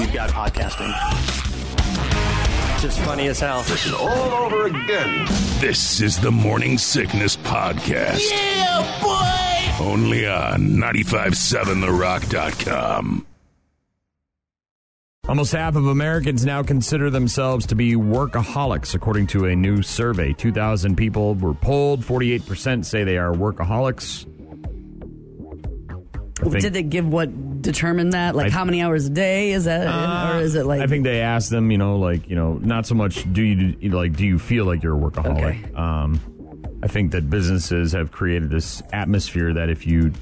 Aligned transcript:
we've 0.00 0.12
got 0.14 0.30
podcasting. 0.30 0.90
Just 2.80 2.98
funny 3.00 3.28
as 3.28 3.38
hell. 3.38 3.60
This 3.64 3.84
is 3.84 3.92
all 3.92 4.08
over 4.08 4.64
again. 4.66 5.26
This 5.60 6.00
is 6.00 6.18
the 6.18 6.30
Morning 6.32 6.78
Sickness 6.78 7.36
Podcast. 7.36 8.20
Yeah, 8.30 8.98
boy! 9.02 9.84
Only 9.84 10.26
on 10.26 10.60
957therock.com. 10.78 13.26
Almost 15.28 15.52
half 15.52 15.76
of 15.76 15.86
Americans 15.86 16.46
now 16.46 16.62
consider 16.62 17.10
themselves 17.10 17.66
to 17.66 17.74
be 17.74 17.92
workaholics, 17.94 18.94
according 18.94 19.26
to 19.28 19.44
a 19.44 19.54
new 19.54 19.82
survey. 19.82 20.32
2,000 20.32 20.96
people 20.96 21.34
were 21.34 21.52
polled. 21.52 22.00
48% 22.02 22.86
say 22.86 23.04
they 23.04 23.18
are 23.18 23.34
workaholics. 23.34 24.24
Think- 26.42 26.60
Did 26.62 26.72
they 26.72 26.82
give 26.82 27.06
what 27.06 27.28
determined 27.60 28.12
that? 28.14 28.34
Like 28.34 28.46
I- 28.46 28.50
how 28.50 28.64
many 28.64 28.82
hours 28.82 29.06
a 29.06 29.10
day 29.10 29.52
is 29.52 29.64
that, 29.64 29.86
Uh, 29.86 30.34
or 30.36 30.40
is 30.40 30.54
it 30.54 30.66
like? 30.66 30.80
I 30.80 30.86
think 30.86 31.04
they 31.04 31.20
asked 31.20 31.50
them, 31.50 31.70
you 31.70 31.78
know, 31.78 31.96
like 31.98 32.28
you 32.28 32.36
know, 32.36 32.54
not 32.62 32.86
so 32.86 32.94
much 32.94 33.30
do 33.32 33.42
you 33.42 33.90
like 33.90 34.14
do 34.16 34.26
you 34.26 34.38
feel 34.38 34.64
like 34.64 34.82
you're 34.82 34.96
a 34.96 35.10
workaholic. 35.10 35.64
Okay. 35.64 35.74
Um, 35.74 36.20
I 36.82 36.86
think 36.86 37.12
that 37.12 37.28
businesses 37.28 37.92
have 37.92 38.10
created 38.10 38.48
this 38.50 38.82
atmosphere 38.92 39.52
that 39.54 39.68
if 39.68 39.86
you 39.86 40.12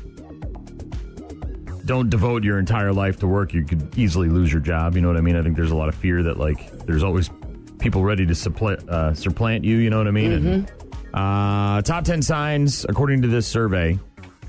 don't 1.84 2.10
devote 2.10 2.44
your 2.44 2.58
entire 2.58 2.92
life 2.92 3.18
to 3.20 3.26
work, 3.26 3.54
you 3.54 3.64
could 3.64 3.96
easily 3.98 4.28
lose 4.28 4.52
your 4.52 4.60
job. 4.60 4.94
You 4.94 5.00
know 5.00 5.08
what 5.08 5.16
I 5.16 5.20
mean? 5.22 5.36
I 5.36 5.42
think 5.42 5.56
there's 5.56 5.70
a 5.70 5.76
lot 5.76 5.88
of 5.88 5.94
fear 5.94 6.22
that 6.24 6.36
like 6.38 6.70
there's 6.86 7.02
always 7.02 7.30
people 7.78 8.02
ready 8.02 8.26
to 8.26 8.34
supplant, 8.34 8.86
uh, 8.88 9.14
supplant 9.14 9.64
you. 9.64 9.76
You 9.76 9.88
know 9.90 9.98
what 9.98 10.08
I 10.08 10.10
mean? 10.10 10.32
Mm-hmm. 10.32 11.16
uh, 11.16 11.80
top 11.82 12.04
ten 12.04 12.20
signs 12.20 12.84
according 12.88 13.22
to 13.22 13.28
this 13.28 13.46
survey 13.46 13.98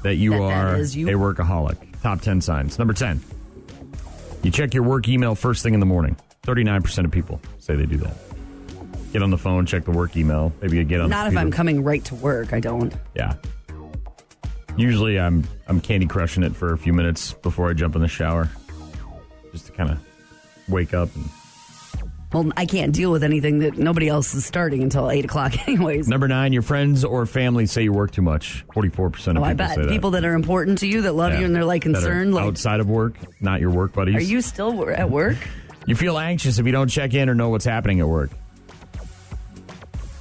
that 0.03 0.15
you 0.15 0.31
That- 0.31 0.39
that 0.39 0.65
are 0.65 0.75
is 0.77 0.95
you. 0.97 1.07
a 1.09 1.13
workaholic. 1.13 1.77
Top 2.01 2.21
ten 2.21 2.41
signs. 2.41 2.79
Number 2.79 2.93
ten. 2.93 3.21
You 4.43 4.51
check 4.51 4.73
your 4.73 4.83
work 4.83 5.07
email 5.07 5.35
first 5.35 5.63
thing 5.63 5.73
in 5.73 5.79
the 5.79 5.85
morning. 5.85 6.15
39% 6.43 7.05
of 7.05 7.11
people 7.11 7.41
say 7.59 7.75
they 7.75 7.85
do 7.85 7.97
that. 7.97 8.15
Get 9.11 9.21
on 9.21 9.31
the 9.31 9.37
phone, 9.37 9.65
check 9.65 9.85
the 9.85 9.91
work 9.91 10.15
email. 10.15 10.53
Maybe 10.61 10.77
you 10.77 10.83
get 10.83 11.01
on 11.01 11.09
not 11.09 11.27
if 11.27 11.35
I'm 11.35 11.51
coming 11.51 11.83
right 11.83 12.03
to 12.05 12.15
work. 12.15 12.53
I 12.53 12.59
don't. 12.59 12.93
Yeah. 13.15 13.33
Usually 14.77 15.19
I'm 15.19 15.43
I'm 15.67 15.81
candy 15.81 16.05
crushing 16.05 16.43
it 16.43 16.55
for 16.55 16.73
a 16.73 16.77
few 16.77 16.93
minutes 16.93 17.33
before 17.33 17.69
I 17.69 17.73
jump 17.73 17.95
in 17.95 18.01
the 18.01 18.07
shower. 18.07 18.49
Just 19.51 19.65
to 19.65 19.71
kind 19.71 19.89
of 19.89 19.99
wake 20.69 20.93
up 20.93 21.13
and 21.15 21.25
Well, 22.31 22.51
I 22.55 22.65
can't 22.67 22.93
deal 22.93 23.11
with 23.11 23.23
anything 23.23 23.59
that 23.59 23.77
nobody 23.79 24.07
else 24.07 24.35
is 24.35 24.45
starting 24.45 24.83
until 24.83 25.09
eight 25.09 25.25
o'clock, 25.25 25.67
anyways. 25.67 26.07
Number 26.07 26.27
nine, 26.27 26.53
your 26.53 26.61
friends 26.61 27.03
or 27.03 27.25
family 27.25 27.65
say 27.65 27.81
you 27.83 27.91
work 27.91 28.11
too 28.11 28.21
much. 28.21 28.63
Forty-four 28.73 29.09
percent 29.09 29.37
of 29.37 29.43
oh, 29.43 29.47
people 29.47 29.63
I 29.65 29.67
bet 29.67 29.75
say 29.75 29.81
that. 29.83 29.89
people 29.91 30.11
that 30.11 30.23
are 30.23 30.33
important 30.35 30.77
to 30.79 30.87
you 30.87 31.01
that 31.03 31.13
love 31.13 31.33
Yeah. 31.33 31.39
you 31.39 31.45
and 31.45 31.55
they're 31.55 31.65
like 31.65 31.83
That 31.85 31.89
are 31.89 31.93
concerned. 31.93 32.33
Like, 32.35 32.45
outside 32.45 32.79
of 32.81 32.89
work, 32.89 33.15
not 33.41 33.61
your 33.61 33.71
work 33.71 33.93
buddies. 33.93 34.15
are 34.15 34.21
you 34.21 34.41
still 34.41 34.71
wor- 34.73 34.91
at 34.91 35.09
work? 35.09 35.37
You 35.87 35.95
feel 35.95 36.19
anxious 36.19 36.59
if 36.59 36.65
you 36.67 36.71
don't 36.71 36.89
check 36.89 37.15
in 37.15 37.29
or 37.29 37.33
know 37.33 37.49
what's 37.49 37.65
happening 37.65 37.99
at 37.99 38.07
work. 38.07 38.29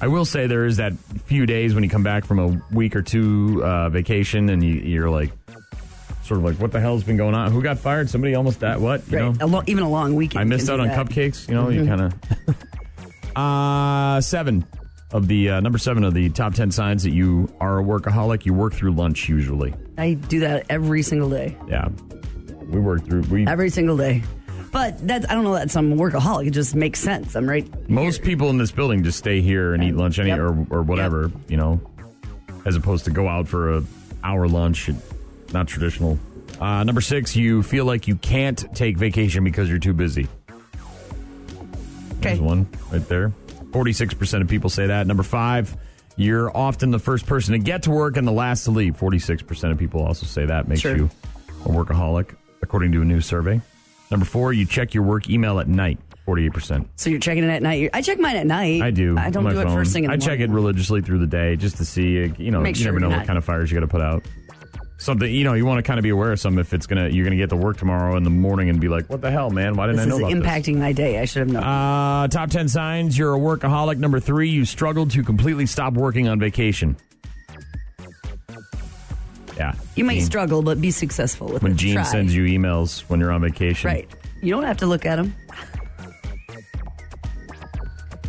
I 0.00 0.06
will 0.06 0.24
say 0.24 0.46
there 0.46 0.64
is 0.64 0.76
that 0.78 0.94
few 1.26 1.44
days 1.44 1.74
when 1.74 1.82
you 1.84 1.90
come 1.90 2.04
back 2.04 2.24
from 2.24 2.38
a 2.38 2.74
week 2.74 2.94
or 2.96 3.02
two 3.02 3.62
uh, 3.64 3.88
vacation 3.90 4.48
and 4.48 4.62
you, 4.62 4.74
you're 4.76 5.10
like, 5.10 5.32
sort 6.28 6.38
of 6.38 6.44
like, 6.44 6.56
what 6.56 6.70
the 6.70 6.78
hell's 6.80 7.02
been 7.02 7.16
going 7.16 7.34
on? 7.34 7.50
Who 7.50 7.62
got 7.62 7.78
fired? 7.78 8.08
Somebody 8.10 8.34
almost 8.34 8.60
that 8.60 8.80
what? 8.80 9.02
You 9.10 9.18
right. 9.18 9.38
know? 9.40 9.44
A 9.44 9.48
lo- 9.48 9.62
even 9.66 9.82
a 9.82 9.88
long 9.90 10.14
weekend. 10.14 10.40
I 10.40 10.44
missed 10.44 10.68
out 10.70 10.78
on 10.78 10.88
that. 10.88 10.96
cupcakes. 11.06 11.48
You 11.48 11.54
know, 11.54 11.68
you 11.70 11.82
Mm-hmm. 11.82 11.88
kind 11.88 12.56
of. 12.56 13.36
uh, 13.36 14.20
seven 14.20 14.64
of 15.12 15.26
the 15.28 15.48
uh, 15.50 15.60
number 15.60 15.78
seven 15.78 16.04
of 16.04 16.14
the 16.14 16.28
top 16.30 16.54
ten 16.54 16.70
signs 16.70 17.02
that 17.02 17.12
you 17.12 17.52
are 17.60 17.80
a 17.80 17.82
workaholic. 17.82 18.44
You 18.46 18.54
work 18.54 18.74
through 18.74 18.92
lunch 18.92 19.28
usually. 19.28 19.74
I 19.96 20.14
do 20.14 20.40
that 20.40 20.66
every 20.68 21.02
single 21.02 21.30
day. 21.30 21.56
Yeah, 21.68 21.88
we 22.66 22.78
work 22.80 23.04
through. 23.06 23.22
We 23.22 23.46
Every 23.46 23.70
single 23.70 23.96
day. 23.96 24.22
But 24.70 25.06
that's 25.08 25.24
I 25.30 25.34
don't 25.34 25.44
know 25.44 25.54
that 25.54 25.74
I'm 25.74 25.92
a 25.92 25.96
workaholic. 25.96 26.46
It 26.48 26.50
just 26.50 26.74
makes 26.74 27.00
sense. 27.00 27.34
I'm 27.34 27.48
right. 27.48 27.66
Most 27.88 28.22
people 28.22 28.50
in 28.50 28.58
this 28.58 28.70
building 28.70 29.02
just 29.02 29.16
stay 29.18 29.40
here 29.40 29.72
and 29.72 29.82
eat 29.82 29.96
lunch 29.96 30.18
any 30.18 30.28
Yep. 30.28 30.38
or, 30.40 30.66
or 30.70 30.82
whatever, 30.82 31.32
you 31.48 31.56
know, 31.56 31.80
as 32.66 32.76
opposed 32.76 33.06
to 33.06 33.10
go 33.10 33.26
out 33.28 33.48
for 33.48 33.72
a 33.78 33.82
hour 34.22 34.46
lunch. 34.46 34.90
Not 35.52 35.66
traditional. 35.68 36.18
Uh, 36.60 36.84
number 36.84 37.00
six, 37.00 37.36
you 37.36 37.62
feel 37.62 37.84
like 37.84 38.08
you 38.08 38.16
can't 38.16 38.64
take 38.74 38.96
vacation 38.96 39.44
because 39.44 39.68
you're 39.68 39.78
too 39.78 39.92
busy. 39.94 40.26
There's 42.20 42.40
one 42.40 42.68
right 42.90 43.06
there. 43.08 43.32
46% 43.70 44.40
of 44.40 44.48
people 44.48 44.70
say 44.70 44.86
that. 44.88 45.06
Number 45.06 45.22
five, 45.22 45.76
you're 46.16 46.54
often 46.56 46.90
the 46.90 46.98
first 46.98 47.26
person 47.26 47.52
to 47.52 47.58
get 47.58 47.84
to 47.84 47.90
work 47.90 48.16
and 48.16 48.26
the 48.26 48.32
last 48.32 48.64
to 48.64 48.70
leave. 48.72 48.96
46% 48.96 49.70
of 49.70 49.78
people 49.78 50.02
also 50.04 50.26
say 50.26 50.46
that 50.46 50.66
makes 50.68 50.80
Sure. 50.80 50.96
you 50.96 51.10
a 51.64 51.68
workaholic, 51.68 52.34
according 52.62 52.92
to 52.92 53.02
a 53.02 53.04
new 53.04 53.20
survey. 53.20 53.60
Number 54.10 54.26
four, 54.26 54.52
you 54.52 54.64
check 54.66 54.94
your 54.94 55.04
work 55.04 55.28
email 55.30 55.60
at 55.60 55.68
night. 55.68 55.98
48%. 56.26 56.86
So 56.96 57.08
you're 57.08 57.20
checking 57.20 57.42
it 57.44 57.48
at 57.48 57.62
night. 57.62 57.88
I 57.94 58.02
check 58.02 58.18
mine 58.18 58.36
at 58.36 58.46
night. 58.46 58.82
I 58.82 58.90
do. 58.90 59.16
I 59.16 59.30
don't 59.30 59.48
do 59.48 59.54
my 59.54 59.62
it 59.62 59.74
first 59.74 59.94
thing 59.94 60.04
in 60.04 60.10
the 60.10 60.14
I 60.14 60.18
check 60.18 60.40
it 60.40 60.50
religiously 60.50 61.00
through 61.00 61.20
the 61.20 61.26
day 61.26 61.56
just 61.56 61.78
to 61.78 61.86
see, 61.86 62.30
you 62.36 62.50
know, 62.50 62.60
Make 62.60 62.76
you 62.76 62.82
sure 62.82 62.92
never 62.92 63.00
know 63.00 63.08
you're 63.08 63.18
what 63.18 63.26
kind 63.26 63.38
of 63.38 63.46
fires 63.46 63.70
you 63.70 63.76
got 63.76 63.80
to 63.80 63.86
put 63.86 64.02
out. 64.02 64.22
Something, 65.00 65.32
you 65.32 65.44
know, 65.44 65.54
you 65.54 65.64
want 65.64 65.78
to 65.78 65.84
kind 65.84 65.98
of 66.00 66.02
be 66.02 66.08
aware 66.08 66.32
of 66.32 66.40
something 66.40 66.58
if 66.58 66.74
it's 66.74 66.86
going 66.88 67.02
to, 67.08 67.14
you're 67.14 67.24
going 67.24 67.36
to 67.36 67.40
get 67.40 67.50
to 67.50 67.56
work 67.56 67.76
tomorrow 67.76 68.16
in 68.16 68.24
the 68.24 68.30
morning 68.30 68.68
and 68.68 68.80
be 68.80 68.88
like, 68.88 69.06
what 69.08 69.20
the 69.20 69.30
hell, 69.30 69.48
man? 69.50 69.76
Why 69.76 69.86
didn't 69.86 69.98
This 69.98 70.06
I 70.06 70.08
know 70.08 70.16
is 70.26 70.32
about 70.34 70.42
this? 70.42 70.74
impacting 70.74 70.78
my 70.78 70.92
day. 70.92 71.20
I 71.20 71.24
should 71.24 71.40
have 71.40 71.48
known. 71.50 71.62
Uh, 71.62 72.26
top 72.26 72.50
10 72.50 72.68
signs 72.68 73.16
you're 73.16 73.32
a 73.32 73.38
workaholic. 73.38 73.98
Number 73.98 74.18
three, 74.18 74.48
you 74.50 74.64
struggled 74.64 75.12
to 75.12 75.22
completely 75.22 75.66
stop 75.66 75.94
working 75.94 76.26
on 76.26 76.40
vacation. 76.40 76.96
Yeah. 79.56 79.72
you 79.96 80.04
might 80.04 80.14
Gene- 80.14 80.24
struggle, 80.24 80.62
but 80.62 80.80
be 80.80 80.90
successful 80.90 81.48
with 81.48 81.62
When 81.62 81.72
it. 81.72 81.76
Gene 81.78 81.94
Try. 81.94 82.02
sends 82.04 82.34
you 82.34 82.44
emails 82.44 83.00
when 83.08 83.18
you're 83.20 83.32
on 83.32 83.40
vacation. 83.40 83.88
right. 83.88 84.08
You 84.42 84.52
don't 84.52 84.62
have 84.64 84.76
to 84.78 84.86
look 84.86 85.04
at 85.06 85.16
them. 85.16 85.34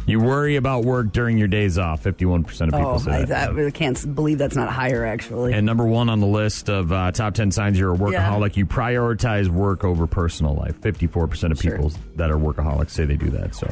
You 0.10 0.20
worry 0.20 0.56
about 0.56 0.84
work 0.86 1.12
during 1.12 1.38
your 1.38 1.48
days 1.48 1.78
off. 1.78 2.04
51% 2.04 2.46
of 2.46 2.72
people 2.72 2.80
Oh, 2.80 2.98
say 2.98 3.12
I, 3.12 3.26
that. 3.26 3.50
I 3.50 3.52
really 3.54 3.72
can't 3.72 4.16
believe 4.16 4.38
that's 4.40 4.56
not 4.56 4.70
higher. 4.70 5.06
Actually, 5.06 5.54
And 5.54 5.66
number 5.66 5.86
one 5.86 6.10
on 6.10 6.20
the 6.20 6.28
list 6.28 6.70
of 6.70 6.92
uh, 6.92 7.12
top 7.12 7.34
10 7.36 7.52
signs 7.52 7.78
you're 7.78 7.94
a 7.94 7.98
workaholic, 7.98 8.58
you 8.58 8.66
prioritize 8.66 9.48
work 9.50 9.84
over 9.84 10.08
personal 10.08 10.56
life. 10.56 10.80
54% 10.82 11.52
of 11.52 11.60
Sure. 11.60 11.72
people 11.74 11.92
that 12.16 12.32
are 12.32 12.38
workaholics 12.38 12.90
say 12.92 13.06
they 13.06 13.18
do 13.18 13.30
that. 13.30 13.54
So 13.56 13.68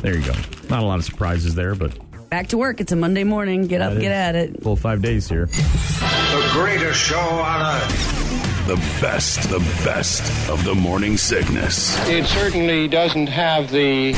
there 0.00 0.16
you 0.16 0.24
go. 0.24 0.32
Not 0.70 0.82
a 0.82 0.86
lot 0.86 0.98
of 0.98 1.04
surprises 1.04 1.54
there, 1.54 1.74
but 1.74 1.96
back 2.30 2.48
to 2.48 2.56
work. 2.58 2.80
It's 2.80 2.92
a 2.92 2.96
Monday 2.96 3.24
morning. 3.24 3.66
Get 3.66 3.82
up, 3.82 3.98
get 3.98 4.10
at 4.12 4.34
it. 4.34 4.62
full 4.62 4.76
five 4.76 5.02
days 5.02 5.28
here. 5.28 5.46
The 5.46 6.48
greatest 6.52 6.98
show 6.98 7.18
on 7.18 7.76
earth. 7.76 8.31
The 8.66 8.76
best, 9.00 9.50
the 9.50 9.58
best 9.84 10.22
of 10.48 10.64
the 10.64 10.72
Morning 10.72 11.16
Sickness. 11.16 11.98
It 12.08 12.26
certainly 12.26 12.86
doesn't 12.86 13.26
have 13.26 13.72
the 13.72 14.14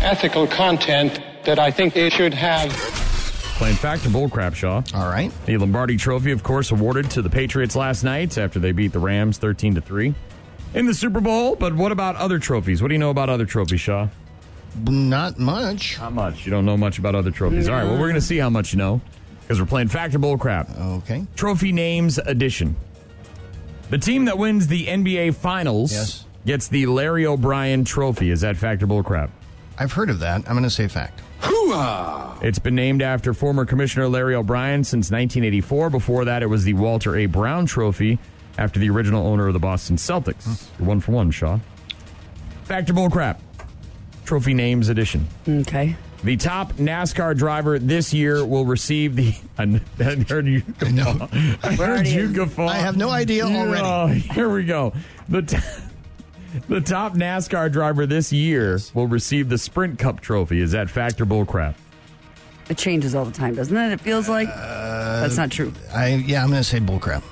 ethical 0.00 0.46
content 0.46 1.20
that 1.44 1.58
I 1.58 1.72
think 1.72 1.96
it 1.96 2.12
should 2.12 2.32
have. 2.32 2.70
Playing 3.58 3.74
fact 3.74 4.06
or 4.06 4.10
bullcrap, 4.10 4.54
Shaw. 4.54 4.82
All 4.94 5.08
right. 5.10 5.32
The 5.46 5.56
Lombardi 5.56 5.96
Trophy, 5.96 6.30
of 6.30 6.44
course, 6.44 6.70
awarded 6.70 7.10
to 7.10 7.22
the 7.22 7.28
Patriots 7.28 7.74
last 7.74 8.04
night 8.04 8.38
after 8.38 8.60
they 8.60 8.70
beat 8.70 8.92
the 8.92 9.00
Rams 9.00 9.38
13 9.38 9.74
to 9.74 9.80
3 9.80 10.14
in 10.74 10.86
the 10.86 10.94
Super 10.94 11.20
Bowl. 11.20 11.56
But 11.56 11.74
what 11.74 11.90
about 11.90 12.14
other 12.14 12.38
trophies? 12.38 12.80
What 12.80 12.88
do 12.88 12.94
you 12.94 13.00
know 13.00 13.10
about 13.10 13.28
other 13.30 13.46
trophies, 13.46 13.80
Shaw? 13.80 14.06
Not 14.84 15.40
much. 15.40 15.98
Not 15.98 16.12
much. 16.12 16.46
You 16.46 16.52
don't 16.52 16.64
know 16.64 16.76
much 16.76 17.00
about 17.00 17.16
other 17.16 17.32
trophies. 17.32 17.68
All 17.68 17.74
right, 17.74 17.82
well, 17.82 17.94
we're 17.94 18.06
going 18.06 18.14
to 18.14 18.20
see 18.20 18.38
how 18.38 18.48
much 18.48 18.72
you 18.72 18.78
know 18.78 19.00
because 19.42 19.60
we're 19.60 19.66
playing 19.66 19.88
fact 19.88 20.14
or 20.14 20.20
bullcrap. 20.20 20.80
Okay. 20.98 21.26
Trophy 21.34 21.72
names 21.72 22.18
edition. 22.18 22.76
The 23.90 23.98
team 23.98 24.24
that 24.26 24.38
wins 24.38 24.66
the 24.68 24.86
NBA 24.86 25.34
Finals 25.34 25.92
Yes. 25.92 26.24
gets 26.46 26.68
the 26.68 26.86
Larry 26.86 27.26
O'Brien 27.26 27.84
Trophy. 27.84 28.30
Is 28.30 28.40
that 28.42 28.56
fact 28.56 28.82
or 28.82 28.86
bullcrap? 28.86 29.30
I've 29.78 29.92
heard 29.92 30.10
of 30.10 30.20
that. 30.20 30.36
I'm 30.46 30.52
going 30.54 30.62
to 30.62 30.70
say 30.70 30.88
fact. 30.88 31.22
It's 32.42 32.58
been 32.58 32.74
named 32.74 33.02
after 33.02 33.32
former 33.34 33.64
Commissioner 33.64 34.08
Larry 34.08 34.34
O'Brien 34.34 34.82
since 34.84 35.10
1984. 35.10 35.90
Before 35.90 36.24
that, 36.24 36.42
it 36.42 36.46
was 36.46 36.64
the 36.64 36.72
Walter 36.74 37.16
A. 37.16 37.26
Brown 37.26 37.66
Trophy 37.66 38.18
after 38.58 38.80
the 38.80 38.90
original 38.90 39.26
owner 39.26 39.46
of 39.46 39.52
the 39.52 39.58
Boston 39.60 39.96
Celtics. 39.96 40.66
You're 40.78 40.88
one 40.88 41.00
for 41.00 41.12
one, 41.12 41.30
Shaw. 41.30 41.58
Fact 42.64 42.90
or 42.90 42.94
bullcrap? 42.94 43.38
Trophy 44.24 44.54
names 44.54 44.88
edition. 44.88 45.26
Okay. 45.48 45.96
The 46.22 46.36
top 46.36 46.74
NASCAR 46.74 47.36
driver 47.36 47.78
this 47.78 48.12
year 48.12 48.44
will 48.44 48.66
receive 48.66 49.16
the. 49.16 49.34
I 49.58 49.66
heard 50.28 50.46
you. 50.46 50.62
I 50.80 50.90
know. 50.90 51.28
I 51.62 51.74
heard 51.74 52.06
you 52.06 52.28
guffaw. 52.28 52.66
I 52.66 52.76
have 52.76 52.96
no 52.96 53.08
idea 53.08 53.44
already. 53.46 53.82
Oh, 53.82 54.06
here 54.34 54.50
we 54.50 54.64
go. 54.64 54.92
The 55.28 55.42
t- 55.42 55.58
the 56.68 56.80
top 56.82 57.14
NASCAR 57.14 57.72
driver 57.72 58.04
this 58.06 58.32
year 58.32 58.78
will 58.92 59.06
receive 59.06 59.48
the 59.48 59.58
Sprint 59.58 59.98
Cup 59.98 60.20
trophy. 60.20 60.60
Is 60.60 60.72
that 60.72 60.90
fact 60.90 61.20
or 61.20 61.26
bullcrap? 61.26 61.74
It 62.70 62.78
changes 62.78 63.14
all 63.16 63.24
the 63.24 63.32
time, 63.32 63.56
doesn't 63.56 63.76
it? 63.76 63.92
It 63.92 64.00
feels 64.00 64.28
like 64.28 64.48
Uh, 64.48 65.20
that's 65.20 65.36
not 65.36 65.50
true. 65.50 65.72
I 65.92 66.14
yeah, 66.14 66.42
I'm 66.42 66.50
going 66.50 66.62
to 66.62 66.64
say 66.64 66.78
bullcrap. 66.78 67.22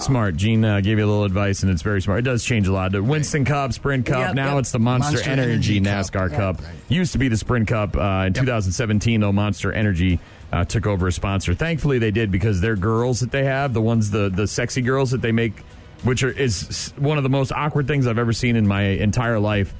Smart. 0.00 0.36
Gene 0.36 0.64
uh, 0.64 0.80
gave 0.80 0.98
you 0.98 1.04
a 1.04 1.06
little 1.06 1.24
advice, 1.24 1.62
and 1.62 1.70
it's 1.70 1.82
very 1.82 2.02
smart. 2.02 2.20
It 2.20 2.22
does 2.22 2.42
change 2.44 2.66
a 2.66 2.72
lot. 2.72 2.92
The 2.92 3.02
Winston 3.02 3.44
Cup, 3.44 3.72
Sprint 3.72 4.06
Cup. 4.06 4.18
Yep, 4.18 4.34
now 4.34 4.54
yep. 4.54 4.60
it's 4.60 4.72
the 4.72 4.78
Monster, 4.78 5.12
Monster 5.12 5.30
Energy, 5.30 5.76
Energy 5.76 5.80
NASCAR 5.80 6.30
Yeah, 6.30 6.36
Cup. 6.36 6.62
right. 6.62 6.74
Used 6.88 7.12
to 7.12 7.18
be 7.18 7.28
the 7.28 7.36
Sprint 7.36 7.68
Cup. 7.68 7.96
Uh, 7.96 8.24
in 8.26 8.32
2017, 8.32 9.20
though, 9.20 9.32
Monster 9.32 9.72
Energy 9.72 10.18
uh, 10.52 10.64
took 10.64 10.86
over 10.86 11.06
as 11.06 11.14
sponsor. 11.14 11.54
Thankfully, 11.54 11.98
they 11.98 12.10
did 12.10 12.30
because 12.30 12.60
their 12.60 12.76
girls 12.76 13.20
that 13.20 13.30
they 13.30 13.44
have, 13.44 13.72
the 13.74 13.82
ones 13.82 14.10
the 14.10 14.28
the 14.30 14.46
sexy 14.46 14.82
girls 14.82 15.10
that 15.10 15.20
they 15.22 15.32
make 15.32 15.52
which 16.02 16.22
are, 16.22 16.30
is 16.30 16.92
one 16.98 17.16
of 17.16 17.22
the 17.24 17.30
most 17.30 17.52
awkward 17.52 17.86
things 17.88 18.06
I've 18.06 18.18
ever 18.18 18.32
seen 18.32 18.56
in 18.56 18.66
my 18.66 18.82
entire 18.82 19.38
life. 19.38 19.74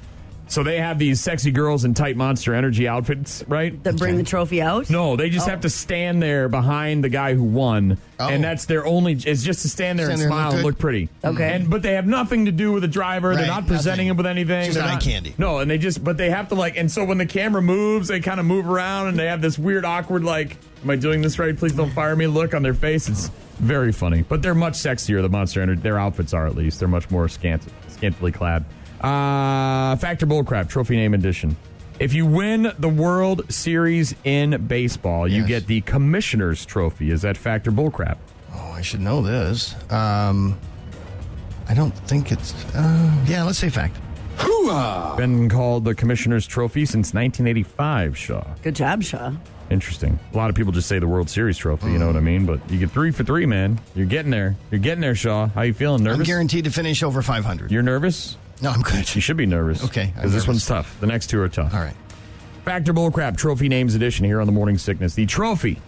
So 0.49 0.63
they 0.63 0.79
have 0.79 0.97
these 0.97 1.19
sexy 1.19 1.51
girls 1.51 1.83
in 1.83 1.93
tight 1.93 2.15
Monster 2.15 2.53
Energy 2.55 2.87
outfits, 2.87 3.43
right? 3.49 3.83
That 3.83 3.97
bring 3.97 4.15
the 4.15 4.23
trophy 4.23 4.61
out? 4.61 4.89
No, 4.89 5.15
they 5.17 5.29
just 5.29 5.45
Oh. 5.47 5.51
have 5.51 5.61
to 5.61 5.67
oh. 5.67 5.69
stand 5.69 6.21
there 6.21 6.47
behind 6.47 7.03
the 7.03 7.09
guy 7.09 7.33
who 7.33 7.43
won, 7.43 7.97
Oh. 8.19 8.29
and 8.29 8.43
that's 8.43 8.65
their 8.65 8.85
only. 8.85 9.13
It's 9.13 9.43
just 9.43 9.61
to 9.63 9.69
stand 9.69 9.99
there 9.99 10.05
Stand 10.07 10.21
and 10.21 10.21
there 10.21 10.27
and 10.27 10.33
smile 10.33 10.45
look 10.45 10.53
and 10.53 10.61
good? 10.63 10.65
look 10.67 10.79
pretty. 10.79 11.09
Okay. 11.23 11.53
and 11.55 11.69
but 11.69 11.81
they 11.81 11.93
have 11.95 12.07
nothing 12.07 12.45
to 12.45 12.51
do 12.53 12.71
with 12.71 12.81
the 12.83 12.87
driver. 12.87 13.33
They're 13.35 13.43
Right, 13.43 13.47
not 13.49 13.67
presenting 13.67 14.07
nothing. 14.07 14.07
him 14.07 14.17
with 14.17 14.25
anything. 14.25 14.65
Just 14.67 14.77
They're 14.77 14.87
eye 14.87 14.93
not- 14.93 15.01
candy. 15.03 15.35
No, 15.37 15.59
and 15.59 15.69
they 15.69 15.77
just 15.77 16.01
but 16.03 16.17
they 16.17 16.29
have 16.29 16.47
to 16.49 16.55
like. 16.55 16.77
And 16.77 16.89
so 16.89 17.03
when 17.03 17.17
the 17.17 17.25
camera 17.25 17.61
moves, 17.61 18.07
they 18.07 18.19
kind 18.21 18.39
of 18.39 18.45
move 18.45 18.69
around, 18.69 19.07
and 19.09 19.19
they 19.19 19.25
have 19.27 19.41
this 19.41 19.59
weird, 19.59 19.83
awkward 19.83 20.23
like, 20.23 20.55
"Am 20.81 20.89
I 20.89 20.95
doing 20.95 21.21
this 21.21 21.37
right? 21.39 21.57
Please 21.57 21.73
don't 21.73 21.91
fire 21.91 22.15
me." 22.15 22.25
Look 22.27 22.53
on 22.53 22.63
their 22.63 22.73
face. 22.73 23.09
It's 23.09 23.29
very 23.59 23.91
funny, 23.91 24.23
but 24.27 24.41
they're 24.41 24.55
much 24.55 24.75
sexier. 24.75 25.21
The 25.21 25.29
Monster 25.29 25.61
Energy, 25.61 25.81
their 25.81 25.99
outfits 25.99 26.33
are 26.33 26.47
at 26.47 26.55
least. 26.55 26.79
They're 26.79 26.87
much 26.87 27.09
more 27.11 27.27
scant, 27.27 27.63
scantily 27.89 28.31
clad. 28.31 28.63
Uh, 29.01 29.95
Factor 29.97 30.25
Bullcrap 30.25 30.69
Trophy 30.69 30.95
Name 30.95 31.13
Edition. 31.13 31.55
If 31.99 32.13
you 32.13 32.25
win 32.25 32.71
the 32.77 32.89
World 32.89 33.51
Series 33.51 34.13
in 34.23 34.67
baseball, 34.67 35.27
you 35.27 35.39
Yes. 35.41 35.47
get 35.47 35.67
the 35.67 35.81
Commissioner's 35.81 36.65
Trophy. 36.65 37.09
Is 37.11 37.21
that 37.23 37.37
Factor 37.37 37.71
Bullcrap? 37.71 38.17
Oh, 38.53 38.71
I 38.75 38.81
should 38.81 39.01
know 39.01 39.21
this. 39.21 39.75
Um, 39.91 40.57
I 41.67 41.73
don't 41.73 41.91
think 42.07 42.31
it's. 42.31 42.53
Uh, 42.75 43.11
yeah, 43.27 43.43
let's 43.43 43.57
say 43.59 43.69
fact. 43.69 43.97
Been 45.17 45.47
called 45.49 45.85
the 45.85 45.95
Commissioner's 45.95 46.45
Trophy 46.45 46.85
since 46.85 47.13
1985, 47.13 48.17
Shaw. 48.17 48.43
Good 48.61 48.75
job, 48.75 49.01
Shaw. 49.01 49.31
Interesting. 49.69 50.19
A 50.33 50.37
lot 50.37 50.49
of 50.49 50.55
people 50.55 50.71
just 50.73 50.87
say 50.89 50.99
the 50.99 51.07
World 51.07 51.29
Series 51.29 51.57
trophy, 51.57 51.91
you 51.91 51.97
know 51.97 52.07
what 52.07 52.15
I 52.17 52.19
mean? 52.21 52.45
But 52.45 52.59
you 52.69 52.77
get 52.77 52.91
three 52.91 53.11
for 53.11 53.23
three, 53.23 53.45
man. 53.45 53.79
You're 53.95 54.05
getting 54.05 54.31
there. 54.31 54.55
You're 54.71 54.79
getting 54.79 55.01
there, 55.01 55.15
Shaw. 55.15 55.47
How 55.47 55.61
you 55.63 55.73
feeling? 55.73 56.03
Nervous? 56.03 56.13
I'm 56.15 56.19
Nervous? 56.19 56.27
guaranteed 56.27 56.65
to 56.65 56.71
finish 56.71 57.01
over 57.01 57.21
500. 57.21 57.71
You're 57.71 57.81
nervous? 57.83 58.37
No, 58.61 58.71
I'm 58.71 58.81
good. 58.81 59.13
You 59.15 59.21
should 59.21 59.37
be 59.37 59.45
nervous. 59.45 59.83
Okay, 59.83 60.11
Because 60.15 60.33
this 60.33 60.47
one's 60.47 60.65
tough. 60.65 60.99
The 60.99 61.07
next 61.07 61.27
two 61.27 61.39
are 61.41 61.49
tough. 61.49 61.73
All 61.73 61.79
right. 61.79 61.95
Factor 62.65 62.93
Bullcrap 62.93 63.37
Trophy 63.37 63.69
Names 63.69 63.95
Edition 63.95 64.25
here 64.25 64.41
on 64.41 64.45
the 64.47 64.51
Morning 64.51 64.77
Sickness. 64.77 65.13
The 65.13 65.25
trophy 65.25 65.79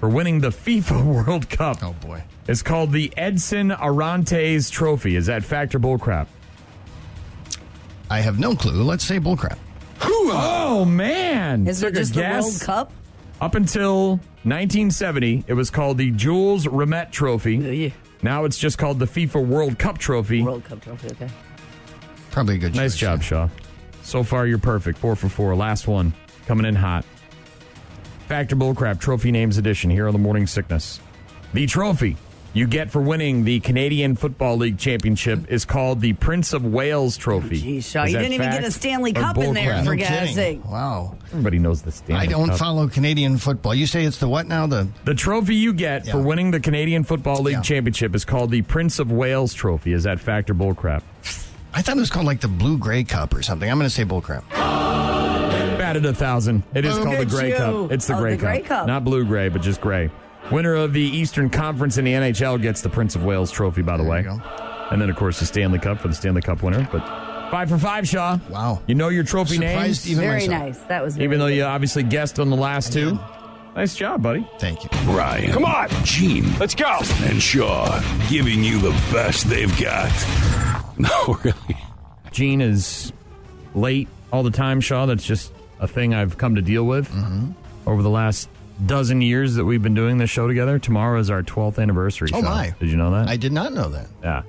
for 0.00 0.08
winning 0.08 0.40
the 0.40 0.48
FIFA 0.48 1.04
World 1.26 1.48
Cup 1.48 1.78
Oh 1.82 1.92
boy. 1.94 2.22
It's 2.48 2.62
called 2.62 2.92
the 2.92 3.12
Edson 3.16 3.70
Arantes 3.70 4.70
Trophy. 4.70 5.16
Is 5.16 5.26
that 5.26 5.44
Factor 5.44 5.78
Bullcrap? 5.78 6.26
I 8.10 8.20
have 8.20 8.38
no 8.38 8.54
clue. 8.54 8.82
Let's 8.82 9.04
say 9.04 9.18
bullcrap. 9.18 9.58
Oh, 10.00 10.84
man. 10.84 11.66
Is 11.66 11.82
it 11.82 11.86
Took 11.86 11.94
a 11.94 11.98
just 11.98 12.14
the 12.14 12.20
guess. 12.20 12.44
World 12.44 12.60
Cup? 12.60 12.92
Up 13.40 13.54
until 13.54 14.10
1970, 14.44 15.44
it 15.46 15.54
was 15.54 15.70
called 15.70 15.98
the 15.98 16.10
Jules 16.12 16.66
Rimet 16.66 17.10
Trophy. 17.10 17.56
Yeah. 17.56 17.90
Now 18.22 18.44
it's 18.44 18.58
just 18.58 18.78
called 18.78 18.98
the 18.98 19.06
FIFA 19.06 19.46
World 19.46 19.78
Cup 19.78 19.98
Trophy. 19.98 20.42
World 20.42 20.64
Cup 20.64 20.80
trophy, 20.80 21.08
okay. 21.12 21.28
Probably 22.36 22.56
a 22.56 22.58
good 22.58 22.74
Nice 22.74 22.92
choice, 22.92 23.00
job, 23.00 23.18
yeah. 23.20 23.24
Shaw. 23.24 23.48
So 24.02 24.22
far, 24.22 24.46
you're 24.46 24.58
perfect. 24.58 24.98
Four 24.98 25.16
for 25.16 25.30
four. 25.30 25.56
Last 25.56 25.88
one 25.88 26.12
coming 26.46 26.66
in 26.66 26.74
hot. 26.74 27.02
Factor 28.28 28.54
Bullcrap 28.56 29.00
Trophy 29.00 29.30
Names 29.32 29.56
Edition 29.56 29.88
here 29.88 30.06
on 30.06 30.12
the 30.12 30.18
Morning 30.18 30.46
Sickness. 30.46 31.00
The 31.54 31.64
trophy 31.66 32.18
you 32.52 32.66
get 32.66 32.90
for 32.90 33.00
winning 33.00 33.44
the 33.44 33.60
Canadian 33.60 34.16
Football 34.16 34.58
League 34.58 34.76
Championship 34.76 35.50
is 35.50 35.64
called 35.64 36.02
the 36.02 36.12
Prince 36.12 36.52
of 36.52 36.62
Wales 36.62 37.16
Trophy. 37.16 37.58
Geez, 37.58 37.88
Shaw, 37.88 38.04
Is 38.04 38.10
you 38.12 38.18
that 38.18 38.22
didn't 38.24 38.34
even 38.34 38.50
get 38.50 38.64
a 38.64 38.70
Stanley 38.70 39.12
or 39.12 39.14
Cup 39.14 39.38
in 39.38 39.54
there, 39.54 39.72
bullcrap? 39.72 39.84
for 39.86 39.94
No 39.94 40.02
God's 40.02 40.10
kidding. 40.10 40.34
sake. 40.34 40.64
Wow. 40.70 41.16
Everybody 41.30 41.58
knows 41.58 41.80
the 41.80 41.92
Stanley 41.92 42.22
I 42.22 42.26
don't 42.26 42.48
Cup. 42.50 42.58
follow 42.58 42.86
Canadian 42.86 43.38
football. 43.38 43.74
You 43.74 43.86
say 43.86 44.04
it's 44.04 44.18
the 44.18 44.28
what 44.28 44.46
now? 44.46 44.66
The 44.66 44.86
The 45.06 45.14
trophy 45.14 45.54
you 45.54 45.72
get 45.72 46.02
for 46.04 46.18
Yeah. 46.18 46.24
winning 46.24 46.50
the 46.50 46.60
Canadian 46.60 47.02
Football 47.02 47.40
League 47.44 47.54
Yeah. 47.54 47.62
Championship 47.62 48.14
is 48.14 48.26
called 48.26 48.50
the 48.50 48.60
Prince 48.60 48.98
of 48.98 49.10
Wales 49.10 49.54
Trophy. 49.54 49.94
Is 49.94 50.02
that 50.02 50.20
Factor 50.20 50.52
Bullcrap? 50.54 51.00
I 51.78 51.82
thought 51.82 51.96
it 51.98 52.00
was 52.00 52.08
called 52.10 52.24
like 52.26 52.40
the 52.40 52.48
Blue 52.48 52.78
Gray 52.78 53.04
Cup 53.04 53.34
or 53.34 53.42
something. 53.42 53.70
I'm 53.70 53.76
going 53.78 53.86
to 53.88 53.94
say 53.94 54.04
bullcrap. 54.04 54.48
Batted 55.78 56.06
a 56.06 56.14
thousand. 56.14 56.62
It 56.74 56.84
is 56.86 56.94
Boom. 56.94 57.04
called 57.04 57.16
the 57.16 57.20
at 57.20 57.28
Gray 57.28 57.50
you. 57.50 57.56
Cup. 57.56 57.92
It's 57.92 58.06
the 58.06 58.14
Oh, 58.16 58.18
Gray 58.20 58.36
the 58.36 58.42
Cup. 58.42 58.50
Grey 58.52 58.62
Cup. 58.62 58.86
Not 58.86 59.04
blue 59.04 59.24
gray, 59.26 59.48
but 59.50 59.60
just 59.60 59.80
gray. 59.82 60.10
Winner 60.50 60.74
of 60.74 60.92
the 60.94 61.02
Eastern 61.02 61.50
Conference 61.50 61.98
in 61.98 62.04
the 62.06 62.12
NHL 62.12 62.60
gets 62.62 62.80
the 62.80 62.88
Prince 62.88 63.14
of 63.14 63.24
Wales 63.24 63.50
trophy, 63.50 63.82
by 63.82 63.96
the 63.98 64.04
way. 64.04 64.18
you 64.18 64.24
go. 64.24 64.40
And 64.90 65.02
then, 65.02 65.10
of 65.10 65.16
course, 65.16 65.38
the 65.38 65.44
Stanley 65.46 65.78
Cup 65.78 66.00
for 66.00 66.08
the 66.08 66.14
Stanley 66.14 66.40
Cup 66.40 66.62
winner. 66.62 66.88
But 66.90 67.00
five 67.50 67.68
for 67.68 67.76
five, 67.78 68.08
Shaw. 68.08 68.38
Wow. 68.48 68.80
You 68.86 68.94
know 68.94 69.08
your 69.08 69.24
trophy 69.24 69.56
Surprised 69.56 70.06
names, 70.06 70.10
even 70.10 70.20
Very 70.22 70.34
myself. 70.48 70.62
nice. 70.62 70.78
That 70.84 71.02
was 71.04 71.16
very 71.16 71.24
even 71.24 71.38
though 71.40 71.48
good. 71.48 71.56
you 71.56 71.64
obviously 71.64 72.04
guessed 72.04 72.38
on 72.40 72.48
the 72.48 72.56
last 72.56 72.92
two. 72.92 73.18
Nice 73.74 73.94
job, 73.94 74.22
buddy. 74.22 74.48
Thank 74.58 74.82
you. 74.84 74.90
Ryan. 75.12 75.52
Come 75.52 75.64
on. 75.66 75.88
Gene. 76.04 76.50
Let's 76.58 76.74
go. 76.74 76.98
And 77.24 77.42
Shaw 77.42 78.00
giving 78.30 78.64
you 78.64 78.78
the 78.80 78.92
best 79.12 79.50
they've 79.50 79.76
got. 79.78 80.10
No, 80.98 81.38
really. 81.44 81.76
Gene 82.32 82.60
is 82.60 83.12
late 83.74 84.08
all 84.32 84.42
the 84.42 84.50
time, 84.50 84.80
Shaw. 84.80 85.06
That's 85.06 85.24
just 85.24 85.52
a 85.80 85.86
thing 85.88 86.14
I've 86.14 86.38
come 86.38 86.54
to 86.56 86.62
deal 86.62 86.84
with 86.84 87.10
Mm-hmm. 87.10 87.50
over 87.88 88.02
the 88.02 88.10
last 88.10 88.48
dozen 88.84 89.22
years 89.22 89.54
that 89.54 89.64
we've 89.64 89.82
been 89.82 89.94
doing 89.94 90.18
this 90.18 90.30
show 90.30 90.46
together. 90.48 90.78
Tomorrow 90.78 91.18
is 91.20 91.30
our 91.30 91.42
12th 91.42 91.78
anniversary. 91.82 92.28
Oh, 92.34 92.40
Shaw. 92.40 92.44
my. 92.48 92.74
Did 92.80 92.90
you 92.90 92.96
know 92.96 93.10
that? 93.12 93.28
I 93.28 93.36
did 93.36 93.52
not 93.52 93.72
know 93.72 93.88
that. 93.90 94.06
Yeah, 94.22 94.42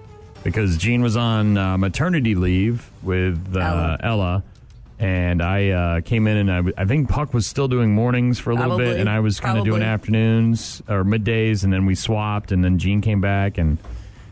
because 0.44 0.78
Gene 0.78 1.02
was 1.02 1.16
on 1.18 1.58
uh, 1.58 1.78
maternity 1.78 2.36
leave 2.36 2.90
with 3.04 3.56
uh, 3.56 3.60
Ella. 3.60 4.00
Ella. 4.04 4.44
and 5.00 5.42
I 5.42 5.70
uh, 5.70 6.02
came 6.02 6.28
in 6.28 6.38
and 6.38 6.52
I, 6.52 6.56
w- 6.58 6.76
I 6.78 6.86
think 6.86 7.08
Puck 7.10 7.34
was 7.34 7.46
still 7.48 7.68
doing 7.68 7.94
mornings 7.94 8.40
for 8.40 8.52
a 8.52 8.56
little 8.56 8.78
bit, 8.78 9.00
and 9.00 9.10
I 9.10 9.20
was 9.22 9.40
kind 9.40 9.58
of 9.58 9.64
doing 9.64 9.80
Probably. 9.82 9.94
afternoons 9.94 10.82
or 10.90 11.04
middays, 11.04 11.64
and 11.64 11.72
then 11.72 11.86
we 11.86 11.96
swapped, 11.96 12.52
and 12.52 12.64
then 12.64 12.80
Gene 12.80 13.02
came 13.02 13.22
back, 13.22 13.58
and 13.58 13.78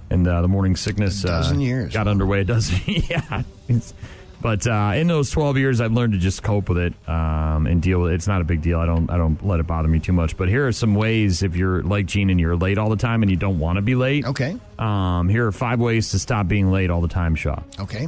and 0.09 0.27
uh, 0.27 0.41
the 0.41 0.47
morning 0.47 0.75
sickness 0.75 1.23
A 1.23 1.27
dozen 1.27 1.57
uh, 1.57 1.61
years. 1.61 1.93
got 1.93 2.07
underway. 2.07 2.39
A 2.41 2.43
dozen, 2.45 2.79
yeah. 2.85 3.43
It's- 3.67 3.93
but 4.41 4.67
uh, 4.67 4.91
in 4.95 5.07
those 5.07 5.31
twelve 5.31 5.57
years, 5.57 5.81
I've 5.81 5.93
learned 5.93 6.13
to 6.13 6.19
just 6.19 6.43
cope 6.43 6.69
with 6.69 6.77
it 6.77 6.93
um, 7.09 7.65
and 7.65 7.81
deal 7.81 7.99
with 7.99 8.11
it. 8.11 8.15
It's 8.15 8.27
not 8.27 8.41
a 8.41 8.43
big 8.43 8.61
deal. 8.61 8.79
I 8.79 8.85
don't 8.85 9.09
I 9.09 9.17
don't 9.17 9.43
let 9.43 9.59
it 9.59 9.65
bother 9.65 9.87
me 9.87 9.97
too 9.99 10.13
much. 10.13 10.37
But 10.37 10.49
here 10.49 10.67
are 10.67 10.71
some 10.71 10.93
ways 10.93 11.41
if 11.41 11.55
you're 11.55 11.81
like 11.81 12.05
Gene 12.05 12.29
and 12.29 12.39
you're 12.39 12.55
late 12.55 12.77
all 12.77 12.89
the 12.89 12.95
time 12.97 13.23
and 13.23 13.31
you 13.31 13.37
don't 13.37 13.57
want 13.57 13.77
to 13.77 13.81
be 13.81 13.95
late. 13.95 14.23
Okay. 14.25 14.55
Um, 14.77 15.29
here 15.29 15.47
are 15.47 15.51
five 15.51 15.79
ways 15.79 16.11
to 16.11 16.19
stop 16.19 16.47
being 16.47 16.69
late 16.69 16.91
all 16.91 17.01
the 17.01 17.07
time, 17.07 17.33
Shaw. 17.33 17.59
Okay. 17.79 18.07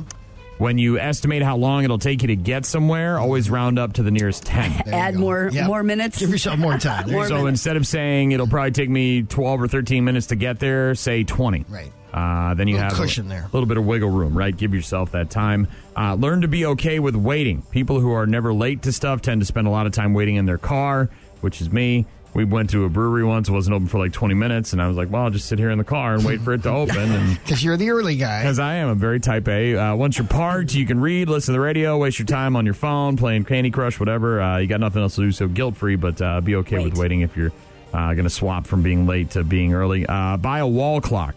When 0.57 0.77
you 0.79 0.97
estimate 0.97 1.43
how 1.43 1.55
long 1.57 1.83
it'll 1.83 1.99
take 1.99 2.23
you 2.23 2.29
to 2.29 2.35
get 2.35 2.65
somewhere, 2.65 3.19
always 3.19 3.47
round 3.49 3.77
up 3.77 3.93
to 3.93 4.03
the 4.03 4.09
nearest 4.09 4.43
10. 4.43 4.71
Add 4.93 5.13
go. 5.13 5.19
more 5.19 5.49
Yeah. 5.53 5.67
more 5.67 5.83
minutes. 5.83 6.17
Give 6.19 6.29
yourself 6.31 6.57
more 6.57 6.77
time. 6.79 7.11
More 7.11 7.27
go. 7.27 7.37
so 7.41 7.45
instead 7.45 7.77
of 7.77 7.85
saying 7.85 8.31
it'll 8.31 8.47
probably 8.47 8.71
take 8.71 8.89
me 8.89 9.21
12 9.23 9.61
or 9.61 9.67
13 9.67 10.03
minutes 10.03 10.27
to 10.27 10.35
get 10.35 10.59
there, 10.59 10.95
say 10.95 11.23
20. 11.23 11.65
Right. 11.69 11.91
Uh, 12.11 12.55
then 12.55 12.67
you 12.67 12.75
Little 12.75 12.89
have 12.89 12.97
cushion 12.97 13.27
a 13.27 13.29
there. 13.29 13.49
little 13.53 13.67
bit 13.67 13.77
of 13.77 13.85
wiggle 13.85 14.09
room, 14.09 14.35
right? 14.35 14.55
Give 14.55 14.73
yourself 14.73 15.11
that 15.11 15.29
time. 15.29 15.67
Uh, 15.95 16.15
learn 16.15 16.41
to 16.41 16.47
be 16.47 16.65
okay 16.65 16.99
with 16.99 17.15
waiting. 17.15 17.61
People 17.69 17.99
who 17.99 18.11
are 18.13 18.25
never 18.25 18.51
late 18.53 18.81
to 18.83 18.91
stuff 18.91 19.21
tend 19.21 19.41
to 19.41 19.45
spend 19.45 19.67
a 19.67 19.69
lot 19.69 19.85
of 19.85 19.91
time 19.91 20.13
waiting 20.15 20.37
in 20.37 20.45
their 20.47 20.57
car, 20.57 21.09
which 21.41 21.61
is 21.61 21.69
me. 21.71 22.07
We 22.37 22.45
went 22.45 22.69
to 22.69 22.85
a 22.85 22.89
brewery 22.89 23.23
once; 23.23 23.49
it 23.49 23.51
wasn't 23.51 23.73
open 23.75 23.87
for 23.87 23.97
like 23.97 24.13
20 24.13 24.35
minutes, 24.35 24.71
and 24.71 24.79
I 24.79 24.87
was 24.87 24.95
like, 24.95 25.09
"Well, 25.09 25.23
I'll 25.23 25.31
just 25.31 25.47
sit 25.47 25.57
here 25.57 25.71
in 25.71 25.79
the 25.79 25.83
car 25.83 26.13
and 26.13 26.23
wait 26.23 26.39
for 26.39 26.53
it 26.53 26.61
to 26.61 26.69
open." 26.69 27.33
Because 27.33 27.63
you're 27.63 27.77
the 27.77 27.89
early 27.89 28.15
guy. 28.15 28.43
Because 28.43 28.59
I 28.59 28.75
am 28.75 28.89
a 28.89 28.93
very 28.93 29.19
type 29.19 29.47
A. 29.47 29.75
Uh, 29.75 29.95
once 29.95 30.19
you're 30.19 30.27
parked, 30.27 30.75
you 30.75 30.85
can 30.85 30.99
read, 31.01 31.29
listen 31.29 31.53
to 31.53 31.57
the 31.57 31.59
radio, 31.59 31.97
waste 31.97 32.19
your 32.19 32.27
time 32.27 32.55
on 32.55 32.63
your 32.63 32.75
phone, 32.75 33.17
playing 33.17 33.45
Candy 33.45 33.71
Crush, 33.71 33.99
whatever. 33.99 34.39
Uh, 34.39 34.59
you 34.59 34.67
got 34.67 34.79
nothing 34.79 35.01
else 35.01 35.15
to 35.15 35.21
do, 35.21 35.31
so 35.31 35.47
guilt 35.47 35.75
free, 35.75 35.95
but 35.95 36.21
uh, 36.21 36.39
be 36.39 36.55
okay 36.57 36.77
with 36.83 36.95
waiting 36.95 37.21
if 37.21 37.35
you're 37.35 37.51
uh, 37.91 38.13
going 38.13 38.25
to 38.25 38.29
swap 38.29 38.67
from 38.67 38.83
being 38.83 39.07
late 39.07 39.31
to 39.31 39.43
being 39.43 39.73
early. 39.73 40.05
Uh, 40.05 40.37
buy 40.37 40.59
a 40.59 40.67
wall 40.67 41.01
clock. 41.01 41.35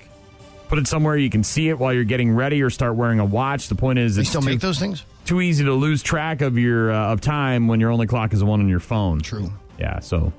Put 0.69 0.79
it 0.79 0.87
somewhere 0.87 1.17
you 1.17 1.31
can 1.31 1.43
see 1.43 1.71
it 1.71 1.79
while 1.79 1.95
you're 1.95 2.05
getting 2.05 2.31
ready, 2.31 2.63
or 2.63 2.69
start 2.69 2.95
wearing 2.95 3.21
a 3.21 3.25
watch. 3.25 3.69
The 3.69 3.75
point 3.75 3.99
is, 3.99 4.17
They 4.17 4.21
it's 4.21 4.29
still 4.29 4.43
too, 4.43 4.49
make 4.49 4.61
those 4.61 4.79
things? 4.79 5.03
too 5.25 5.41
easy 5.41 5.65
to 5.65 5.73
lose 5.73 6.03
track 6.03 6.43
of 6.43 6.59
your 6.59 6.93
uh, 6.93 7.11
of 7.15 7.23
time 7.23 7.69
when 7.69 7.81
your 7.81 7.91
only 7.91 8.07
clock 8.07 8.35
is 8.35 8.41
the 8.41 8.45
one 8.45 8.61
on 8.61 8.69
your 8.69 8.81
phone. 8.81 9.23
True. 9.23 9.51
Yeah. 9.79 10.01
So 10.01 10.31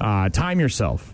uh, 0.00 0.28
time 0.28 0.60
yourself. 0.60 1.12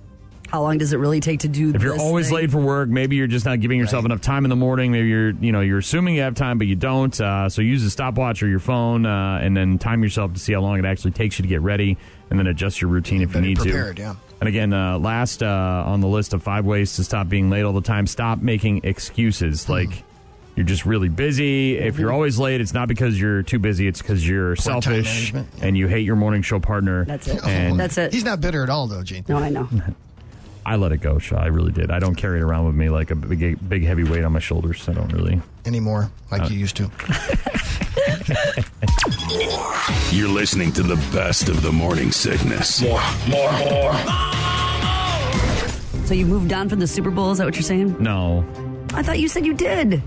How 0.49 0.61
long 0.61 0.77
does 0.77 0.93
it 0.93 0.99
really 0.99 1.21
take 1.21 1.41
to 1.41 1.49
do 1.49 1.73
If 1.75 1.83
you're 1.83 1.95
this 1.95 2.03
always 2.03 2.27
thing? 2.27 2.35
late 2.37 2.51
for 2.51 2.59
work, 2.61 2.91
maybe 2.91 3.17
you're 3.17 3.27
just 3.27 3.47
not 3.47 3.61
giving 3.61 3.79
yourself 3.79 4.03
Right. 4.05 4.11
enough 4.11 4.21
time 4.21 4.45
in 4.45 4.51
the 4.51 4.57
morning. 4.57 4.93
Maybe 4.93 5.09
you're, 5.09 5.31
you 5.31 5.51
know, 5.51 5.63
you're 5.63 5.79
assuming 5.79 6.15
you 6.17 6.21
have 6.21 6.35
time, 6.35 6.59
but 6.59 6.67
you 6.67 6.77
don't. 6.77 7.19
Uh, 7.19 7.49
so 7.49 7.63
use 7.63 7.83
a 7.85 7.91
stopwatch 7.91 8.43
or 8.43 8.49
your 8.49 8.59
phone, 8.59 9.07
uh, 9.07 9.39
and 9.41 9.57
then 9.57 9.79
time 9.79 10.03
yourself 10.03 10.35
to 10.35 10.39
see 10.39 10.53
how 10.53 10.61
long 10.61 10.79
it 10.79 10.85
actually 10.85 11.13
takes 11.13 11.39
you 11.39 11.43
to 11.45 11.49
get 11.49 11.63
ready, 11.63 11.97
and 12.29 12.39
then 12.39 12.47
adjust 12.49 12.83
your 12.83 12.91
routine 12.91 13.23
if 13.23 13.35
you 13.35 13.41
need 13.41 13.57
prepared, 13.57 13.97
to. 13.97 14.03
yeah. 14.03 14.15
And 14.41 14.49
again, 14.49 14.75
uh, 14.75 14.99
last 14.99 15.43
uh, 15.43 15.85
on 15.87 16.01
the 16.03 16.09
list 16.09 16.35
of 16.35 16.43
five 16.43 16.67
ways 16.67 16.97
to 16.97 17.05
stop 17.05 17.31
being 17.31 17.49
late 17.49 17.63
all 17.63 17.73
the 17.73 17.81
time: 17.81 18.07
stop 18.07 18.43
making 18.43 18.83
excuses. 18.85 19.65
Hmm. 19.65 19.73
Like 19.73 20.03
you're 20.57 20.67
just 20.67 20.85
really 20.85 21.09
busy. 21.09 21.79
If 21.79 21.99
you're 21.99 22.13
always 22.13 22.39
late, 22.39 22.61
it's 22.61 22.75
not 22.75 22.89
because 22.89 23.21
you're 23.21 23.43
too 23.43 23.59
busy. 23.59 23.87
It's 23.87 24.03
because 24.03 24.27
you're 24.27 24.57
time 24.57 24.83
selfish 24.83 25.33
management, 25.33 25.49
yeah. 25.59 25.67
and 25.67 25.79
you 25.79 25.89
hate 25.89 26.05
your 26.05 26.17
morning 26.17 26.43
show 26.43 26.61
partner. 26.61 27.05
That's 27.05 27.29
it. 27.29 27.43
And 27.45 27.81
That's 27.81 27.97
it. 27.97 28.13
He's 28.13 28.25
not 28.25 28.41
bitter 28.41 28.63
at 28.63 28.71
all, 28.71 28.87
though, 28.87 29.03
Gene. 29.03 29.25
No, 29.29 29.39
I 29.39 29.49
know. 29.49 29.69
I 30.65 30.77
let 30.77 30.93
it 30.93 30.99
go, 30.99 31.19
Shaw. 31.19 31.39
I 31.39 31.47
really 31.47 31.73
did. 31.73 31.91
I 31.91 31.99
don't 31.99 32.15
carry 32.15 32.39
it 32.39 32.43
around 32.43 32.67
with 32.67 32.77
me 32.77 32.89
like 32.89 33.11
a 33.11 33.17
big, 33.17 33.69
big 33.69 33.85
heavy 33.85 34.05
weight 34.05 34.23
on 34.23 34.33
my 34.33 34.39
shoulders. 34.39 34.89
I 34.89 34.93
don't 34.93 35.13
really. 35.13 35.41
Anymore, 35.65 36.11
Uh, 36.31 36.39
like 36.39 36.51
you 36.51 36.59
used 36.59 36.77
to. 36.77 36.85
You're 40.13 40.29
listening 40.29 40.73
to 40.75 40.83
the 40.83 40.97
best 41.13 41.49
of 41.49 41.63
the 41.63 41.73
morning 41.73 42.13
sickness. 42.13 42.81
More, 42.81 43.01
more, 43.29 43.51
more. 43.53 43.93
So 46.07 46.15
you 46.15 46.27
moved 46.27 46.53
on 46.53 46.69
from 46.69 46.79
the 46.79 46.87
Super 46.87 47.11
Bowl? 47.11 47.33
Is 47.33 47.39
that 47.39 47.45
what 47.45 47.57
you're 47.57 47.63
saying? 47.63 47.97
No, 48.01 48.45
I 48.95 49.03
thought 49.03 49.19
you 49.19 49.29
said 49.29 49.45
you 49.47 49.55
did. 49.55 50.01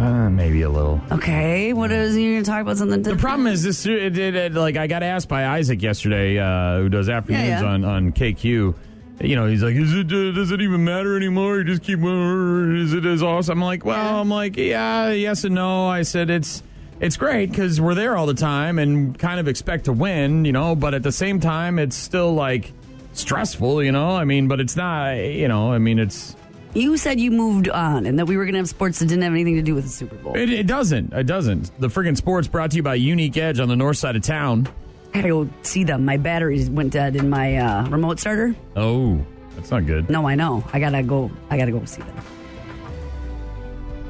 Uh, 0.00 0.28
maybe 0.28 0.62
a 0.62 0.68
little. 0.68 1.00
Okay, 1.12 1.72
what 1.72 1.92
is 1.92 2.16
you 2.16 2.32
going 2.32 2.44
to 2.44 2.50
talk 2.50 2.60
about 2.62 2.76
something? 2.76 3.02
The 3.02 3.16
problem 3.16 3.46
is 3.46 3.62
this. 3.62 3.86
It, 3.86 4.18
it, 4.18 4.34
it- 4.34 4.52
like 4.54 4.76
I 4.76 4.86
got 4.88 5.02
asked 5.02 5.28
by 5.28 5.46
Isaac 5.46 5.82
yesterday, 5.82 6.38
uh, 6.38 6.78
who 6.80 6.88
does 6.88 7.08
afternoons 7.08 7.44
Yeah, 7.48 7.60
yeah. 7.62 7.66
on 7.68 7.84
on 7.84 8.12
KQ. 8.12 8.74
You 9.20 9.36
know, 9.36 9.46
he's 9.46 9.62
like, 9.62 9.76
"Is 9.76 9.92
it? 9.94 10.06
Uh, 10.12 10.32
does 10.32 10.50
it 10.50 10.60
even 10.60 10.82
matter 10.82 11.16
anymore? 11.16 11.58
You 11.58 11.64
just 11.64 11.82
keep. 11.84 12.02
Uh, 12.02 12.74
is 12.74 12.92
it 12.92 13.04
as 13.04 13.22
awesome?" 13.22 13.58
I'm 13.62 13.64
like, 13.64 13.84
"Well, 13.84 14.20
I'm 14.20 14.28
like, 14.28 14.56
yeah, 14.56 15.10
yes 15.10 15.44
and 15.44 15.54
no." 15.54 15.86
I 15.86 16.02
said 16.02 16.28
it's 16.28 16.64
it's 17.00 17.16
great 17.16 17.50
because 17.50 17.80
we're 17.80 17.94
there 17.94 18.16
all 18.16 18.26
the 18.26 18.34
time 18.34 18.80
and 18.80 19.16
kind 19.16 19.38
of 19.38 19.46
expect 19.46 19.84
to 19.84 19.92
win, 19.92 20.44
you 20.44 20.50
know. 20.52 20.74
But 20.74 20.94
at 20.94 21.04
the 21.04 21.12
same 21.12 21.38
time, 21.38 21.78
it's 21.78 21.94
still 21.94 22.34
like 22.34 22.72
stressful, 23.12 23.84
you 23.84 23.92
know. 23.92 24.10
I 24.16 24.24
mean, 24.24 24.48
but 24.48 24.58
it's 24.58 24.74
not, 24.74 25.12
you 25.12 25.46
know. 25.46 25.72
I 25.72 25.78
mean, 25.78 26.00
it's 26.00 26.34
You 26.74 26.96
said 26.96 27.20
you 27.20 27.30
moved 27.30 27.68
on 27.68 28.04
and 28.04 28.18
that 28.18 28.26
we 28.26 28.36
were 28.36 28.44
going 28.44 28.54
to 28.54 28.58
have 28.58 28.68
sports 28.68 28.98
that 28.98 29.06
didn't 29.06 29.22
have 29.22 29.32
anything 29.32 29.54
to 29.54 29.62
do 29.62 29.74
with 29.76 29.84
the 29.84 29.90
Super 29.90 30.16
Bowl. 30.16 30.36
it, 30.36 30.50
it 30.50 30.66
doesn't. 30.66 31.12
It 31.12 31.24
doesn't. 31.24 31.70
The 31.80 31.86
friggin' 31.86 32.16
sports 32.16 32.48
brought 32.48 32.72
to 32.72 32.76
you 32.76 32.82
by 32.82 32.96
Unique 32.96 33.36
Edge 33.36 33.60
on 33.60 33.68
the 33.68 33.76
north 33.76 33.96
side 33.96 34.16
of 34.16 34.22
town. 34.22 34.68
I 35.12 35.18
gotta 35.18 35.28
go 35.28 35.48
see 35.62 35.84
them. 35.84 36.04
My 36.04 36.16
batteries 36.16 36.68
went 36.68 36.92
dead 36.92 37.14
in 37.14 37.30
my 37.30 37.56
uh, 37.56 37.86
remote 37.88 38.18
starter. 38.18 38.56
Oh, 38.74 39.24
that's 39.54 39.70
not 39.70 39.86
good. 39.86 40.10
No, 40.10 40.26
I 40.26 40.34
know. 40.34 40.64
I 40.72 40.80
gotta 40.80 41.04
go. 41.04 41.30
I 41.48 41.56
gotta 41.56 41.70
go 41.70 41.84
see 41.84 42.02
them. 42.02 42.16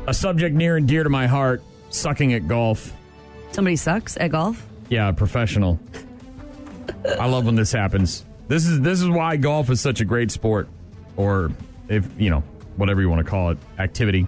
A 0.07 0.15
subject 0.15 0.57
near 0.57 0.79
and 0.79 0.89
dear 0.89 1.03
to 1.05 1.11
my 1.11 1.27
heart: 1.27 1.63
sucking 1.91 2.33
at 2.33 2.49
golf. 2.49 2.95
Somebody 3.53 3.77
sucks 3.77 4.17
at 4.17 4.31
golf. 4.31 4.67
Yeah, 4.89 5.13
professional. 5.13 5.79
I 7.21 7.27
love 7.27 7.45
when 7.45 7.55
this 7.55 7.73
happens. 7.73 8.25
This 8.49 8.65
is 8.65 8.81
this 8.81 9.03
is 9.03 9.09
why 9.11 9.37
golf 9.37 9.69
is 9.69 9.83
such 9.83 10.01
a 10.01 10.07
great 10.07 10.31
sport, 10.31 10.69
or 11.19 11.51
if 11.91 12.09
you 12.19 12.31
know 12.31 12.43
whatever 12.77 13.01
you 13.01 13.09
want 13.09 13.25
to 13.25 13.31
call 13.31 13.51
it, 13.51 13.59
activity. 13.79 14.27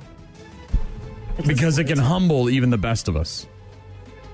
Because 1.46 1.78
it 1.78 1.84
can 1.84 1.98
humble 1.98 2.48
even 2.48 2.70
the 2.70 2.78
best 2.78 3.08
of 3.08 3.16
us. 3.16 3.46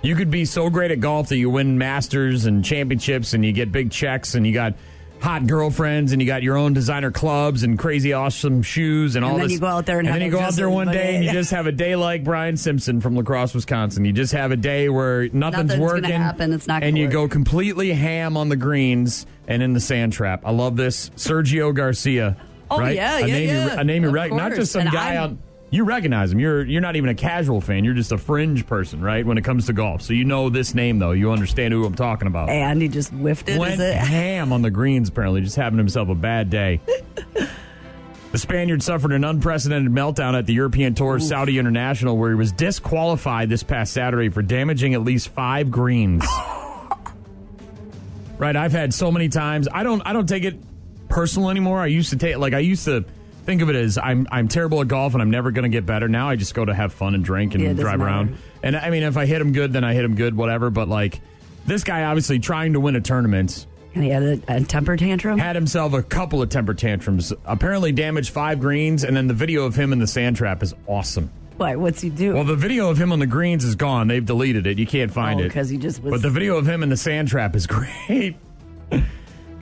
You 0.03 0.17
could 0.17 0.31
be 0.31 0.45
so 0.45 0.69
great 0.69 0.91
at 0.91 1.01
golf 1.01 1.29
that 1.29 1.37
you 1.37 1.49
win 1.51 1.79
masters 1.79 2.45
and 2.45 2.65
championships, 2.65 3.35
and 3.35 3.45
you 3.45 3.53
get 3.53 3.71
big 3.71 3.91
checks, 3.91 4.35
and 4.35 4.47
you 4.47 4.53
got 4.53 4.75
hot 5.21 5.47
girlfriends, 5.47 6.11
and 6.11 6.21
you 6.21 6.27
got 6.27 6.43
your 6.43 6.57
own 6.57 6.73
designer 6.73 7.13
clubs 7.13 7.63
and 7.63 7.79
crazy 7.79 8.13
awesome 8.13 8.63
shoes, 8.63 9.15
and, 9.15 9.25
all 9.25 9.37
then 9.37 9.43
this. 9.43 9.53
you 9.53 9.61
go 9.61 9.67
out 9.69 9.87
there 9.87 10.01
and 10.01 10.09
have 10.09 10.19
then 10.19 10.27
you 10.27 10.33
go 10.33 10.41
out 10.41 10.55
there 10.55 10.69
one 10.69 10.89
day 10.89 11.15
and 11.15 11.25
you 11.25 11.31
just 11.31 11.53
have 11.53 11.67
a 11.69 11.73
day 11.73 11.95
like 11.95 12.25
Brian 12.25 12.57
Simpson 12.57 13.01
from 13.01 13.15
La 13.15 13.23
Crosse, 13.23 13.55
Wisconsin. 13.55 14.05
You 14.05 14.13
just 14.13 14.33
have 14.33 14.51
a 14.51 14.57
day 14.57 14.89
where 14.89 15.29
nothing's, 15.29 15.69
Nothing's 15.69 15.81
working, 15.81 16.11
happen. 16.11 16.53
It's 16.53 16.67
not 16.67 16.83
and 16.83 16.99
you 16.99 17.05
work. 17.05 17.13
go 17.13 17.29
completely 17.29 17.93
ham 17.93 18.37
on 18.37 18.49
the 18.49 18.57
greens 18.57 19.25
and 19.47 19.63
in 19.63 19.73
the 19.73 19.81
sand 19.81 20.13
trap. 20.13 20.43
I 20.45 20.51
love 20.51 20.77
this, 20.77 21.11
Sergio 21.11 21.73
Garcia. 21.73 22.37
Oh, 22.73 22.79
right? 22.79 22.97
yeah, 22.97 23.19
a 23.19 23.27
name 23.27 23.49
yeah. 23.49 23.75
You, 23.75 23.81
a 23.81 23.85
name 23.85 24.03
you 24.03 24.09
Of 24.09 24.15
rec- 24.15 24.33
not 24.33 24.55
just 24.55 24.73
some 24.73 24.83
And 24.83 24.93
guy 24.93 25.15
I'm- 25.15 25.23
on. 25.23 25.39
You 25.71 25.85
recognize 25.85 26.31
him. 26.31 26.39
You're 26.39 26.67
you're 26.67 26.83
not 26.83 26.97
even 26.97 27.09
a 27.09 27.15
casual 27.15 27.63
fan. 27.63 27.83
You're 27.83 27.95
just 27.95 28.13
a 28.13 28.19
fringe 28.19 28.67
person, 28.67 29.01
right? 29.01 29.25
When 29.25 29.39
it 29.39 29.45
comes 29.45 29.65
to 29.67 29.73
golf, 29.73 30.03
so 30.03 30.13
you 30.13 30.27
know 30.27 30.51
this 30.51 30.75
name 30.75 30.99
though. 30.99 31.13
You 31.13 31.33
understand 31.33 31.73
who 31.73 31.83
I'm 31.87 31.95
talking 31.95 32.29
about. 32.29 32.51
And 32.51 32.83
he 32.83 32.89
just 32.89 33.11
whiffed 33.11 33.49
it. 33.49 33.59
Went 33.59 33.75
Is 33.75 33.81
it? 33.81 33.95
ham 33.97 34.53
on 34.53 34.61
the 34.61 34.71
greens, 34.71 35.09
apparently, 35.09 35.41
just 35.41 35.57
having 35.57 35.79
himself 35.79 36.11
a 36.11 36.15
bad 36.15 36.51
day. 36.51 36.83
the 38.33 38.39
Spaniard 38.39 38.83
suffered 38.83 39.13
an 39.13 39.25
unprecedented 39.25 39.91
meltdown 39.91 40.39
at 40.39 40.45
the 40.45 40.53
European 40.53 40.95
Tour 40.95 41.19
Saudi 41.19 41.59
International, 41.59 42.19
where 42.19 42.29
he 42.29 42.37
was 42.37 42.53
disqualified 42.53 43.49
this 43.49 43.63
past 43.63 43.95
Saturday 43.95 44.29
for 44.29 44.43
damaging 44.43 44.93
at 44.93 45.03
least 45.03 45.31
five 45.31 45.71
greens. 45.71 46.23
right, 48.39 48.57
I've 48.57 48.73
had 48.73 48.93
so 48.93 49.11
many 49.11 49.31
times. 49.31 49.69
I 49.73 49.85
don't. 49.85 50.03
I 50.07 50.13
don't 50.13 50.29
take 50.29 50.45
it 50.45 50.57
personal 51.13 51.51
anymore. 51.51 51.81
I 51.81 51.87
used 51.87 52.11
to 52.11 52.17
take 52.17 52.37
like 52.39 52.55
I 52.55 52.59
used 52.61 52.85
to 52.87 53.05
think 53.45 53.63
of 53.63 53.69
it 53.71 53.77
as 53.77 53.99
I'm 53.99 54.27
I'm 54.31 54.49
terrible 54.49 54.81
at 54.81 54.89
golf 54.89 55.13
and 55.15 55.23
I'm 55.23 55.31
never 55.31 55.51
going 55.51 55.65
to 55.65 55.69
get 55.75 55.85
better. 55.87 56.09
Now 56.09 56.29
I 56.29 56.37
just 56.37 56.55
go 56.55 56.65
to 56.65 56.75
have 56.75 56.93
fun 56.93 57.15
and 57.15 57.25
drink 57.25 57.55
and 57.55 57.63
Yeah, 57.63 57.71
it 57.71 57.75
doesn't 57.75 57.85
drive 57.85 58.01
around. 58.01 58.31
matter. 58.33 58.43
And 58.63 58.77
I 58.77 58.91
mean, 58.91 59.03
if 59.03 59.17
I 59.17 59.27
hit 59.27 59.41
him 59.41 59.53
good, 59.53 59.73
then 59.73 59.85
I 59.85 59.95
hit 59.95 60.05
him 60.05 60.15
good, 60.15 60.37
whatever. 60.37 60.71
But 60.71 60.89
like 60.89 61.21
this 61.67 61.85
guy, 61.85 62.05
obviously 62.05 62.39
trying 62.39 62.73
to 62.75 62.81
win 62.81 62.97
a 62.97 63.01
tournament, 63.01 63.67
And 63.95 64.03
he 64.05 64.11
had 64.11 64.23
a, 64.23 64.41
a 64.49 64.61
temper 64.65 64.97
tantrum. 64.97 65.39
had 65.39 65.55
himself 65.57 65.93
a 65.93 66.03
couple 66.03 66.41
of 66.43 66.49
temper 66.49 66.75
tantrums. 66.75 67.33
Apparently 67.45 67.93
damaged 67.93 68.31
five 68.31 68.59
greens, 68.61 69.05
and 69.05 69.17
then 69.17 69.27
the 69.29 69.35
video 69.35 69.65
of 69.65 69.75
him 69.75 69.93
in 69.93 69.99
the 69.99 70.07
sand 70.07 70.37
trap 70.37 70.63
is 70.63 70.75
awesome. 70.87 71.31
Why? 71.59 71.77
What's 71.77 72.01
he 72.01 72.09
do? 72.11 72.35
Well, 72.35 72.45
the 72.45 72.57
video 72.57 72.89
of 72.89 72.99
him 72.99 73.13
on 73.13 73.19
the 73.19 73.27
greens 73.27 73.63
is 73.65 73.75
gone. 73.75 74.09
They've 74.09 74.25
deleted 74.25 74.67
it. 74.67 74.79
You 74.79 74.87
can't 74.87 75.13
find 75.13 75.41
Oh, 75.41 75.45
it 75.45 75.53
'cause 75.53 75.69
he 75.69 75.77
just 75.77 76.03
was- 76.03 76.13
But 76.13 76.23
the 76.23 76.31
video 76.31 76.57
of 76.57 76.67
him 76.67 76.83
in 76.83 76.89
the 76.89 76.97
sand 76.97 77.29
trap 77.29 77.55
is 77.55 77.67
great. 77.69 78.37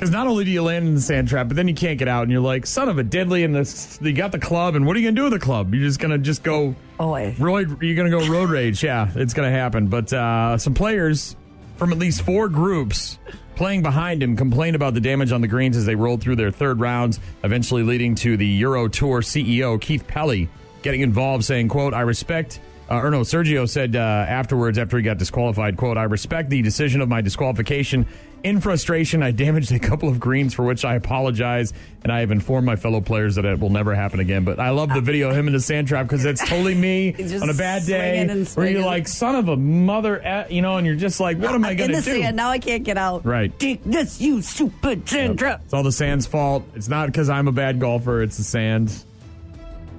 Because 0.01 0.13
not 0.13 0.27
only 0.27 0.47
do 0.47 0.51
you 0.51 0.63
land 0.63 0.89
in 0.89 0.95
the 0.95 1.01
sand 1.03 1.29
trap, 1.29 1.49
but 1.49 1.59
then 1.59 1.69
you 1.69 1.75
can't 1.75 1.99
get 1.99 2.09
out, 2.09 2.23
and 2.23 2.33
you're 2.33 2.41
like, 2.41 2.65
"Son 2.65 2.89
of 2.89 2.99
a 2.99 3.05
diddly!" 3.05 3.45
And 3.45 3.55
this, 3.55 3.99
you 4.01 4.15
got 4.15 4.33
the 4.33 4.39
club, 4.39 4.75
and 4.75 4.87
what 4.87 4.97
are 4.97 4.99
you 4.99 5.07
gonna 5.07 5.17
do 5.17 5.25
with 5.25 5.35
the 5.35 5.39
club? 5.39 5.75
You're 5.75 5.85
just 5.85 6.01
gonna 6.01 6.17
just 6.17 6.43
go 6.43 6.75
oh, 6.99 7.13
I, 7.13 7.37
road. 7.39 7.83
You're 7.83 7.97
gonna 7.97 8.09
go 8.09 8.27
road 8.27 8.49
rage. 8.49 8.83
Yeah, 8.83 9.11
it's 9.15 9.35
gonna 9.35 9.51
happen. 9.51 9.89
But 9.89 10.11
uh, 10.11 10.57
some 10.57 10.73
players 10.73 11.37
from 11.77 11.93
at 11.93 11.99
least 11.99 12.23
four 12.23 12.49
groups 12.49 13.19
playing 13.57 13.83
behind 13.83 14.23
him 14.23 14.37
complained 14.37 14.75
about 14.75 14.95
the 14.95 15.03
damage 15.03 15.33
on 15.33 15.43
the 15.43 15.49
greens 15.49 15.77
as 15.77 15.85
they 15.85 15.97
rolled 15.97 16.23
through 16.23 16.37
their 16.37 16.51
third 16.51 16.81
rounds, 16.81 17.21
eventually 17.45 17.83
leading 17.83 18.15
to 18.15 18.39
the 18.39 18.47
Euro 18.47 18.89
Tour 18.89 19.21
CEO 19.21 19.79
Keith 19.79 20.07
Pelley 20.09 20.49
getting 20.81 21.03
involved, 21.03 21.45
saying, 21.45 21.69
"quote 21.69 21.93
I 21.93 22.01
respect." 22.01 22.59
Uh, 22.91 23.03
or 23.03 23.11
no, 23.11 23.21
Sergio 23.21 23.69
said 23.69 23.95
uh, 23.95 23.99
afterwards, 23.99 24.79
after 24.79 24.97
he 24.97 25.03
got 25.03 25.19
disqualified, 25.19 25.77
"quote 25.77 25.99
I 25.99 26.05
respect 26.05 26.49
the 26.49 26.63
decision 26.63 27.03
of 27.03 27.11
my 27.11 27.21
disqualification. 27.21 28.07
In 28.43 28.61
frustration, 28.61 29.23
I 29.23 29.33
damaged 29.33 29.71
a 29.73 29.79
couple 29.79 30.09
of 30.09 30.19
greens 30.19 30.55
for 30.55 30.65
which 30.65 30.85
I 30.85 30.95
apologize, 30.95 31.73
and 32.03 32.11
I 32.11 32.21
have 32.21 32.31
informed 32.31 32.67
my 32.67 32.77
fellow 32.77 33.01
players 33.01 33.35
that 33.35 33.45
it 33.45 33.59
will 33.61 33.71
never 33.71 33.95
happen 33.95 34.21
again." 34.21 34.45
But 34.45 34.59
I 34.59 34.71
love 34.71 34.89
the 34.95 35.03
video 35.03 35.31
of 35.31 35.37
him 35.37 35.47
in 35.47 35.53
the 35.53 35.61
sand 35.61 35.89
trap 35.89 36.07
because 36.07 36.25
it's 36.25 36.41
totally 36.49 36.75
me 36.75 37.15
on 37.43 37.51
a 37.51 37.55
bad 37.55 37.85
day 37.85 38.27
where 38.55 38.69
you're 38.69 38.85
like, 38.85 39.09
"Son 39.09 39.35
of 39.35 39.49
a 39.49 39.57
mother," 39.57 40.21
eh," 40.25 40.47
you 40.49 40.63
know, 40.63 40.79
and 40.79 40.87
you're 40.87 40.97
just 40.97 41.21
like, 41.21 41.39
"What 41.39 41.55
am 41.55 41.65
I 41.65 41.75
going 41.75 41.91
in 41.91 41.97
to 41.97 42.03
do?" 42.03 42.23
sand. 42.23 42.37
Now 42.37 42.51
I 42.51 42.59
can't 42.59 42.83
get 42.83 42.97
out. 42.97 43.27
Right. 43.27 43.57
Take 43.59 43.85
this, 43.85 44.21
you 44.21 44.41
stupid 44.41 45.09
sand 45.09 45.39
trap. 45.39 45.61
It's 45.65 45.75
all 45.75 45.83
the 45.83 45.93
sand's 45.93 46.27
fault. 46.27 46.65
It's 46.75 46.89
not 46.89 47.07
because 47.07 47.29
I'm 47.29 47.47
a 47.49 47.53
bad 47.53 47.79
golfer. 47.79 48.23
It's 48.23 48.39
the 48.39 48.45
sand. 48.45 49.05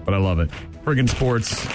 But 0.03 0.15
I 0.15 0.17
love 0.17 0.39
it. 0.39 0.49
Friggin' 0.83 1.07
sports. 1.07 1.67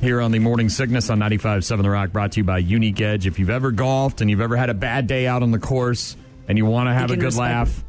Here 0.00 0.20
on 0.20 0.30
the 0.30 0.38
Morning 0.38 0.68
Sickness 0.68 1.10
on 1.10 1.18
95.7 1.18 1.82
The 1.82 1.90
Rock, 1.90 2.12
brought 2.12 2.32
to 2.32 2.40
you 2.40 2.44
by 2.44 2.58
Unique 2.58 3.00
Edge. 3.00 3.26
If 3.26 3.38
you've 3.40 3.50
ever 3.50 3.72
golfed 3.72 4.20
and 4.20 4.30
you've 4.30 4.40
ever 4.40 4.56
had 4.56 4.70
a 4.70 4.74
bad 4.74 5.08
day 5.08 5.26
out 5.26 5.42
on 5.42 5.50
the 5.50 5.58
course 5.58 6.16
and 6.46 6.56
you 6.56 6.64
want 6.66 6.88
to 6.88 6.94
have 6.94 7.10
a 7.10 7.16
good 7.16 7.34
laugh, 7.34 7.82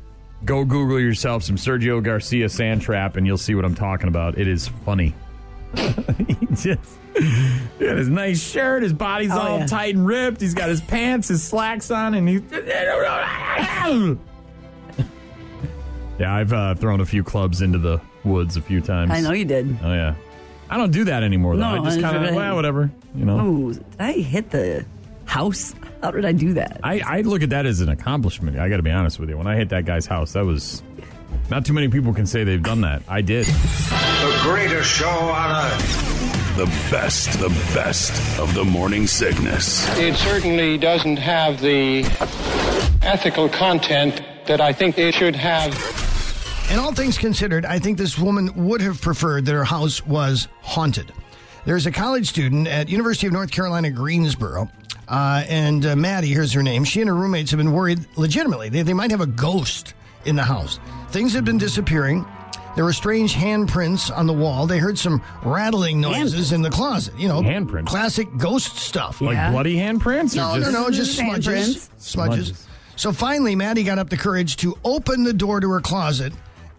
go 0.43 0.65
Google 0.65 0.99
yourself 0.99 1.43
some 1.43 1.55
Sergio 1.55 2.01
Garcia 2.03 2.49
sand 2.49 2.81
trap 2.81 3.15
and 3.15 3.27
you'll 3.27 3.37
see 3.37 3.53
what 3.53 3.63
I'm 3.63 3.75
talking 3.75 4.07
about. 4.07 4.39
It 4.39 4.47
is 4.47 4.67
funny. 4.85 5.13
he 5.75 6.47
just 6.55 6.97
he 7.15 7.85
got 7.85 7.97
his 7.97 8.09
nice 8.09 8.41
shirt, 8.41 8.81
his 8.81 8.91
body's 8.93 9.29
Oh, 9.31 9.37
all 9.39 9.59
yeah. 9.59 9.67
tight 9.67 9.93
and 9.93 10.03
ripped. 10.07 10.41
He's 10.41 10.55
got 10.55 10.67
his 10.69 10.81
pants, 10.81 11.27
his 11.27 11.43
slacks 11.43 11.91
on, 11.91 12.15
and 12.15 12.27
he's 12.27 12.41
Yeah, 16.19 16.33
I've 16.33 16.51
uh, 16.51 16.73
thrown 16.73 17.01
a 17.01 17.05
few 17.05 17.23
clubs 17.23 17.61
into 17.61 17.77
the 17.77 18.01
woods 18.23 18.57
a 18.57 18.61
few 18.61 18.81
times. 18.81 19.11
I 19.11 19.21
know 19.21 19.31
you 19.31 19.45
did. 19.45 19.77
Oh 19.83 19.93
yeah, 19.93 20.15
I 20.69 20.77
don't 20.77 20.91
do 20.91 21.05
that 21.05 21.23
anymore 21.23 21.55
though. 21.57 21.75
No, 21.75 21.81
I 21.81 21.85
just 21.85 21.99
kind 22.01 22.25
of 22.25 22.35
well, 22.35 22.55
whatever. 22.55 22.91
You 23.15 23.25
know, 23.25 23.39
Oh, 23.39 23.73
did 23.73 23.85
I 23.99 24.11
hit 24.13 24.51
the 24.51 24.85
house? 25.25 25.73
How 26.01 26.11
did 26.11 26.25
I 26.25 26.31
do 26.31 26.53
that? 26.53 26.79
I, 26.83 26.99
I 26.99 27.21
look 27.21 27.41
at 27.43 27.49
that 27.49 27.65
as 27.65 27.81
an 27.81 27.89
accomplishment. 27.89 28.57
I 28.59 28.69
got 28.69 28.77
to 28.77 28.83
be 28.83 28.91
honest 28.91 29.19
with 29.19 29.29
you. 29.29 29.37
When 29.37 29.47
I 29.47 29.55
hit 29.55 29.69
that 29.69 29.85
guy's 29.85 30.05
house, 30.05 30.33
that 30.33 30.45
was 30.45 30.81
not 31.49 31.65
too 31.65 31.73
many 31.73 31.87
people 31.89 32.13
can 32.13 32.25
say 32.25 32.43
they've 32.43 32.61
done 32.61 32.81
that. 32.81 33.01
I 33.07 33.21
did. 33.21 33.45
The 33.45 34.39
greatest 34.43 34.89
show 34.89 35.07
on 35.09 35.65
earth. 35.65 36.05
The 36.57 36.65
best, 36.91 37.39
the 37.39 37.49
best 37.73 38.39
of 38.39 38.53
the 38.53 38.65
morning 38.65 39.07
sickness. 39.07 39.87
It 39.97 40.15
certainly 40.15 40.77
doesn't 40.77 41.17
have 41.17 41.61
the 41.61 42.03
ethical 43.01 43.47
content 43.49 44.21
that 44.45 44.59
I 44.61 44.73
think 44.73 44.97
it 44.97 45.13
should 45.13 45.35
have. 45.35 45.73
And 46.69 46.79
all 46.79 46.93
things 46.93 47.17
considered, 47.17 47.65
I 47.65 47.79
think 47.79 47.97
this 47.97 48.17
woman 48.17 48.51
would 48.67 48.81
have 48.81 49.01
preferred 49.01 49.45
that 49.45 49.53
her 49.53 49.63
house 49.63 50.05
was 50.05 50.47
haunted. 50.61 51.11
There's 51.65 51.85
a 51.87 51.91
college 51.91 52.29
student 52.29 52.67
at 52.67 52.89
University 52.89 53.25
of 53.27 53.33
North 53.33 53.51
Carolina, 53.51 53.89
Greensboro, 53.89 54.69
uh, 55.07 55.43
and 55.49 55.83
uh, 55.85 55.95
Maddie, 55.95 56.27
here's 56.27 56.53
her 56.53 56.61
name. 56.61 56.83
She 56.83 57.01
and 57.01 57.07
her 57.09 57.15
roommates 57.15 57.49
have 57.51 57.57
been 57.57 57.71
worried 57.71 58.05
legitimately. 58.17 58.69
They, 58.69 58.83
they 58.83 58.93
might 58.93 59.09
have 59.09 59.21
a 59.21 59.25
ghost 59.27 59.95
in 60.25 60.35
the 60.35 60.43
house. 60.43 60.79
Things 61.09 61.33
have 61.33 61.43
been 61.43 61.57
disappearing. 61.57 62.23
There 62.75 62.85
were 62.85 62.93
strange 62.93 63.33
handprints 63.33 64.15
on 64.15 64.27
the 64.27 64.33
wall. 64.33 64.67
They 64.67 64.77
heard 64.77 64.97
some 64.99 65.23
rattling 65.43 65.99
noises 65.99 66.51
in 66.51 66.61
the 66.61 66.69
closet. 66.69 67.17
You 67.17 67.27
know, 67.27 67.41
Handprints? 67.41 67.87
classic 67.87 68.27
ghost 68.37 68.77
stuff. 68.77 69.21
Like 69.21 69.33
Yeah. 69.33 69.51
bloody 69.51 69.75
handprints? 69.75 70.35
No, 70.35 70.53
or 70.53 70.59
just, 70.59 70.71
no, 70.71 70.83
no, 70.83 70.89
just 70.91 71.19
Handprints. 71.19 71.43
smudges. 71.43 71.89
Smudges. 71.97 72.47
Smudges. 72.51 72.65
So 72.95 73.11
finally, 73.11 73.55
Maddie 73.55 73.83
got 73.83 73.97
up 73.97 74.09
the 74.09 74.17
courage 74.17 74.55
to 74.57 74.77
open 74.85 75.23
the 75.23 75.33
door 75.33 75.59
to 75.59 75.69
her 75.71 75.81
closet 75.81 76.31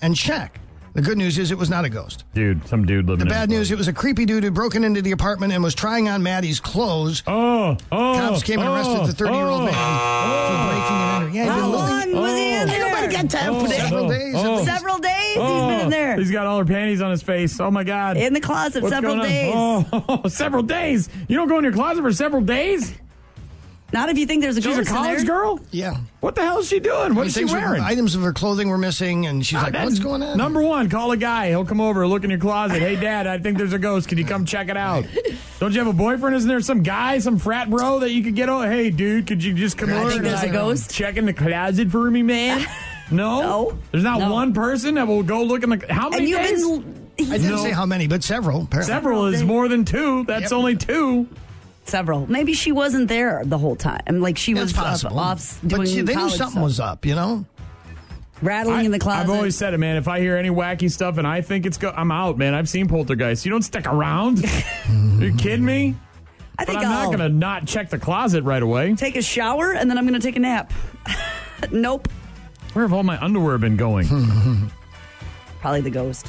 and 0.02 0.16
check. 0.16 0.60
The 0.94 1.02
good 1.02 1.18
news 1.18 1.38
is 1.38 1.52
it 1.52 1.58
was 1.58 1.70
not 1.70 1.84
a 1.84 1.88
ghost. 1.88 2.24
Dude, 2.34 2.66
some 2.66 2.84
dude 2.84 3.06
living. 3.06 3.20
The 3.20 3.32
in 3.32 3.38
bad 3.38 3.48
news, 3.48 3.70
it 3.70 3.78
was 3.78 3.86
a 3.86 3.92
creepy 3.92 4.24
dude 4.24 4.42
who 4.42 4.50
broken 4.50 4.82
into 4.82 5.00
the 5.00 5.12
apartment 5.12 5.52
and 5.52 5.62
was 5.62 5.74
trying 5.74 6.08
on 6.08 6.20
Maddie's 6.22 6.58
clothes. 6.58 7.22
Oh, 7.28 7.76
oh. 7.92 8.14
Cops 8.14 8.42
came 8.42 8.58
and 8.58 8.68
oh, 8.68 8.74
arrested 8.74 9.06
the 9.06 9.12
30 9.12 9.32
year 9.32 9.46
old 9.46 9.60
oh, 9.60 9.64
man 9.66 9.72
for 10.50 10.74
breaking 10.74 10.96
and 10.96 11.14
entering. 11.14 11.34
Yeah, 11.34 11.44
he'd 11.44 11.50
How 11.50 11.60
been 11.60 11.70
living 11.70 12.14
long 12.14 12.22
was 12.22 12.34
he 12.34 12.52
in 12.52 12.62
oh. 12.62 12.66
there? 12.66 12.74
Ain't 12.74 12.92
nobody 12.92 13.16
got 13.16 13.30
time 13.30 13.54
for 13.54 13.60
oh, 13.60 13.66
that. 13.68 13.80
Several 13.80 14.08
days. 14.08 14.34
oh. 14.36 14.64
Several 14.64 14.98
days. 14.98 15.10
days 15.12 15.34
he's 15.34 15.76
been 15.76 15.80
in 15.80 15.90
there. 15.90 16.14
Oh, 16.14 16.18
He's 16.18 16.30
got 16.30 16.46
all 16.46 16.58
her 16.58 16.64
panties 16.64 17.00
on 17.00 17.10
his 17.10 17.22
face. 17.22 17.60
Oh 17.60 17.70
my 17.70 17.84
god. 17.84 18.16
In 18.16 18.32
the 18.32 18.40
closet 18.40 18.82
What's 18.82 18.94
several 18.94 19.16
going 19.16 19.28
days. 19.28 19.54
on? 19.54 19.86
Oh, 19.92 20.28
several 20.28 20.62
days. 20.62 21.08
You 21.28 21.36
don't 21.36 21.48
go 21.48 21.58
in 21.58 21.64
your 21.64 21.72
closet 21.72 22.02
for 22.02 22.12
several 22.12 22.42
days? 22.42 22.94
Not 23.92 24.08
if 24.08 24.18
you 24.18 24.26
think 24.26 24.42
there's 24.42 24.56
a 24.56 24.62
She's 24.62 24.72
a 24.74 24.78
ghost 24.78 24.88
in 24.90 24.94
college 24.94 25.16
there. 25.18 25.26
girl? 25.26 25.60
Yeah. 25.70 25.96
What 26.20 26.34
the 26.34 26.42
hell 26.42 26.58
is 26.58 26.68
she 26.68 26.78
doing? 26.80 27.14
What 27.14 27.26
is 27.26 27.32
she 27.32 27.40
Things 27.40 27.52
were- 27.52 27.58
wearing? 27.58 27.82
items 27.82 28.14
of 28.14 28.22
her 28.22 28.32
clothing 28.32 28.68
were 28.68 28.78
missing, 28.78 29.26
and 29.26 29.44
she's 29.44 29.54
like, 29.56 29.72
that's- 29.72 29.84
"What's 29.86 29.98
going 29.98 30.22
on?" 30.22 30.36
Number 30.38 30.62
one, 30.62 30.88
call 30.88 31.10
a 31.12 31.16
guy. 31.16 31.48
He'll 31.48 31.64
come 31.64 31.80
over, 31.80 32.06
look 32.06 32.22
in 32.24 32.30
your 32.30 32.38
closet. 32.38 32.80
Hey, 32.80 32.96
Dad, 32.96 33.26
I 33.26 33.38
think 33.38 33.58
there's 33.58 33.72
a 33.72 33.78
ghost. 33.78 34.08
Can 34.08 34.18
you 34.18 34.24
come 34.24 34.44
check 34.44 34.68
it 34.68 34.76
out? 34.76 35.04
Don't 35.60 35.72
you 35.72 35.78
have 35.78 35.88
a 35.88 35.92
boyfriend? 35.92 36.36
Isn't 36.36 36.48
there 36.48 36.60
some 36.60 36.82
guy, 36.82 37.18
some 37.18 37.38
frat 37.38 37.68
bro 37.68 37.98
that 38.00 38.10
you 38.10 38.22
could 38.22 38.34
get 38.36 38.48
on? 38.48 38.70
Hey, 38.70 38.90
dude, 38.90 39.26
could 39.26 39.42
you 39.42 39.52
just 39.54 39.76
come 39.76 39.90
I 39.90 39.94
over? 39.98 40.08
think 40.10 40.18
and, 40.18 40.26
there's 40.26 40.40
a 40.42 40.44
like, 40.44 40.52
ghost. 40.52 40.90
Check 40.94 41.16
in 41.16 41.26
the 41.26 41.32
closet 41.34 41.90
for 41.90 42.10
me, 42.10 42.22
man. 42.22 42.64
No, 43.12 43.40
No. 43.40 43.78
There's 43.90 44.04
not 44.04 44.20
No. 44.20 44.32
one 44.32 44.54
person 44.54 44.94
that 44.94 45.08
will 45.08 45.24
go 45.24 45.42
look 45.42 45.64
in 45.64 45.70
the. 45.70 45.84
How 45.90 46.10
many 46.10 46.20
And 46.20 46.28
you've 46.28 46.40
days? 46.42 46.62
been 46.64 47.32
I 47.32 47.38
didn't 47.38 47.50
No. 47.56 47.56
say 47.64 47.72
how 47.72 47.84
many, 47.84 48.06
but 48.06 48.22
several. 48.22 48.62
Apparently. 48.62 48.94
Several 48.94 49.26
is 49.26 49.42
more 49.42 49.66
than 49.66 49.84
two. 49.84 50.22
That's 50.28 50.42
Yep. 50.42 50.52
only 50.52 50.76
two. 50.76 51.26
Several. 51.90 52.26
Maybe 52.30 52.52
she 52.54 52.72
wasn't 52.72 53.08
there 53.08 53.42
the 53.44 53.58
whole 53.58 53.76
time. 53.76 54.20
Like 54.20 54.38
she 54.38 54.52
That's 54.54 54.72
was 54.72 54.78
up- 54.78 54.84
possible. 54.84 55.18
off 55.18 55.60
doing 55.66 55.82
but 55.82 55.88
she, 55.88 56.00
they 56.02 56.14
knew 56.14 56.18
college 56.20 56.34
something 56.34 56.52
stuff. 56.52 56.62
was 56.64 56.80
up. 56.80 57.04
You 57.06 57.14
know. 57.16 57.44
rattling 58.42 58.86
in 58.86 58.90
the 58.92 58.98
closet. 58.98 59.24
I've 59.24 59.30
always 59.30 59.56
said 59.56 59.74
it, 59.74 59.78
man. 59.78 59.96
If 59.96 60.08
I 60.08 60.20
hear 60.20 60.36
any 60.36 60.48
wacky 60.50 60.90
stuff 60.90 61.18
and 61.18 61.26
I 61.26 61.40
think 61.42 61.66
it's 61.66 61.76
go, 61.76 61.90
I'm 61.90 62.10
out, 62.10 62.38
man. 62.38 62.54
I've 62.54 62.68
seen 62.68 62.88
poltergeists. 62.88 63.44
You 63.44 63.50
don't 63.50 63.62
stick 63.62 63.86
around. 63.86 64.44
Are 64.88 65.24
you 65.24 65.34
kidding 65.36 65.64
me? 65.64 65.94
I 66.58 66.64
But 66.64 66.72
think 66.74 66.78
I'm 66.78 66.84
not 66.90 66.98
I'll 67.02 67.06
going 67.08 67.18
to 67.20 67.28
not 67.28 67.66
check 67.66 67.90
the 67.90 67.98
closet 67.98 68.44
right 68.44 68.62
away. 68.62 68.94
take 68.94 69.16
a 69.16 69.22
shower 69.22 69.72
and 69.72 69.90
then 69.90 69.96
I'm 69.98 70.06
going 70.06 70.18
to 70.20 70.26
take 70.26 70.36
a 70.36 70.40
nap. 70.40 70.72
nope. 71.70 72.08
Where 72.74 72.84
have 72.84 72.92
all 72.92 73.02
my 73.02 73.18
underwear 73.22 73.58
been 73.58 73.76
going? 73.76 74.06
Probably 75.60 75.80
the 75.80 75.90
ghost. 75.90 76.26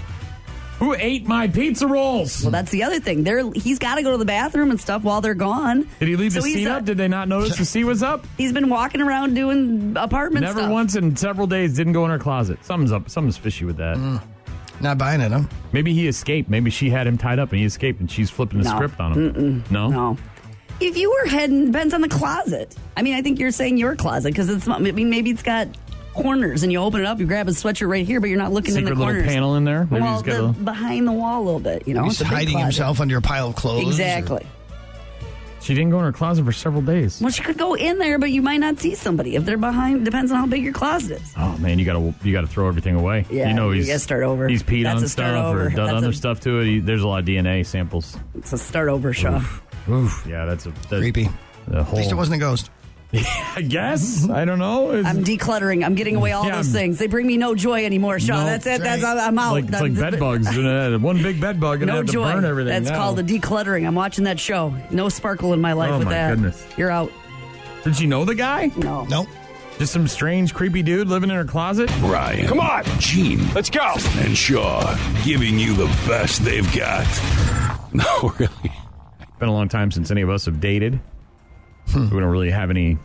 Who 0.81 0.95
ate 0.95 1.27
my 1.27 1.47
pizza 1.47 1.85
rolls? 1.85 2.41
Well, 2.41 2.49
that's 2.51 2.71
the 2.71 2.81
other 2.83 2.99
thing. 2.99 3.23
There, 3.23 3.51
he's 3.53 3.77
got 3.77 3.95
to 3.95 4.01
go 4.03 4.11
to 4.11 4.17
the 4.17 4.25
bathroom 4.25 4.71
and 4.71 4.81
stuff 4.81 5.03
while 5.03 5.21
they're 5.21 5.35
gone. 5.35 5.87
Did 5.99 6.07
he 6.07 6.15
leave 6.15 6.33
So 6.33 6.41
the 6.41 6.47
he's, 6.47 6.55
seat 6.55 6.67
up? 6.67 6.85
Did 6.85 6.97
they 6.97 7.07
not 7.07 7.27
notice 7.27 7.55
the 7.55 7.65
seat 7.65 7.83
was 7.83 8.01
up? 8.01 8.25
He's 8.35 8.51
been 8.51 8.67
walking 8.67 8.99
around 8.99 9.35
doing 9.35 9.93
apartment 9.95 10.43
Never 10.43 10.61
stuff. 10.61 10.71
once 10.71 10.95
in 10.95 11.15
several 11.15 11.45
days 11.45 11.75
didn't 11.75 11.93
go 11.93 12.03
in 12.05 12.09
her 12.09 12.17
closet. 12.17 12.65
Something's 12.65 12.91
up. 12.91 13.09
Something's 13.11 13.37
fishy 13.37 13.63
with 13.63 13.77
that. 13.77 13.95
Mm. 13.95 14.21
Not 14.81 14.97
buying 14.97 15.21
it, 15.21 15.31
huh? 15.31 15.43
Maybe 15.71 15.93
he 15.93 16.07
escaped. 16.07 16.49
Maybe 16.49 16.71
she 16.71 16.89
had 16.89 17.05
him 17.05 17.15
tied 17.15 17.37
up 17.37 17.51
and 17.51 17.59
he 17.59 17.65
escaped 17.65 17.99
and 17.99 18.09
she's 18.09 18.31
flipping 18.31 18.57
the 18.57 18.65
No. 18.65 18.75
script 18.75 18.99
on 18.99 19.13
him. 19.13 19.63
No? 19.69 19.87
No. 19.89 20.17
If 20.79 20.97
you 20.97 21.11
were 21.11 21.29
heading, 21.29 21.67
depends 21.67 21.93
on 21.93 22.01
the 22.01 22.09
closet. 22.09 22.75
I 22.97 23.03
mean, 23.03 23.13
I 23.13 23.21
think 23.21 23.37
you're 23.37 23.51
saying 23.51 23.77
your 23.77 23.95
closet 23.95 24.29
because 24.29 24.49
it's. 24.49 24.67
I 24.67 24.79
mean, 24.79 25.11
maybe 25.11 25.29
it's 25.29 25.43
got 25.43 25.67
corners 26.13 26.63
and 26.63 26.71
you 26.71 26.79
open 26.79 27.01
it 27.01 27.05
up, 27.07 27.19
you 27.19 27.25
grab 27.25 27.47
a 27.47 27.51
sweatshirt 27.51 27.87
right 27.89 28.05
here, 28.05 28.19
but 28.19 28.29
you're 28.29 28.37
not 28.39 28.51
looking 28.51 28.75
in 28.75 28.83
the 28.83 28.89
the 28.91 28.95
little 28.95 29.13
corners. 29.13 29.25
panel 29.27 29.55
in 29.55 29.63
there. 29.63 29.87
Maybe 29.89 30.01
well, 30.03 30.13
he's 30.13 30.21
got 30.23 30.37
the, 30.37 30.45
a. 30.61 30.63
behind 30.63 31.07
the 31.07 31.11
wall 31.11 31.41
a 31.41 31.43
little 31.43 31.59
bit. 31.59 31.87
You 31.87 31.93
know, 31.93 32.03
He's 32.03 32.13
it's 32.13 32.21
a 32.21 32.23
big 32.25 32.33
hiding 32.33 32.53
closet. 32.53 32.63
himself 32.65 32.99
under 33.01 33.17
a 33.17 33.21
pile 33.21 33.49
of 33.49 33.55
clothes. 33.55 33.87
Exactly. 33.87 34.45
She 35.61 35.75
didn't 35.75 35.91
go 35.91 35.99
in 35.99 36.05
her 36.05 36.11
closet 36.11 36.43
for 36.43 36.51
several 36.51 36.81
days. 36.81 37.21
Well, 37.21 37.29
she 37.29 37.43
could 37.43 37.57
go 37.57 37.75
in 37.75 37.99
there, 37.99 38.17
but 38.17 38.31
you 38.31 38.41
might 38.41 38.57
not 38.57 38.79
see 38.79 38.95
somebody 38.95 39.35
if 39.35 39.45
they're 39.45 39.59
behind. 39.59 40.03
Depends 40.05 40.31
on 40.31 40.37
how 40.39 40.47
big 40.47 40.63
your 40.63 40.73
closet 40.73 41.21
is. 41.21 41.33
Oh 41.37 41.55
man, 41.59 41.77
you 41.77 41.85
gotta 41.85 42.15
you 42.23 42.31
gotta 42.33 42.47
throw 42.47 42.67
everything 42.67 42.95
away. 42.95 43.27
Yeah, 43.29 43.49
you 43.49 43.53
know 43.53 43.69
you 43.69 43.85
gotta 43.85 43.99
start 43.99 44.23
over. 44.23 44.47
He's 44.47 44.63
peed 44.63 44.83
That's 44.83 44.97
on 44.97 45.03
a 45.03 45.07
stuff 45.07 45.45
over. 45.45 45.67
or 45.67 45.69
done 45.69 45.85
That's 45.85 45.97
other 45.97 46.09
a- 46.09 46.13
stuff 46.13 46.39
to 46.41 46.61
it. 46.61 46.65
He, 46.65 46.79
there's 46.79 47.03
a 47.03 47.07
lot 47.07 47.19
of 47.19 47.25
DNA 47.25 47.63
samples. 47.63 48.17
It's 48.33 48.51
a 48.53 48.57
start 48.57 48.89
over, 48.89 49.13
Shaw. 49.13 49.43
Oof, 49.87 50.25
yeah, 50.27 50.45
that's 50.45 50.65
a 50.65 50.71
that's 50.71 50.87
Creepy. 50.89 51.29
The 51.67 51.81
At 51.81 51.93
least 51.93 52.11
it 52.11 52.15
wasn't 52.15 52.37
a 52.37 52.39
ghost. 52.39 52.71
I 53.55 53.61
guess 53.61 54.29
I 54.29 54.45
don't 54.45 54.59
know. 54.59 54.91
It's 54.91 55.07
I'm 55.07 55.23
decluttering. 55.23 55.83
I'm 55.85 55.95
getting 55.95 56.15
away 56.15 56.31
all 56.31 56.45
Yeah, 56.45 56.55
those 56.57 56.67
I'm- 56.67 56.73
things. 56.73 56.97
They 56.99 57.07
bring 57.07 57.27
me 57.27 57.35
no 57.37 57.55
joy 57.55 57.83
anymore, 57.85 58.19
Shaw. 58.19 58.37
No, 58.37 58.45
that's 58.45 58.65
it. 58.65 58.81
that's 58.81 59.01
That's. 59.01 59.19
I'm 59.21 59.37
out. 59.37 59.51
like 59.51 59.65
it's 59.65 59.81
like 59.81 59.95
bed 59.95 60.19
bugs. 60.19 60.47
Uh, 60.47 60.97
One 61.01 61.21
big 61.21 61.41
bed 61.41 61.59
bug 61.59 61.81
and 61.81 61.87
No 61.87 61.97
have 61.97 62.05
to 62.05 62.11
joy. 62.11 62.31
burn 62.31 62.45
everything. 62.45 62.71
That's 62.71 62.89
now. 62.89 62.97
called 62.97 63.17
the 63.17 63.23
decluttering. 63.23 63.85
I'm 63.85 63.95
watching 63.95 64.23
that 64.25 64.39
show. 64.39 64.73
No 64.91 65.09
sparkle 65.09 65.51
in 65.53 65.59
my 65.59 65.73
life 65.73 65.91
Oh, 65.91 65.97
with 65.99 66.05
my 66.07 66.13
that. 66.13 66.29
goodness. 66.35 66.65
You're 66.77 66.91
out. 66.91 67.11
Did 67.83 67.95
she 67.97 68.07
know 68.07 68.23
the 68.25 68.35
guy? 68.35 68.71
No. 68.77 69.03
Nope. 69.05 69.27
Just 69.77 69.91
some 69.93 70.07
strange, 70.07 70.53
creepy 70.53 70.83
dude 70.83 71.07
living 71.07 71.29
in 71.31 71.35
her 71.35 71.43
closet. 71.45 71.89
Ryan. 72.01 72.47
Come 72.47 72.59
on. 72.59 72.83
Gene. 72.99 73.41
Let's 73.53 73.69
go. 73.69 73.93
And 74.19 74.37
Shaw 74.37 74.95
giving 75.25 75.57
you 75.59 75.73
the 75.73 75.87
best 76.07 76.43
they've 76.45 76.71
got. 76.75 77.07
No, 77.93 78.33
really. 78.39 78.71
Been 79.39 79.49
a 79.49 79.51
long 79.51 79.67
time 79.67 79.91
since 79.91 80.11
any 80.11 80.21
of 80.21 80.29
us 80.29 80.45
have 80.45 80.61
dated. 80.61 81.01
Hmm. 81.91 82.09
We 82.13 82.19
don't 82.21 82.29
really 82.31 82.51
have 82.51 82.69
any 82.69 82.97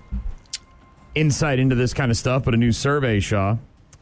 insight 1.14 1.58
into 1.58 1.74
this 1.74 1.94
kind 1.94 2.10
of 2.10 2.16
stuff, 2.16 2.44
but 2.44 2.54
a 2.54 2.56
new 2.56 2.72
survey, 2.72 3.20
Shaw, 3.20 3.56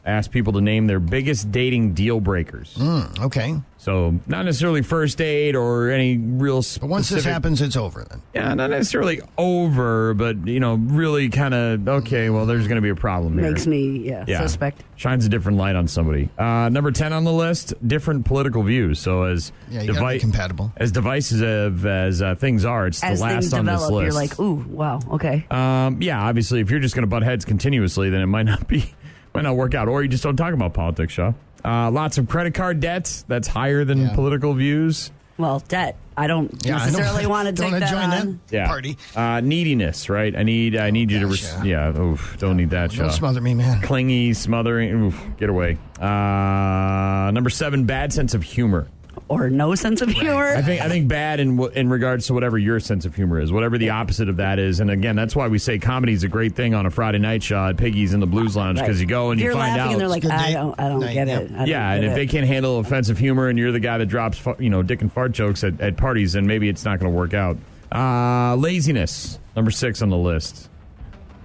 asked 0.05 0.31
people 0.31 0.53
to 0.53 0.61
name 0.61 0.87
their 0.87 0.99
biggest 0.99 1.51
dating 1.51 1.93
deal 1.93 2.19
breakers. 2.19 2.75
Hmm, 2.77 3.01
Okay. 3.23 3.55
So, 3.85 4.19
not 4.25 4.45
necessarily 4.45 4.81
first 4.81 5.19
date 5.19 5.55
or 5.55 5.91
any 5.91 6.17
real 6.17 6.63
Specific, 6.63 6.81
But 6.81 6.89
once 6.89 7.09
this 7.09 7.23
happens, 7.23 7.61
it's 7.61 7.75
over 7.75 8.03
then. 8.09 8.19
Yeah, 8.33 8.51
not 8.55 8.71
necessarily 8.71 9.21
over, 9.37 10.15
but, 10.15 10.47
you 10.47 10.59
know, 10.59 10.73
really 10.73 11.29
kind 11.29 11.53
of, 11.53 11.87
okay, 11.87 12.31
well, 12.31 12.47
there's 12.47 12.67
going 12.67 12.77
to 12.77 12.81
be 12.81 12.89
a 12.89 12.95
problem 12.95 13.37
here. 13.37 13.51
Makes 13.51 13.67
me, 13.67 13.99
yeah, 13.99 14.25
yeah. 14.27 14.41
suspect. 14.41 14.83
Shines 14.95 15.23
a 15.27 15.29
different 15.29 15.59
light 15.59 15.75
on 15.75 15.87
somebody. 15.87 16.29
Uh, 16.35 16.67
number 16.69 16.91
10 16.91 17.13
on 17.13 17.25
the 17.25 17.31
list, 17.31 17.75
different 17.87 18.25
political 18.25 18.63
views. 18.63 18.97
So, 18.99 19.21
as, 19.21 19.51
Yeah, 19.69 19.83
you 19.83 19.93
gotta 19.93 20.13
be 20.15 20.19
compatible. 20.19 20.73
as 20.77 20.91
divisive 20.91 21.85
as 21.85 22.23
uh, 22.23 22.33
things 22.33 22.65
are, 22.65 22.87
it's 22.87 23.03
As 23.03 23.19
the 23.19 23.27
things 23.27 23.51
last 23.51 23.53
on 23.59 23.65
this 23.67 23.73
develop, 23.81 23.91
list. 23.93 24.03
you're 24.03 24.13
like, 24.21 24.39
ooh, 24.39 24.65
wow, 24.67 24.99
okay. 25.11 25.45
Um, 25.51 26.01
yeah, 26.01 26.19
obviously, 26.23 26.59
if 26.59 26.71
you're 26.71 26.79
just 26.79 26.95
going 26.95 27.03
to 27.03 27.07
butt 27.07 27.21
heads 27.21 27.45
continuously, 27.45 28.09
then 28.09 28.21
it 28.21 28.25
might 28.27 28.47
not 28.47 28.67
be, 28.67 28.91
might 29.35 29.43
not 29.43 29.55
work 29.55 29.73
out. 29.75 29.87
Or 29.87 30.01
you 30.01 30.09
just 30.09 30.23
don't 30.23 30.35
talk 30.37 30.53
about 30.53 30.73
politics, 30.73 31.13
Shaw. 31.13 31.33
Uh, 31.63 31.89
lots 31.91 32.17
of 32.17 32.27
credit 32.29 32.53
card 32.53 32.79
debts. 32.79 33.23
That's 33.27 33.47
higher 33.47 33.83
than 33.85 33.99
Yeah. 34.01 34.13
political 34.15 34.53
views. 34.53 35.11
well, 35.37 35.61
debt. 35.67 35.97
I 36.15 36.27
don't 36.27 36.49
Yeah, 36.65 36.77
I 36.77 36.79
don't- 36.79 36.93
necessarily 36.93 37.25
want 37.35 37.47
to 37.47 37.51
don't 37.51 37.65
take 37.65 37.73
wanna 37.73 37.85
that 37.85 37.91
join 37.91 38.19
on. 38.29 38.39
that 38.47 38.55
Yeah. 38.55 38.67
party. 38.67 38.97
Uh, 39.13 39.41
neediness, 39.41 40.09
right? 40.09 40.33
I 40.33 40.43
need, 40.43 40.77
I 40.77 40.91
need 40.91 41.11
you 41.11 41.19
to, 41.19 41.25
gosh, 41.25 41.43
res- 41.43 41.65
yeah. 41.65 41.91
yeah. 41.93 41.99
Oof, 41.99 42.37
don't 42.39 42.55
need 42.55 42.69
that, 42.69 42.93
Shaw. 42.93 43.01
Don't 43.03 43.11
smother 43.11 43.41
me, 43.41 43.53
man. 43.53 43.81
Clingy, 43.81 44.31
smothering. 44.33 44.91
Oof, 45.07 45.21
get 45.37 45.49
away. 45.49 45.77
Uh, 45.99 47.31
number 47.31 47.49
seven, 47.49 47.83
bad 47.83 48.13
sense 48.13 48.33
of 48.33 48.43
humor. 48.43 48.87
Or 49.27 49.49
no 49.49 49.73
sense 49.73 50.01
of 50.01 50.09
humor. 50.09 50.49
I 50.55 50.61
think 50.61 50.81
I 50.81 50.87
think 50.87 51.07
bad 51.07 51.39
in 51.39 51.59
in 51.73 51.89
regards 51.89 52.27
to 52.27 52.35
whatever 52.35 52.59
your 52.59 52.79
sense 52.79 53.05
of 53.05 53.15
humor 53.15 53.39
is, 53.39 53.51
whatever 53.51 53.77
the 53.79 53.89
opposite 53.89 54.29
of 54.29 54.37
that 54.37 54.59
is. 54.59 54.79
And 54.79 54.91
again, 54.91 55.15
that's 55.15 55.35
why 55.35 55.47
we 55.47 55.57
say 55.57 55.79
comedy 55.79 56.13
is 56.13 56.23
a 56.23 56.27
great 56.27 56.55
thing 56.55 56.75
on 56.75 56.85
a 56.85 56.91
Friday 56.91 57.17
night 57.17 57.41
show 57.41 57.65
at 57.65 57.75
Piggy's 57.75 58.13
in 58.13 58.19
the 58.19 58.27
Blues 58.27 58.55
Lounge 58.55 58.77
because 58.77 58.97
Right. 58.97 59.01
you 59.01 59.07
go 59.07 59.31
and 59.31 59.39
If 59.39 59.43
you 59.45 59.49
you're 59.49 59.57
find 59.59 59.79
out. 59.81 59.91
and 59.93 59.99
they're 59.99 60.07
like, 60.07 60.25
I 60.25 60.51
don't, 60.53 60.79
I 60.79 60.89
don't 60.89 60.99
night, 60.99 61.13
get 61.15 61.27
yeah. 61.27 61.39
it. 61.39 61.51
I 61.51 61.55
don't 61.57 61.67
yeah, 61.67 61.95
get 61.95 61.95
and 61.95 62.05
if 62.05 62.11
it. 62.11 62.15
they 62.17 62.27
can't 62.27 62.45
handle 62.45 62.77
offensive 62.77 63.17
humor 63.17 63.47
and 63.47 63.57
you're 63.57 63.71
the 63.71 63.79
guy 63.79 63.97
that 63.97 64.05
drops, 64.05 64.39
you 64.59 64.69
know, 64.69 64.83
dick 64.83 65.01
and 65.01 65.11
fart 65.11 65.31
jokes 65.31 65.63
at, 65.63 65.81
at 65.81 65.97
parties, 65.97 66.33
then 66.33 66.45
maybe 66.45 66.69
it's 66.69 66.85
not 66.85 66.99
going 66.99 67.11
to 67.11 67.17
work 67.17 67.33
out. 67.33 67.57
Uh, 67.91 68.55
laziness, 68.57 69.39
number 69.55 69.71
six 69.71 70.03
on 70.03 70.09
the 70.09 70.17
list. 70.17 70.69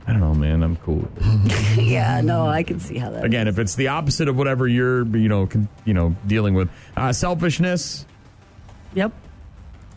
I 0.06 0.12
don't 0.12 0.20
know, 0.20 0.34
man. 0.34 0.62
I'm 0.62 0.76
cool. 0.76 0.96
with 0.96 1.78
it. 1.78 1.82
yeah, 1.84 2.20
no, 2.20 2.46
I 2.48 2.62
can 2.62 2.80
see 2.80 2.98
how 2.98 3.10
that. 3.10 3.24
Again, 3.24 3.46
if 3.48 3.58
it's 3.58 3.74
the 3.76 3.88
opposite 3.88 4.28
of 4.28 4.36
whatever 4.36 4.66
you're, 4.66 5.04
you 5.16 5.28
know, 5.28 5.46
con- 5.46 5.68
you 5.84 5.94
know, 5.94 6.16
dealing 6.26 6.54
with, 6.54 6.68
uh, 6.96 7.12
selfishness 7.12 8.06
Yep. 8.94 9.12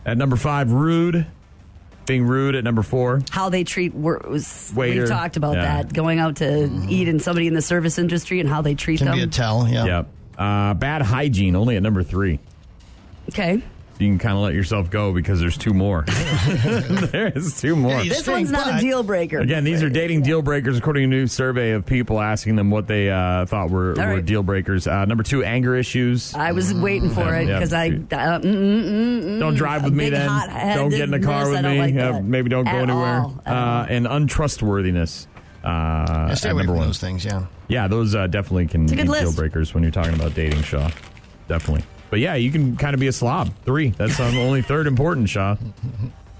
at 0.06 0.16
number 0.16 0.36
five, 0.36 0.70
rude, 0.70 1.26
being 2.06 2.24
rude 2.26 2.54
at 2.54 2.62
number 2.62 2.82
four. 2.82 3.22
How 3.30 3.48
they 3.48 3.64
treat 3.64 3.94
wor- 3.94 4.22
was 4.28 4.72
Waiter. 4.76 5.00
we've 5.00 5.08
talked 5.08 5.36
about 5.36 5.56
Yeah. 5.56 5.82
that 5.82 5.92
going 5.92 6.18
out 6.20 6.36
to 6.36 6.70
eat 6.88 7.08
and 7.08 7.20
somebody 7.20 7.46
in 7.48 7.54
the 7.54 7.62
service 7.62 7.98
industry 7.98 8.38
and 8.40 8.48
how 8.48 8.60
they 8.62 8.74
treat 8.74 8.98
Can 8.98 9.06
them. 9.06 9.16
be 9.16 9.22
a 9.22 9.26
tell, 9.26 9.66
yeah. 9.66 9.84
Yep. 9.84 10.08
Uh, 10.38 10.74
bad 10.74 11.02
hygiene, 11.02 11.56
only 11.56 11.76
at 11.76 11.82
number 11.82 12.02
three. 12.02 12.38
okay, 13.30 13.62
You 13.98 14.08
can 14.08 14.18
kind 14.18 14.36
of 14.36 14.42
let 14.42 14.54
yourself 14.54 14.90
go 14.90 15.12
because 15.12 15.38
there's 15.38 15.56
two 15.56 15.72
more. 15.72 16.02
there's 16.48 17.60
two 17.60 17.76
more. 17.76 17.92
Yeah, 17.92 18.02
this 18.08 18.18
stink, 18.22 18.36
one's 18.38 18.50
not 18.50 18.76
a 18.78 18.80
deal 18.80 19.04
breaker. 19.04 19.38
Again, 19.38 19.62
these 19.62 19.84
are 19.84 19.88
dating 19.88 20.22
deal 20.22 20.42
breakers 20.42 20.76
according 20.76 21.08
to 21.10 21.16
a 21.16 21.20
new 21.20 21.26
survey 21.28 21.70
of 21.72 21.86
people 21.86 22.20
asking 22.20 22.56
them 22.56 22.70
what 22.70 22.88
they 22.88 23.08
uh, 23.08 23.46
thought 23.46 23.70
were, 23.70 23.90
All 23.98 24.04
were 24.06 24.14
right. 24.14 24.24
deal 24.26 24.42
breakers. 24.42 24.88
Uh, 24.88 25.04
number 25.04 25.22
two, 25.22 25.44
anger 25.44 25.76
issues. 25.76 26.34
I 26.34 26.50
was 26.52 26.74
waiting 26.74 27.08
for 27.10 27.34
it 27.36 27.46
Yeah. 27.46 27.54
because 27.54 27.72
I 27.72 27.86
uh, 27.86 27.90
mm, 27.90 28.42
mm, 28.42 28.84
mm, 28.84 29.22
mm, 29.22 29.38
Don't 29.40 29.54
drive 29.54 29.84
with 29.84 29.94
me 29.94 30.10
then. 30.10 30.26
Don't 30.74 30.90
get 30.90 31.02
in 31.02 31.10
the 31.12 31.20
car 31.20 31.48
with 31.48 31.62
me. 31.64 31.78
like 31.78 31.94
Uh, 31.96 32.20
maybe 32.20 32.50
don't 32.50 32.64
go 32.64 32.70
anywhere. 32.76 33.24
Uh, 33.46 33.86
and 33.88 34.06
untrustworthiness. 34.08 35.28
Uh, 35.62 36.26
Yeah, 36.28 36.34
stay 36.34 36.50
away 36.50 36.58
number 36.58 36.72
from 36.72 36.78
one. 36.78 36.86
those 36.88 36.98
things, 36.98 37.24
yeah. 37.24 37.46
Yeah, 37.68 37.86
those 37.88 38.14
uh, 38.14 38.26
definitely 38.26 38.66
can 38.66 38.86
be 38.86 38.96
deal 38.96 39.32
breakers 39.32 39.72
when 39.72 39.82
you're 39.84 39.92
talking 39.92 40.14
about 40.14 40.34
dating, 40.34 40.62
Shaw. 40.62 40.90
Definitely. 41.48 41.84
But 42.10 42.20
yeah, 42.20 42.34
you 42.34 42.50
can 42.50 42.76
kind 42.76 42.94
of 42.94 43.00
be 43.00 43.08
a 43.08 43.12
slob. 43.12 43.52
Three. 43.64 43.90
That's 43.90 44.18
um, 44.20 44.36
only 44.36 44.62
third 44.62 44.86
important, 44.86 45.28
Shaw. 45.28 45.56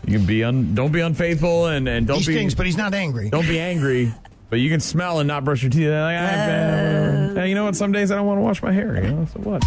You 0.07 0.19
can 0.19 0.27
be 0.27 0.45
un- 0.45 0.75
don't 0.75 0.93
be 0.93 1.01
unfaithful 1.01 1.67
and, 1.67 1.89
and 1.89 2.07
don't 2.07 2.21
he 2.21 2.27
be 2.27 2.33
stinks, 2.35 2.55
but 2.55 2.67
he's 2.67 2.77
not 2.77 2.95
angry. 2.95 3.31
don't 3.31 3.49
be 3.49 3.59
angry. 3.59 4.13
But 4.51 4.61
you 4.61 4.71
can 4.71 4.79
smell 4.79 5.19
and 5.19 5.27
not 5.27 5.45
brush 5.45 5.63
your 5.63 5.71
teeth. 5.71 5.89
Like, 5.89 5.91
man, 5.91 7.35
well, 7.35 7.47
you 7.47 7.55
know 7.55 7.65
what? 7.65 7.75
Some 7.75 7.91
days 7.91 8.13
I 8.13 8.17
don't 8.17 8.27
want 8.27 8.39
to 8.39 8.43
wash 8.43 8.63
my 8.63 8.71
hair. 8.71 9.03
You 9.03 9.11
know, 9.11 9.25
so 9.27 9.41
what? 9.41 9.65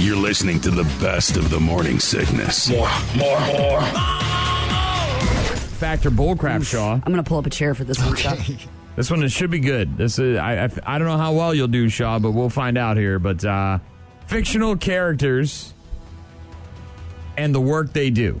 You're 0.00 0.16
listening 0.16 0.60
to 0.60 0.70
the 0.70 0.84
best 1.00 1.36
of 1.36 1.50
the 1.50 1.60
morning 1.60 1.98
sickness. 2.00 2.70
More, 2.70 2.88
more, 3.16 3.40
more. 3.40 3.82
Factor 5.78 6.10
bullcrap, 6.10 6.64
Shaw. 6.64 6.94
I'm 6.94 7.00
going 7.02 7.16
to 7.16 7.22
pull 7.22 7.38
up 7.38 7.46
a 7.46 7.50
chair 7.50 7.74
for 7.74 7.84
this 7.84 7.98
one. 8.02 8.16
Chuck. 8.16 8.38
This 8.96 9.10
one 9.10 9.26
should 9.28 9.50
be 9.50 9.60
good. 9.60 9.96
This 9.96 10.18
is 10.18 10.38
I, 10.38 10.64
I 10.64 10.70
I 10.86 10.98
don't 10.98 11.06
know 11.06 11.18
how 11.18 11.32
well 11.32 11.54
you'll 11.54 11.68
do, 11.68 11.88
Shaw, 11.88 12.18
but 12.18 12.32
we'll 12.32 12.50
find 12.50 12.78
out 12.78 12.96
here. 12.96 13.18
But 13.18 13.44
uh, 13.44 13.78
fictional 14.28 14.76
characters 14.76 15.74
and 17.36 17.54
the 17.54 17.60
work 17.60 17.92
they 17.92 18.10
do. 18.10 18.40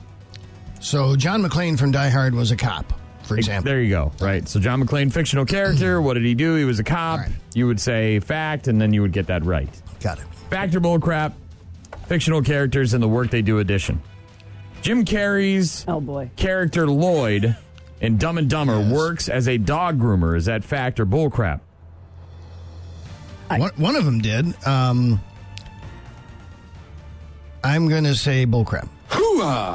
So 0.80 1.16
John 1.16 1.42
McClane 1.42 1.78
from 1.78 1.90
Die 1.90 2.08
Hard 2.08 2.34
was 2.34 2.50
a 2.52 2.56
cop, 2.56 2.92
for 3.24 3.36
example. 3.36 3.70
There 3.70 3.80
you 3.82 3.90
go. 3.90 4.12
Right. 4.20 4.48
So 4.48 4.60
John 4.60 4.82
McClane, 4.84 5.12
fictional 5.12 5.44
character. 5.44 6.00
what 6.00 6.14
did 6.14 6.24
he 6.24 6.34
do? 6.34 6.54
He 6.54 6.64
was 6.64 6.78
a 6.78 6.84
cop. 6.84 7.18
All 7.20 7.24
right. 7.26 7.34
You 7.54 7.66
would 7.66 7.80
say 7.80 8.20
fact, 8.20 8.68
and 8.68 8.80
then 8.80 8.92
you 8.92 9.02
would 9.02 9.12
get 9.12 9.26
that 9.26 9.44
right. 9.44 9.68
Got 10.00 10.18
it. 10.20 10.24
Fact 10.50 10.74
or 10.74 10.80
bull 10.80 11.00
crap? 11.00 11.32
Fictional 12.06 12.42
characters 12.42 12.94
and 12.94 13.02
the 13.02 13.08
work 13.08 13.30
they 13.30 13.42
do 13.42 13.58
edition. 13.58 14.00
Jim 14.80 15.04
Carrey's 15.04 15.84
Oh 15.88 16.00
boy. 16.00 16.30
character 16.36 16.86
Lloyd 16.86 17.56
in 18.00 18.16
Dumb 18.16 18.38
and 18.38 18.48
Dumber 18.48 18.80
works 18.80 19.28
as 19.28 19.48
a 19.48 19.58
dog 19.58 19.98
groomer. 19.98 20.36
Is 20.36 20.44
that 20.44 20.62
fact 20.62 21.00
or 21.00 21.04
bull 21.04 21.28
crap? 21.30 21.60
One, 23.48 23.70
one 23.76 23.96
of 23.96 24.04
them 24.04 24.20
did. 24.20 24.54
Um, 24.66 25.20
I'm 27.68 27.88
going 27.88 28.04
to 28.04 28.14
say 28.14 28.46
bullcrap. 28.46 28.88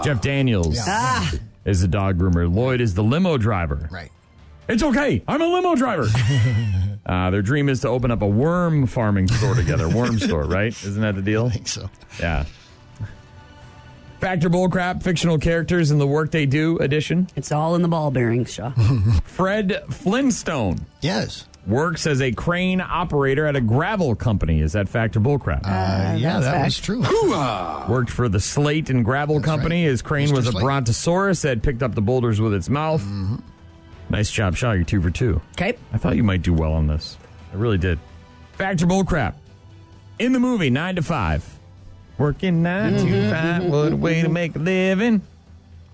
Jeff 0.04 0.22
Daniels 0.22 0.78
Ah, 0.82 1.32
is 1.66 1.82
the 1.82 1.88
dog 1.88 2.18
groomer. 2.20 2.54
Lloyd 2.54 2.82
is 2.82 2.94
the 2.94 3.04
limo 3.04 3.38
driver. 3.38 3.88
Right. 3.92 4.12
It's 4.68 4.84
okay. 4.84 5.22
I'm 5.28 5.42
a 5.42 5.46
limo 5.48 5.76
driver. 5.76 6.08
uh, 7.06 7.30
their 7.30 7.42
dream 7.42 7.70
is 7.70 7.82
to 7.82 7.88
open 7.90 8.12
up 8.12 8.22
a 8.22 8.28
worm 8.28 8.88
farming 8.88 9.28
store 9.28 9.56
together. 9.56 9.88
Worm 9.90 10.20
store, 10.20 10.44
right? 10.44 10.68
Isn't 10.84 11.02
that 11.02 11.16
the 11.16 11.22
deal? 11.22 11.46
I 11.48 11.50
think 11.50 11.68
so. 11.68 11.90
Yeah. 12.20 12.46
Factor 14.20 14.50
bullcrap, 14.50 15.04
fictional 15.04 15.38
characters 15.38 15.92
and 15.92 16.00
the 16.00 16.08
work 16.08 16.32
they 16.32 16.46
do 16.46 16.78
edition. 16.80 17.28
it's 17.36 17.52
all 17.52 17.76
in 17.76 17.82
the 17.82 17.90
ball 17.90 18.10
bearings, 18.10 18.54
Shaw. 18.54 18.72
Fred 19.26 19.84
Flintstone 19.90 20.86
Yes. 21.02 21.46
Works 21.66 22.06
as 22.08 22.22
a 22.22 22.32
crane 22.32 22.82
operator 22.82 23.46
at 23.46 23.56
a 23.56 23.62
gravel 23.62 24.16
company. 24.16 24.62
Is 24.62 24.74
that 24.74 24.90
factor 24.90 25.20
bullcrap? 25.20 25.66
Uh, 25.66 25.70
uh, 25.70 26.16
yeah, 26.18 26.40
that's 26.40 26.46
that 26.46 26.52
fact. 26.54 26.66
was 26.66 26.80
true. 26.80 27.90
Worked 27.94 28.10
for 28.12 28.30
the 28.30 28.40
Slate 28.40 28.90
and 28.90 29.04
Gravel 29.06 29.40
Company. 29.42 29.84
right. 29.84 29.90
His 29.92 30.02
crane 30.02 30.30
Mr. 30.30 30.36
was 30.36 30.48
a 30.48 30.52
Slate. 30.52 30.64
brontosaurus 30.64 31.42
that 31.44 31.62
picked 31.62 31.84
up 31.84 31.96
the 31.96 32.02
boulders 32.02 32.42
with 32.42 32.54
its 32.54 32.70
mouth. 32.70 33.02
Mm-hmm. 33.02 33.36
Nice 34.10 34.30
job, 34.30 34.56
Shaw. 34.56 34.74
You're 34.74 34.84
two 34.84 35.02
for 35.02 35.10
two. 35.10 35.42
Okay. 35.54 35.78
I 35.92 35.98
thought 35.98 36.16
you 36.16 36.24
might 36.24 36.42
do 36.42 36.54
well 36.54 36.74
on 36.74 36.88
this. 36.88 37.18
I 37.52 37.56
really 37.56 37.78
did. 37.78 38.00
Factor 38.54 38.86
bullcrap. 38.86 39.36
In 40.20 40.34
the 40.34 40.40
movie, 40.40 40.70
9 40.70 40.98
to 40.98 41.02
5. 41.02 41.60
Working 42.18 42.62
9 42.62 42.94
to 42.94 43.00
mm-hmm. 43.00 43.62
5. 43.64 43.72
What 43.72 43.94
a 43.94 43.96
way 43.96 44.22
to 44.22 44.30
make 44.30 44.56
a 44.56 44.60
living. 44.60 45.22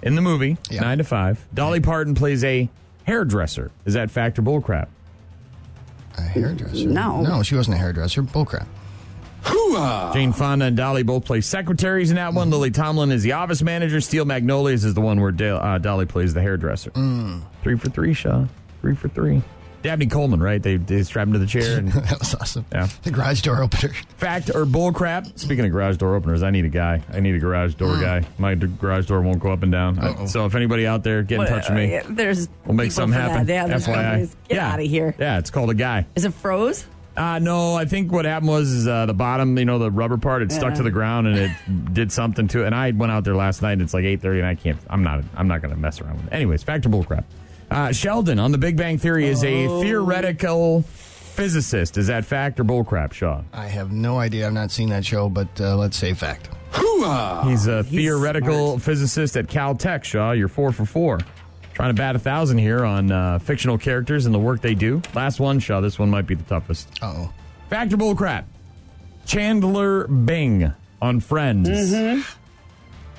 In 0.01 0.15
the 0.15 0.21
movie, 0.21 0.57
Yeah. 0.69 0.81
9 0.81 0.97
to 0.99 1.03
5. 1.03 1.47
Dolly 1.53 1.79
Parton 1.79 2.15
plays 2.15 2.43
a 2.43 2.69
hairdresser. 3.05 3.71
Is 3.85 3.93
that 3.93 4.11
factor 4.11 4.41
bullcrap? 4.41 4.87
A 6.19 6.21
hairdresser? 6.21 6.87
No. 6.87 7.21
No, 7.21 7.43
she 7.43 7.55
wasn't 7.55 7.75
a 7.75 7.79
hairdresser. 7.79 8.21
Bullcrap. 8.23 8.67
Jane 10.13 10.33
Fonda 10.33 10.65
and 10.65 10.75
Dolly 10.75 11.03
both 11.03 11.23
play 11.25 11.39
secretaries 11.41 12.09
in 12.09 12.17
that 12.17 12.33
one. 12.33 12.49
Lily 12.49 12.71
Tomlin 12.71 13.11
is 13.11 13.23
the 13.23 13.33
office 13.33 13.61
manager. 13.61 14.01
Steel 14.01 14.25
Magnolias 14.25 14.83
is 14.83 14.93
the 14.95 15.01
one 15.01 15.21
where 15.21 15.31
Dale, 15.31 15.57
uh, 15.57 15.77
Dolly 15.77 16.05
plays 16.05 16.33
the 16.33 16.41
hairdresser. 16.41 16.91
Three 17.63 17.77
for 17.77 17.89
three, 17.89 18.13
Shaw. 18.13 18.45
Three 18.81 18.95
for 18.95 19.07
three. 19.09 19.41
Dabney 19.81 20.07
Coleman, 20.07 20.41
right? 20.41 20.61
They, 20.61 20.77
they 20.77 21.03
strap 21.03 21.27
him 21.27 21.33
to 21.33 21.39
the 21.39 21.45
chair. 21.45 21.77
And 21.79 21.91
That 21.91 22.19
was 22.19 22.35
awesome. 22.35 22.65
Yeah. 22.71 22.87
The 23.03 23.11
garage 23.11 23.41
door 23.41 23.61
opener. 23.63 23.93
fact 24.17 24.51
or 24.53 24.65
bull 24.65 24.91
crap? 24.91 25.27
Speaking 25.35 25.65
of 25.65 25.71
garage 25.71 25.97
door 25.97 26.15
openers, 26.15 26.43
I 26.43 26.49
need 26.51 26.65
a 26.65 26.69
guy. 26.69 27.01
I 27.13 27.19
need 27.19 27.35
a 27.35 27.39
garage 27.39 27.75
door 27.75 27.99
guy. 27.99 28.25
My 28.37 28.55
d- 28.55 28.67
garage 28.67 29.07
door 29.07 29.21
won't 29.21 29.39
go 29.39 29.51
up 29.51 29.63
and 29.63 29.71
down. 29.71 29.99
I- 29.99 30.25
so 30.25 30.45
if 30.45 30.55
anybody 30.55 30.85
out 30.87 31.03
there, 31.03 31.23
get 31.23 31.39
in 31.39 31.47
touch 31.47 31.69
with 31.69 31.77
me. 31.77 31.95
Uh, 31.97 32.03
There's 32.09 32.49
We'll 32.65 32.75
make 32.75 32.85
people 32.89 32.95
something 32.95 33.19
for 33.19 33.25
that. 33.27 33.31
happen. 33.31 33.47
Yeah, 33.47 33.67
there's 33.67 33.87
FYI. 33.87 33.93
companies. 33.93 34.35
Get 34.47 34.55
yeah. 34.55 34.73
out 34.73 34.79
of 34.79 34.85
here. 34.87 35.15
Yeah, 35.19 35.37
it's 35.39 35.49
called 35.49 35.69
a 35.69 35.73
guy. 35.75 36.05
Is 36.15 36.25
it 36.25 36.33
froze? 36.33 36.85
Uh, 37.17 37.37
no, 37.39 37.75
I 37.75 37.83
think 37.85 38.11
what 38.13 38.23
happened 38.23 38.49
was 38.49 38.69
is, 38.71 38.87
uh, 38.87 39.05
the 39.05 39.13
bottom, 39.13 39.57
you 39.57 39.65
know, 39.65 39.77
the 39.77 39.91
rubber 39.91 40.17
part, 40.17 40.41
it 40.41 40.51
stuck 40.53 40.69
Yeah. 40.69 40.75
to 40.75 40.83
the 40.83 40.91
ground 40.91 41.27
and 41.27 41.37
it 41.37 41.51
did 41.93 42.11
something 42.13 42.47
to 42.49 42.63
it. 42.63 42.67
And 42.67 42.75
I 42.75 42.91
went 42.91 43.11
out 43.11 43.25
there 43.25 43.35
last 43.35 43.61
night. 43.61 43.73
and 43.73 43.81
It's 43.81 43.93
like 43.93 44.05
eight 44.05 44.21
thirty, 44.21 44.39
and 44.39 44.47
I 44.47 44.55
can't. 44.55 44.77
I'm 44.89 45.03
not. 45.03 45.23
I'm 45.35 45.47
not 45.47 45.61
going 45.61 45.73
to 45.73 45.79
mess 45.79 45.99
around 45.99 46.17
with 46.17 46.27
it. 46.27 46.33
Anyways, 46.33 46.63
back 46.63 46.81
to 46.83 46.89
bullcrap. 46.89 47.23
Uh, 47.71 47.91
Sheldon 47.91 48.39
on 48.39 48.51
The 48.51 48.57
Big 48.57 48.75
Bang 48.77 48.97
Theory 48.97 49.27
is 49.27 49.43
a 49.43 49.67
Oh. 49.67 49.81
theoretical 49.81 50.81
physicist. 50.81 51.97
Is 51.97 52.07
that 52.07 52.25
fact 52.25 52.59
or 52.59 52.63
bullcrap, 52.63 53.13
Shaw? 53.13 53.41
I 53.53 53.67
have 53.67 53.91
no 53.91 54.17
idea. 54.19 54.47
I've 54.47 54.53
not 54.53 54.71
seen 54.71 54.89
that 54.89 55.05
show, 55.05 55.29
but 55.29 55.47
uh, 55.61 55.75
let's 55.75 55.95
say 55.97 56.13
fact. 56.13 56.49
He's 57.45 57.67
a 57.67 57.83
theoretical 57.83 58.77
physicist 58.79 59.37
at 59.37 59.47
Caltech, 59.47 60.03
Shaw. 60.03 60.31
You're 60.31 60.47
four 60.49 60.71
for 60.71 60.85
four. 60.85 61.19
Trying 61.73 61.89
to 61.91 61.93
bat 61.93 62.15
a 62.15 62.19
thousand 62.19 62.57
here 62.57 62.83
on 62.83 63.09
uh, 63.11 63.39
fictional 63.39 63.77
characters 63.77 64.25
and 64.25 64.35
the 64.35 64.39
work 64.39 64.59
they 64.61 64.75
do. 64.75 65.01
Last 65.15 65.39
one, 65.39 65.59
Shaw. 65.59 65.79
This 65.79 65.97
one 65.97 66.09
might 66.09 66.27
be 66.27 66.35
the 66.35 66.43
toughest. 66.43 66.89
Uh 67.01 67.13
oh. 67.15 67.33
Fact 67.69 67.93
or 67.93 67.97
bullcrap? 67.97 68.43
Chandler 69.25 70.07
Bing 70.07 70.73
on 71.01 71.19
Friends. 71.21 71.93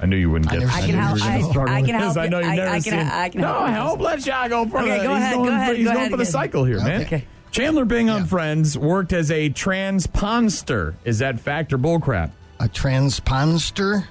I 0.03 0.07
knew 0.07 0.17
you 0.17 0.31
wouldn't 0.31 0.51
I 0.51 0.55
get 0.57 0.61
never 0.61 0.73
this. 0.73 0.85
seen 0.85 0.95
knew 0.97 1.03
it. 1.03 1.05
you 1.05 1.11
were 1.11 1.15
I- 1.15 1.19
gonna 1.19 1.71
I- 1.71 1.77
I 1.77 1.83
can 1.83 1.95
help 1.95 2.17
I 2.17 2.27
know 2.29 2.39
you. 2.41 2.47
you've 2.47 2.57
never 2.57 2.71
I 2.71 2.79
seen 2.79 2.93
can- 2.95 3.07
it. 3.07 3.13
I 3.13 3.29
can 3.29 3.41
No, 3.43 3.47
help 3.49 3.67
you. 3.69 3.75
help. 3.75 4.01
Let 4.01 4.23
Shaw 4.23 4.49
go 4.49 4.67
for 4.67 4.79
Okay, 4.81 4.99
the, 4.99 5.05
go 5.05 5.15
he's 5.15 5.23
ahead, 5.23 5.35
going 5.35 5.45
go 5.45 5.51
for, 5.51 5.57
ahead, 5.57 5.77
he's 5.77 5.87
go 5.89 5.93
going 5.95 6.11
for 6.11 6.17
the 6.17 6.25
cycle 6.25 6.65
here, 6.65 6.79
man. 6.83 7.03
Okay. 7.03 7.25
Chandler 7.51 7.85
Bing 7.85 8.09
on 8.09 8.21
Yeah. 8.23 8.27
Friends 8.27 8.79
worked 8.79 9.13
as 9.13 9.31
a 9.31 9.49
transponster. 9.51 10.95
Is 11.05 11.19
that 11.19 11.39
fact 11.41 11.73
or 11.73 11.79
bullcrap? 11.79 12.31
A 12.61 12.69
transponster? 12.69 14.05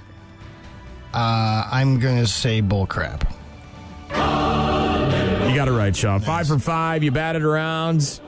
Uh, 1.14 1.68
I'm 1.72 1.98
going 1.98 2.18
to 2.18 2.26
say 2.26 2.60
bullcrap. 2.62 3.22
You 4.10 5.56
got 5.56 5.66
it 5.68 5.72
right, 5.72 5.94
Shaw. 5.96 6.18
Five 6.18 6.46
for 6.48 6.58
five. 6.58 7.02
You 7.02 7.10
batted 7.10 7.42
around. 7.42 8.20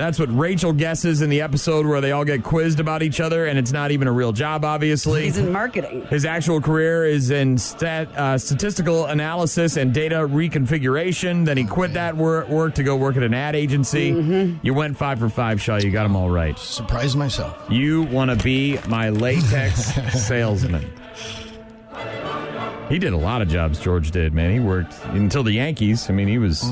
That's 0.00 0.18
what 0.18 0.34
Rachel 0.34 0.72
guesses 0.72 1.20
in 1.20 1.28
the 1.28 1.42
episode 1.42 1.84
where 1.84 2.00
they 2.00 2.10
all 2.12 2.24
get 2.24 2.42
quizzed 2.42 2.80
about 2.80 3.02
each 3.02 3.20
other, 3.20 3.44
and 3.44 3.58
it's 3.58 3.70
not 3.70 3.90
even 3.90 4.08
a 4.08 4.12
real 4.12 4.32
job, 4.32 4.64
obviously. 4.64 5.24
He's 5.24 5.36
in 5.36 5.52
marketing. 5.52 6.06
His 6.06 6.24
actual 6.24 6.58
career 6.58 7.04
is 7.04 7.28
in 7.28 7.58
stat, 7.58 8.08
uh, 8.16 8.38
statistical 8.38 9.04
analysis 9.04 9.76
and 9.76 9.92
data 9.92 10.14
reconfiguration. 10.26 11.44
Then 11.44 11.58
he 11.58 11.64
quit 11.64 11.92
that 11.92 12.16
wor- 12.16 12.46
work 12.46 12.76
to 12.76 12.82
go 12.82 12.96
work 12.96 13.18
at 13.18 13.22
an 13.22 13.34
ad 13.34 13.54
agency. 13.54 14.58
You 14.62 14.72
went 14.72 14.96
five 14.96 15.18
for 15.18 15.28
five, 15.28 15.60
Shaw. 15.60 15.76
You 15.76 15.90
got 15.90 16.04
them 16.04 16.16
all 16.16 16.30
right. 16.30 16.58
Surprised 16.58 17.18
myself. 17.18 17.62
You 17.68 18.04
want 18.04 18.30
to 18.30 18.42
be 18.42 18.78
my 18.88 19.10
latex 19.10 19.92
salesman. 20.26 20.90
He 22.88 22.98
did 22.98 23.12
a 23.12 23.18
lot 23.18 23.42
of 23.42 23.48
jobs, 23.48 23.78
George 23.78 24.12
did, 24.12 24.32
man. 24.32 24.50
He 24.50 24.60
worked 24.60 24.94
until 25.08 25.42
the 25.42 25.52
Yankees. 25.52 26.08
I 26.08 26.14
mean, 26.14 26.26
he 26.26 26.38
was 26.38 26.64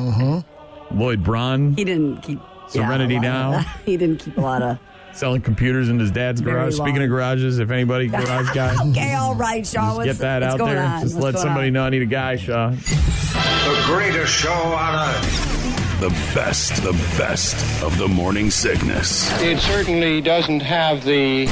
Lloyd 0.91 1.23
Braun 1.23 1.75
He 1.75 1.85
didn't 1.85 2.23
keep 2.23 2.41
Serenity 2.69 3.15
yeah, 3.15 3.21
a 3.21 3.51
lot 3.51 3.59
of 3.61 3.65
now. 3.67 3.73
He 3.87 3.97
didn't 3.97 4.19
keep 4.21 4.37
a 4.37 4.41
lot 4.41 4.63
of. 4.63 4.79
selling 5.13 5.41
computers 5.41 5.89
in 5.89 5.99
his 5.99 6.11
dad's 6.11 6.41
Very 6.41 6.57
garage. 6.57 6.77
Speaking 6.77 7.03
of 7.03 7.09
garages, 7.09 7.59
if 7.59 7.71
anybody 7.71 8.07
garage 8.09 8.51
guy, 8.55 8.75
Okay, 8.91 9.15
all 9.15 9.35
right, 9.35 9.67
Shaw. 9.67 9.97
just 10.05 10.05
get 10.07 10.19
that 10.19 10.43
out 10.43 10.59
there. 10.59 10.83
On? 10.83 11.01
Just 11.01 11.15
What's 11.17 11.37
let 11.37 11.39
somebody 11.39 11.69
on? 11.69 11.73
know 11.75 11.85
I 11.85 11.91
need 11.91 12.03
a 12.03 12.07
guy, 12.07 12.37
Shaw. 12.37 12.71
The 12.71 13.83
greatest 13.87 14.33
show 14.33 14.53
on 14.53 14.95
earth. 15.09 15.55
The 16.01 16.11
best, 16.33 16.83
the 16.85 16.93
best 17.19 17.83
of 17.83 17.99
the 17.99 18.07
morning 18.07 18.51
sickness. 18.53 19.29
It 19.43 19.59
certainly 19.59 20.21
doesn't 20.21 20.61
have 20.61 21.05
the 21.05 21.49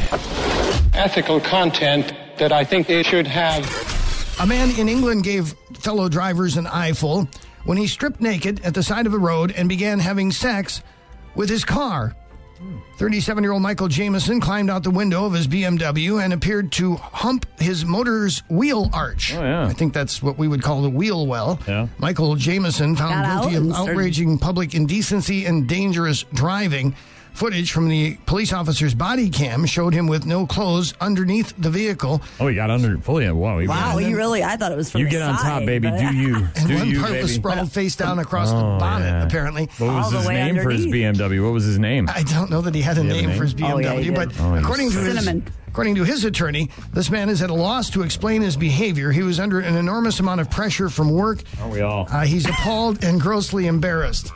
ethical 0.94 1.40
content 1.40 2.12
that 2.38 2.52
I 2.52 2.62
think 2.64 2.88
it 2.88 3.06
should 3.06 3.26
have. 3.26 3.64
A 4.40 4.46
man 4.46 4.70
in 4.78 4.88
England 4.88 5.24
gave 5.24 5.54
fellow 5.74 6.08
drivers 6.08 6.56
an 6.56 6.66
eyeful 6.68 7.26
when 7.64 7.76
he 7.78 7.86
stripped 7.88 8.20
naked 8.20 8.60
at 8.64 8.74
the 8.74 8.82
side 8.82 9.06
of 9.06 9.12
the 9.12 9.18
road 9.18 9.52
and 9.56 9.68
began 9.68 9.98
having 9.98 10.30
sex 10.30 10.82
with 11.36 11.48
his 11.48 11.64
car. 11.64 12.14
37 12.96 13.44
year 13.44 13.52
old 13.52 13.60
Michael 13.60 13.86
Jameson 13.88 14.40
climbed 14.40 14.70
out 14.70 14.82
the 14.82 14.90
window 14.90 15.26
of 15.26 15.34
his 15.34 15.46
BMW 15.46 16.24
and 16.24 16.32
appeared 16.32 16.72
to 16.72 16.94
hump 16.96 17.44
his 17.60 17.84
motor's 17.84 18.42
wheel 18.48 18.88
arch. 18.94 19.34
Oh, 19.34 19.42
yeah. 19.42 19.66
I 19.66 19.74
think 19.74 19.92
that's 19.92 20.22
what 20.22 20.38
we 20.38 20.48
would 20.48 20.62
call 20.62 20.80
the 20.80 20.88
wheel 20.88 21.26
well. 21.26 21.60
Yeah. 21.68 21.88
Michael 21.98 22.34
Jameson 22.34 22.96
found 22.96 23.10
Got 23.14 23.24
out 23.26 23.40
guilty 23.42 23.56
of 23.56 23.62
and 23.64 23.72
started- 23.74 23.90
outraging 23.92 24.38
public 24.38 24.74
indecency 24.74 25.44
and 25.44 25.68
dangerous 25.68 26.22
driving. 26.32 26.96
Footage 27.36 27.70
from 27.70 27.90
the 27.90 28.16
police 28.24 28.50
officer's 28.54 28.94
body 28.94 29.28
cam 29.28 29.66
showed 29.66 29.92
him 29.92 30.06
with 30.06 30.24
no 30.24 30.46
clothes 30.46 30.94
underneath 31.02 31.52
the 31.58 31.68
vehicle. 31.68 32.22
Oh, 32.40 32.46
he 32.48 32.54
got 32.54 32.70
under 32.70 32.96
fully. 32.96 33.30
Wow, 33.30 33.58
he 33.58 33.68
Wow, 33.68 33.96
went- 33.96 34.08
you 34.08 34.16
really? 34.16 34.42
I 34.42 34.56
thought 34.56 34.72
it 34.72 34.76
was 34.76 34.90
from 34.90 35.02
You 35.02 35.04
the 35.04 35.10
get 35.10 35.20
on 35.22 35.36
side, 35.36 35.44
top, 35.46 35.66
baby. 35.66 35.90
but- 35.90 35.98
Do 35.98 36.14
you? 36.16 36.34
And 36.56 36.66
Do 36.68 36.74
one 36.76 36.88
you, 36.88 36.98
part 36.98 37.20
was 37.20 37.34
sprawled 37.34 37.70
face 37.70 37.94
down 37.94 38.18
across 38.20 38.48
Oh, 38.50 38.56
the 38.56 38.62
bonnet, 38.78 39.04
yeah. 39.04 39.26
apparently. 39.26 39.68
What 39.76 39.92
was 39.96 40.14
All 40.14 40.20
his 40.20 40.26
way 40.28 40.34
name 40.50 40.62
for 40.62 40.70
his. 40.70 40.86
BMW? 40.86 41.44
What 41.44 41.52
was 41.52 41.64
his 41.64 41.78
name? 41.78 42.08
I 42.08 42.22
don't 42.22 42.50
know 42.50 42.62
that 42.62 42.74
he 42.74 42.80
had 42.80 42.96
a 42.96 43.02
Did 43.02 43.12
he 43.12 43.16
have 43.16 43.18
a 43.18 43.20
name, 43.20 43.28
name? 43.28 43.38
for 43.38 43.44
his 43.44 43.54
Oh, 43.62 43.78
yeah, 43.80 43.92
BMW, 43.96 44.14
but. 44.14 44.32
Oh, 44.40 44.54
according 44.54 44.90
to 44.92 44.98
his 44.98 45.14
Cinnamon. 45.18 45.46
According 45.76 45.96
to 45.96 46.04
his 46.04 46.24
attorney, 46.24 46.70
this 46.94 47.10
man 47.10 47.28
is 47.28 47.42
at 47.42 47.50
a 47.50 47.54
loss 47.54 47.90
to 47.90 48.00
explain 48.00 48.40
his 48.40 48.56
behavior. 48.56 49.12
He 49.12 49.22
was 49.22 49.38
under 49.38 49.60
an 49.60 49.76
enormous 49.76 50.18
amount 50.20 50.40
of 50.40 50.50
pressure 50.50 50.88
from 50.88 51.10
work. 51.10 51.42
Aren't 51.60 51.70
we 51.74 51.82
all? 51.82 52.06
Uh, 52.10 52.22
he's 52.24 52.48
appalled 52.48 53.04
and 53.04 53.20
grossly 53.20 53.66
embarrassed. 53.66 54.32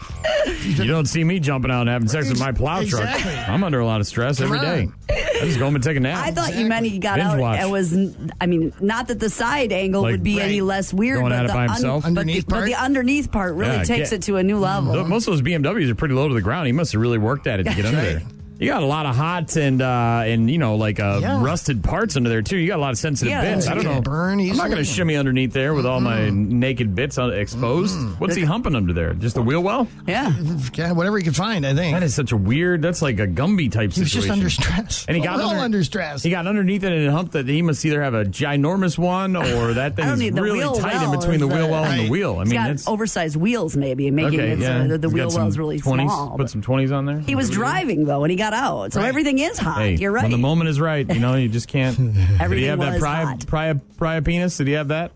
You 0.64 0.84
don't 0.84 1.06
see 1.06 1.24
me 1.24 1.40
jumping 1.40 1.70
out 1.70 1.80
and 1.80 1.88
having 1.88 2.08
sex 2.08 2.28
with 2.28 2.38
my 2.38 2.52
plow 2.52 2.80
Exactly. 2.80 3.32
truck. 3.32 3.48
I'm 3.48 3.64
under 3.64 3.80
a 3.80 3.86
lot 3.86 4.02
of 4.02 4.06
stress 4.06 4.36
Come 4.36 4.48
every 4.52 4.58
day. 4.60 4.82
on. 4.82 4.94
I 5.08 5.44
just 5.46 5.58
go 5.58 5.64
home 5.64 5.76
and 5.76 5.82
take 5.82 5.96
a 5.96 6.00
nap. 6.00 6.22
I 6.22 6.30
thought 6.30 6.54
you 6.54 6.66
meant 6.66 6.84
he 6.84 6.98
got 6.98 7.16
Binge 7.16 7.28
out. 7.30 7.38
watch. 7.38 7.60
It 7.62 7.70
was, 7.70 7.96
I 8.38 8.44
mean, 8.44 8.74
not 8.78 9.08
that 9.08 9.18
the 9.18 9.30
side 9.30 9.72
angle 9.72 10.02
Like, 10.02 10.10
would 10.12 10.22
be 10.22 10.36
right. 10.36 10.44
any 10.44 10.60
less 10.60 10.92
weird, 10.92 11.20
Going 11.20 11.30
but 11.30 11.38
at 11.38 11.44
it 11.46 11.48
the 11.48 11.54
by 11.54 11.68
himself? 11.68 12.02
but, 12.02 12.08
Underneath 12.08 12.44
the, 12.44 12.50
but 12.50 12.54
part? 12.56 12.66
the 12.66 12.74
underneath 12.74 13.32
part 13.32 13.54
really 13.54 13.76
Yeah, 13.76 13.84
takes 13.84 14.10
get- 14.10 14.18
it 14.18 14.22
to 14.24 14.36
a 14.36 14.42
new 14.42 14.58
level. 14.58 14.92
Most 15.06 15.26
of 15.26 15.32
those 15.32 15.40
BMWs 15.40 15.88
are 15.90 15.94
pretty 15.94 16.12
low 16.14 16.28
to 16.28 16.34
the 16.34 16.42
ground. 16.42 16.66
He 16.66 16.72
must 16.74 16.92
have 16.92 17.00
really 17.00 17.16
worked 17.16 17.46
at 17.46 17.60
it 17.60 17.64
to 17.64 17.74
get 17.74 17.86
under 17.86 17.98
there. 18.02 18.22
You 18.60 18.68
got 18.68 18.82
a 18.82 18.86
lot 18.86 19.06
of 19.06 19.16
hot 19.16 19.56
and 19.56 19.80
uh, 19.80 20.22
and 20.26 20.50
you 20.50 20.58
know 20.58 20.76
like 20.76 21.00
uh, 21.00 21.18
Yeah. 21.22 21.42
rusted 21.42 21.82
parts 21.82 22.16
under 22.16 22.28
there 22.28 22.42
too. 22.42 22.58
You 22.58 22.68
got 22.68 22.78
a 22.78 22.82
lot 22.82 22.90
of 22.90 22.98
sensitive 22.98 23.30
Yeah. 23.32 23.54
bits. 23.54 23.66
I 23.66 23.74
don't 23.74 23.84
know. 23.84 23.94
can 23.94 24.02
burn 24.02 24.38
I'm 24.40 24.56
not 24.56 24.66
going 24.66 24.76
to 24.78 24.84
shimmy 24.84 25.16
underneath 25.16 25.52
there 25.54 25.72
with 25.74 25.86
all 25.86 26.00
my 26.00 26.28
naked 26.30 26.94
bits 26.94 27.16
exposed. 27.18 27.96
What's 28.20 28.34
he 28.36 28.44
humping 28.44 28.74
under 28.76 28.92
there? 28.92 29.14
Just 29.14 29.36
a 29.38 29.42
wheel 29.42 29.62
well? 29.62 29.88
yeah. 30.06 30.32
Yeah, 30.74 30.92
whatever 30.92 31.16
he 31.18 31.24
could 31.24 31.34
find, 31.36 31.66
I 31.66 31.74
think. 31.74 31.94
That 31.94 32.02
is 32.02 32.14
such 32.14 32.32
a 32.32 32.36
weird. 32.36 32.82
That's 32.82 33.00
like 33.02 33.18
a 33.18 33.26
Gumby 33.26 33.72
type 33.72 33.92
he 33.92 34.00
was 34.02 34.12
just 34.12 34.28
under 34.30 34.50
stress. 34.50 35.04
And 35.08 35.16
he 35.16 35.22
got 35.22 35.38
We're 35.38 35.44
under, 35.44 35.58
under 35.60 35.84
stress. 35.84 36.22
He 36.22 36.30
got 36.30 36.46
underneath 36.46 36.84
it 36.84 36.92
and 36.92 37.02
it 37.02 37.10
humped 37.10 37.32
that 37.32 37.48
he 37.48 37.62
must 37.62 37.84
either 37.84 38.02
have 38.02 38.14
a 38.14 38.24
ginormous 38.24 38.98
one 38.98 39.36
or 39.36 39.72
that 39.74 39.96
thing 39.96 40.04
don't 40.04 40.18
thing's 40.18 40.20
need 40.20 40.34
the 40.34 40.42
really 40.42 40.60
tight 40.80 41.02
in 41.02 41.10
between 41.18 41.40
the 41.40 41.46
is 41.48 41.54
wheel 41.54 41.66
the- 41.66 41.72
well 41.72 41.84
and 41.84 42.00
the 42.06 42.10
wheel. 42.10 42.36
I 42.36 42.42
He's 42.42 42.50
mean, 42.50 42.60
got 42.60 42.66
that's 42.68 42.86
oversized 42.86 43.36
wheels, 43.36 43.76
maybe, 43.76 44.10
making 44.10 44.38
okay. 44.40 44.50
it 44.52 44.56
so 44.60 44.62
Yeah, 44.62 44.86
the, 44.86 44.98
the 44.98 45.08
wheel 45.08 45.30
well's 45.34 45.56
really 45.56 45.80
20s, 45.80 46.02
small. 46.04 46.36
Put 46.36 46.50
some 46.50 46.60
twenties 46.62 46.92
on 46.92 47.06
there. 47.06 47.20
He 47.20 47.34
was 47.34 47.48
driving 47.48 48.04
though, 48.04 48.22
and 48.24 48.30
he 48.30 48.36
got 48.36 48.49
out, 48.52 48.92
so 48.92 49.00
Right. 49.00 49.08
everything 49.08 49.38
is 49.38 49.58
hot. 49.58 49.78
Hey, 49.80 49.94
You're 49.96 50.12
right. 50.12 50.22
When 50.22 50.30
the 50.32 50.38
moment 50.38 50.68
is 50.70 50.80
right, 50.80 51.08
you 51.12 51.20
know, 51.20 51.34
you 51.34 51.48
just 51.48 51.68
can't. 51.68 51.96
Did 52.14 52.14
he 52.14 52.36
Everything 52.40 52.68
have 52.68 52.78
that 52.80 52.92
was 52.94 53.00
pry, 53.00 53.24
hot. 53.24 53.46
pry, 53.46 53.72
pry 53.96 54.20
penis? 54.20 54.56
Did 54.56 54.66
he 54.66 54.72
have 54.74 54.88
that? 54.88 55.12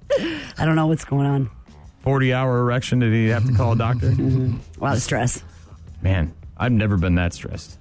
I 0.59 0.64
don't 0.64 0.77
know 0.77 0.87
what's 0.87 1.05
going 1.05 1.27
on. 1.27 1.51
40 2.03 2.33
hour 2.35 2.59
erection? 2.61 2.99
Did 2.99 3.12
he 3.12 3.29
have 3.29 3.47
to 3.47 3.53
call 3.55 3.73
a 3.73 3.77
doctor? 3.77 4.11
Mm-hmm. 4.11 4.57
A 4.81 4.85
lot 4.85 4.97
of 4.97 5.03
stress. 5.03 5.42
Man, 6.03 6.35
I've 6.57 6.73
never 6.73 6.97
been 6.97 7.14
that 7.14 7.33
stressed. 7.33 7.79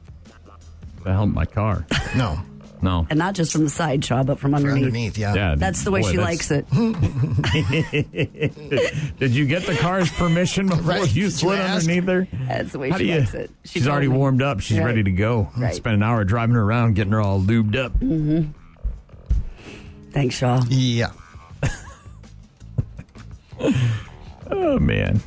I 1.06 1.12
helped 1.12 1.34
my 1.34 1.46
car. 1.46 1.86
no, 2.16 2.40
No. 2.84 3.08
And 3.10 3.18
not 3.18 3.34
just 3.34 3.52
from 3.52 3.64
the 3.64 3.70
side, 3.70 4.06
Shaw, 4.06 4.24
but 4.24 4.40
from 4.40 4.54
underneath. 4.54 4.84
underneath, 4.86 5.18
yeah. 5.18 5.34
Yeah, 5.34 5.56
That's 5.58 5.84
the 5.84 5.92
way 5.92 6.02
boy, 6.02 6.12
she 6.12 6.18
that's- 6.18 6.52
likes 6.52 6.52
it. 6.52 6.70
Did 9.20 9.32
you 9.32 9.46
get 9.46 9.66
the 9.66 9.76
car's 9.76 10.12
permission 10.12 10.68
before 10.68 10.84
Right. 10.84 11.00
you 11.02 11.06
Did 11.08 11.16
you 11.16 11.30
slid 11.30 11.60
ask? 11.60 11.88
underneath 11.90 12.08
her? 12.10 12.28
That's 12.48 12.72
the 12.74 12.80
way 12.80 12.90
How 12.90 12.98
she 12.98 13.12
you- 13.12 13.20
likes 13.20 13.34
it. 13.34 13.50
She 13.64 13.70
she's 13.74 13.84
told 13.84 13.94
already 13.94 14.08
me. 14.10 14.18
warmed 14.18 14.42
up. 14.42 14.60
She's 14.60 14.78
Right. 14.78 14.86
ready 14.88 15.04
to 15.04 15.12
go. 15.12 15.50
Right. 15.58 15.74
Spent 15.74 15.96
an 15.96 16.04
hour 16.04 16.24
driving 16.26 16.56
her 16.56 16.62
around, 16.64 16.96
getting 16.96 17.14
her 17.14 17.22
all 17.22 17.40
lubed 17.42 17.76
up. 17.76 17.94
Mm-hmm. 18.00 18.52
Thanks, 20.12 20.36
Shaw. 20.36 20.62
Yeah. 20.70 21.12
Oh, 24.52 24.78
man. 24.80 25.22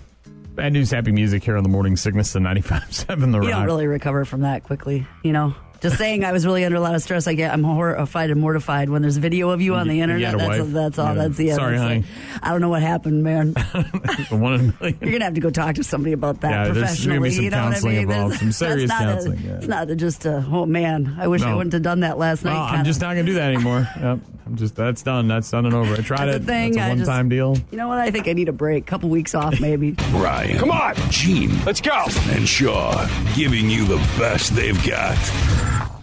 Bad 0.55 0.73
news, 0.73 0.91
happy 0.91 1.13
music 1.13 1.45
here 1.45 1.57
on 1.57 1.63
the 1.63 1.69
morning 1.69 1.97
sickness, 1.97 2.33
the 2.33 2.39
95.7 2.39 3.33
The 3.33 3.41
You 3.41 3.41
Rock. 3.41 3.51
don't 3.51 3.65
really 3.67 3.87
recover 3.87 4.25
from 4.25 4.43
that 4.43 4.65
quickly, 4.65 5.07
you 5.23 5.33
know. 5.33 5.55
Just 5.87 5.99
saying, 5.99 6.25
I 6.25 6.33
was 6.33 6.45
really 6.45 6.65
under 6.65 6.77
a 6.77 6.81
lot 6.81 6.95
of 6.95 7.03
stress. 7.03 7.27
I 7.27 7.35
get, 7.35 7.53
I'm 7.53 7.63
horrified 7.63 8.31
and 8.31 8.41
mortified 8.41 8.91
when 8.91 9.03
there's 9.03 9.17
a 9.17 9.21
video 9.21 9.51
of 9.51 9.61
you 9.63 9.75
on 9.75 9.87
the 9.89 9.95
You- 9.95 9.99
you 9.99 10.03
internet. 10.05 10.27
had 10.27 10.35
a 10.35 10.39
That's, 10.39 10.59
wife? 10.61 10.73
that's 10.73 10.99
all. 10.99 11.07
Yeah. 11.09 11.15
That's 11.23 11.37
the 11.37 11.51
end. 11.51 11.57
Sorry, 11.61 11.75
It's 11.75 11.83
honey. 11.83 11.97
like, 11.97 12.43
I 12.43 12.51
don't 12.51 12.61
know 12.61 12.69
what 12.69 12.83
happened, 12.83 13.23
man. 13.23 13.53
One 14.31 14.55
in 14.55 14.61
a 14.61 14.75
million. 14.81 14.99
You're 15.01 15.13
gonna 15.13 15.25
have 15.25 15.35
to 15.35 15.41
go 15.41 15.51
talk 15.51 15.77
to 15.77 15.85
somebody 15.85 16.13
about 16.13 16.41
that 16.41 16.51
Yeah, 16.51 16.65
there's 16.65 16.75
gonna 16.75 16.87
professionally. 16.87 17.29
be 17.29 17.35
some 17.35 17.45
you 17.45 17.51
know 17.51 17.57
what 17.59 17.63
I 17.67 17.71
counseling 17.73 17.95
mean? 17.95 18.03
involved, 18.11 18.39
some 18.39 18.53
serious 18.53 18.89
that's 18.91 19.01
not 19.01 19.13
counseling, 19.15 19.39
A, 19.39 19.43
yeah. 19.43 19.55
It's 19.57 19.67
not 19.69 19.91
a, 19.91 19.97
just 19.97 20.27
a 20.27 20.45
oh 20.51 20.67
man, 20.67 21.17
I 21.19 21.29
wish 21.29 21.43
I 21.43 21.55
wouldn't 21.55 21.73
have 21.73 21.83
done 21.83 22.01
that 22.01 22.19
last 22.19 22.45
night. 22.45 22.55
Well, 22.55 22.63
I'm 22.63 22.85
just 22.85 23.01
not 23.01 23.15
going 23.15 23.27
to 23.27 23.33
do 23.33 23.39
that 23.39 23.53
anymore. 23.55 23.89
Yep. 24.01 24.19
I'm 24.47 24.55
just 24.55 24.77
that's 24.77 25.03
done. 25.03 25.27
That's 25.27 25.51
done 25.51 25.67
and 25.67 25.75
over. 25.75 25.95
I 25.95 25.97
tried 25.97 26.27
That's 26.27 26.37
it. 26.39 26.45
thing, 26.45 26.73
That's 26.75 26.89
a 26.89 26.93
I 26.93 26.95
just- 26.97 27.09
one-time 27.09 27.29
deal. 27.29 27.57
You 27.73 27.79
know 27.79 27.89
what? 27.89 27.99
I 27.99 28.13
think 28.13 28.29
I 28.29 28.33
need 28.33 28.49
a 28.49 28.53
break. 28.53 28.85
A 28.85 28.87
Couple 28.87 29.09
weeks 29.09 29.35
off, 29.35 29.61
maybe. 29.61 29.93
Ryan. 30.13 30.59
Come 30.59 30.71
on. 30.71 30.95
Gene. 31.11 31.65
Let's 31.65 31.81
go. 31.81 32.05
And 32.29 32.47
Shaw 32.49 33.09
giving 33.35 33.69
you 33.69 33.85
the 33.87 33.97
best 34.19 34.55
they've 34.55 34.81
got. 34.87 35.17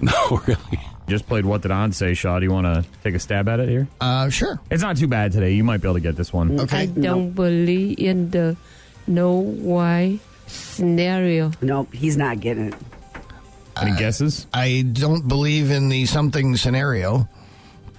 No, 0.30 0.42
really. 0.46 0.80
Just 1.08 1.28
played 1.28 1.46
What 1.46 1.62
Did 1.62 1.72
Anh 1.72 1.92
Say, 1.92 2.14
Shaw. 2.14 2.40
Do 2.40 2.46
you 2.46 2.52
want 2.52 2.66
to 2.66 2.86
take 3.04 3.14
a 3.14 3.20
stab 3.20 3.50
at 3.50 3.60
it 3.60 3.68
here? 3.68 3.88
Uh, 4.00 4.30
sure. 4.30 4.60
It's 4.72 4.82
not 4.82 4.96
too 4.98 5.08
bad 5.08 5.32
today. 5.34 5.52
You 5.52 5.64
might 5.64 5.82
be 5.82 5.88
able 5.88 5.96
to 5.96 6.00
get 6.00 6.16
this 6.16 6.32
one. 6.32 6.60
Okay. 6.62 6.78
I 6.78 6.86
don't 6.86 7.32
believe 7.32 8.00
in 8.00 8.30
the 8.30 8.56
no 9.06 9.32
why 9.40 10.20
scenario. 10.48 11.52
nope, 11.62 11.94
he's 11.94 12.16
not 12.18 12.40
getting 12.40 12.68
it. 12.70 12.76
Any 13.82 13.98
guesses? 13.98 14.48
I 14.54 14.84
don't 14.94 15.28
believe 15.28 15.72
in 15.72 15.90
the 15.90 16.06
something 16.06 16.56
scenario, 16.58 17.28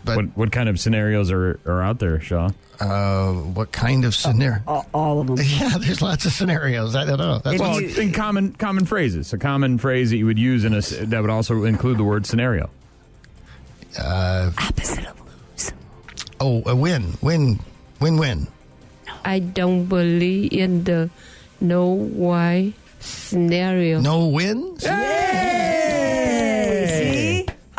but 0.05 0.17
What 0.17 0.27
what 0.37 0.53
kind 0.53 0.69
of 0.69 0.79
scenarios 0.79 1.31
are, 1.31 1.59
are 1.67 1.83
out 1.83 1.99
there, 1.99 2.21
Shaw? 2.21 2.51
uh, 2.81 3.33
what 3.33 3.71
kind 3.73 4.05
of 4.05 4.15
scenario? 4.15 4.61
All, 4.67 4.87
all 4.93 5.21
of 5.21 5.27
them. 5.29 5.37
Yeah, 5.43 5.79
there's 5.79 6.03
lots 6.03 6.27
of 6.27 6.33
scenarios. 6.33 6.95
I 6.97 7.05
don't 7.05 7.19
know. 7.19 7.39
That's 7.39 7.55
If 7.55 7.61
what, 7.61 7.71
Well, 7.71 7.81
you- 7.83 8.01
in 8.03 8.13
common 8.13 8.53
common 8.55 8.85
phrases, 8.85 9.33
a 9.33 9.39
common 9.39 9.79
phrase 9.79 10.11
that 10.11 10.17
you 10.19 10.27
would 10.27 10.39
use 10.39 10.65
in 10.65 10.75
a 10.75 10.81
that 10.81 11.21
would 11.21 11.31
also 11.31 11.65
include 11.65 11.99
the 11.99 12.05
word 12.05 12.27
scenario. 12.27 12.69
Opposite 13.99 15.07
of 15.07 15.21
lose. 15.21 15.73
oh, 16.41 16.63
a 16.67 16.75
win, 16.75 17.15
win, 17.23 17.61
win, 18.01 18.17
win. 18.17 18.49
I 19.25 19.39
don't 19.39 19.87
believe 19.87 20.53
in 20.53 20.85
the 20.85 21.09
no 21.61 21.87
why 21.95 22.73
scenario. 23.01 24.01
No 24.01 24.27
wins. 24.27 24.83
See? 24.83 24.89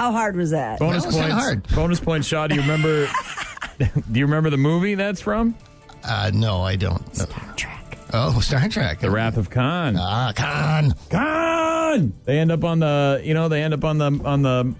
How 0.05 0.11
hard 0.11 0.35
was 0.35 0.51
that? 0.51 0.77
Bonus 0.77 1.01
That 1.01 1.07
was 1.07 1.15
points. 1.17 1.33
hard. 1.33 1.67
Bonus 1.69 1.99
points, 1.99 2.27
Shaw. 2.27 2.45
Do 2.45 2.53
you 2.53 2.61
remember? 2.61 3.09
do 3.79 4.19
you 4.19 4.27
remember 4.27 4.51
the 4.51 4.57
movie 4.57 4.93
that's 4.93 5.19
from? 5.19 5.55
Uh, 6.03 6.29
no, 6.31 6.61
I 6.61 6.75
don't. 6.75 7.01
No. 7.17 7.25
Track. 7.55 7.97
Oh, 8.13 8.39
Star 8.39 8.69
Trek. 8.69 8.99
The 8.99 9.09
Wrath 9.09 9.35
of 9.37 9.49
Khan. 9.49 9.95
Ah, 9.97 10.31
Khan. 10.35 10.93
Khan. 11.09 12.13
They 12.25 12.37
end 12.37 12.51
up 12.51 12.63
on 12.63 12.81
the, 12.81 13.19
you 13.23 13.33
know, 13.33 13.49
they 13.49 13.63
end 13.63 13.73
up 13.73 13.83
on 13.83 13.97
the 13.97 14.21
on 14.23 14.43
the 14.43 14.75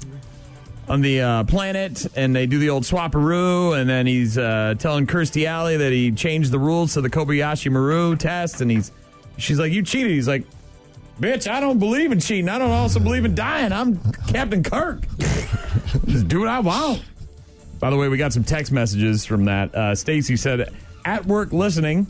on 0.88 1.02
the 1.02 1.22
uh, 1.22 1.44
planet, 1.46 2.06
and 2.16 2.36
they 2.36 2.46
do 2.46 2.60
the 2.60 2.70
old 2.70 2.84
swaparoo, 2.84 3.76
and 3.82 3.90
then 3.90 4.06
he's 4.06 4.38
uh, 4.38 4.76
telling 4.78 5.08
Kirstie 5.08 5.48
Alley 5.48 5.76
that 5.78 5.92
he 5.92 6.12
changed 6.12 6.52
the 6.52 6.60
rules 6.60 6.94
to 6.94 7.02
the 7.02 7.10
Kobayashi 7.10 7.72
Maru 7.72 8.16
test, 8.16 8.62
and 8.62 8.70
he's 8.70 8.92
she's 9.40 9.58
like, 9.58 9.72
"You 9.72 9.82
cheated." 9.82 10.12
He's 10.12 10.28
like, 10.28 10.44
"Bitch, 11.20 11.50
I 11.50 11.60
don't 11.60 11.80
believe 11.80 12.12
in 12.12 12.20
cheating. 12.20 12.50
I 12.50 12.58
don't 12.58 12.72
also 12.72 13.00
believe 13.00 13.26
in 13.26 13.36
dying. 13.36 13.72
I'm 13.72 14.00
Captain 14.28 14.64
Kirk. 14.64 15.04
Just 16.06 16.28
do 16.28 16.40
what 16.40 16.50
I 16.50 16.60
want." 16.60 17.04
By 17.80 17.90
the 17.90 17.98
way, 17.98 18.08
we 18.08 18.18
got 18.18 18.34
some 18.34 18.44
text 18.44 18.72
messages 18.72 19.26
from 19.26 19.46
that. 19.46 19.74
Uh, 19.76 19.96
Stacy 19.96 20.36
said, 20.38 20.74
"At 21.06 21.26
work 21.26 21.52
listening." 21.54 22.08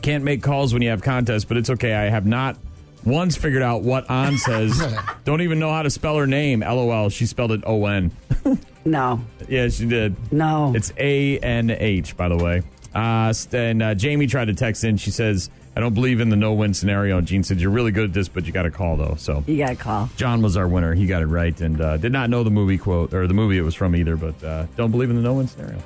can't 0.00 0.22
make 0.22 0.40
calls 0.44 0.72
when 0.72 0.80
you 0.80 0.90
have 0.90 1.02
contests, 1.02 1.44
but 1.44 1.56
it's 1.56 1.68
okay. 1.70 1.92
I 1.92 2.08
have 2.08 2.24
not 2.24 2.56
once 3.04 3.36
figured 3.36 3.62
out 3.62 3.82
what 3.82 4.08
Anh 4.08 4.36
says. 4.38 4.80
Don't 5.24 5.40
even 5.42 5.58
know 5.58 5.72
how 5.72 5.82
to 5.82 5.90
spell 5.90 6.16
her 6.16 6.26
name. 6.26 6.60
LOL. 6.60 7.08
She 7.10 7.26
spelled 7.26 7.50
it 7.52 7.62
O 7.66 7.84
N. 7.86 8.12
No, 8.84 9.20
yeah, 9.48 9.68
she 9.68 9.84
did. 9.86 10.14
no. 10.32 10.72
It's 10.74 10.92
A 10.96 11.38
N 11.40 11.68
H, 11.70 12.16
by 12.16 12.28
the 12.28 12.36
way. 12.36 12.62
Uh, 12.94 13.34
and 13.52 13.82
uh, 13.82 13.94
Jamie 13.94 14.26
tried 14.28 14.46
to 14.46 14.54
text 14.54 14.82
in. 14.84 14.96
She 14.96 15.10
says, 15.10 15.50
I 15.78 15.80
don't 15.80 15.94
believe 15.94 16.18
in 16.18 16.28
the 16.28 16.34
no 16.34 16.54
win 16.54 16.74
scenario. 16.74 17.18
And 17.18 17.26
Gene 17.26 17.44
said, 17.44 17.60
You're 17.60 17.70
really 17.70 17.92
good 17.92 18.06
at 18.06 18.12
this, 18.12 18.26
but 18.28 18.46
you 18.46 18.52
got 18.52 18.64
to 18.64 18.70
call, 18.72 18.96
though. 18.96 19.14
So 19.16 19.44
you 19.46 19.58
got 19.58 19.68
to 19.68 19.76
call. 19.76 20.10
John 20.16 20.42
was 20.42 20.56
our 20.56 20.66
winner. 20.66 20.92
He 20.92 21.06
got 21.06 21.22
it 21.22 21.26
right 21.26 21.58
and 21.60 21.80
uh, 21.80 21.98
did 21.98 22.10
not 22.10 22.30
know 22.30 22.42
the 22.42 22.50
movie 22.50 22.78
quote 22.78 23.14
or 23.14 23.28
the 23.28 23.34
movie 23.34 23.58
it 23.58 23.62
was 23.62 23.76
from 23.76 23.94
either, 23.94 24.16
but 24.16 24.42
uh, 24.42 24.66
don't 24.76 24.90
believe 24.90 25.08
in 25.08 25.14
the 25.14 25.22
no 25.22 25.34
win 25.34 25.46
scenario. 25.46 25.80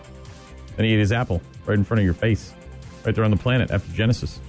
And 0.79 0.87
he 0.87 0.95
ate 0.95 0.99
his 0.99 1.13
apple 1.13 1.43
right 1.67 1.77
in 1.77 1.85
front 1.85 1.99
of 1.99 2.07
your 2.07 2.15
face, 2.15 2.55
right 3.05 3.15
there 3.15 3.23
on 3.23 3.31
the 3.31 3.37
planet 3.37 3.71
after 3.71 3.93
Genesis. 3.93 4.41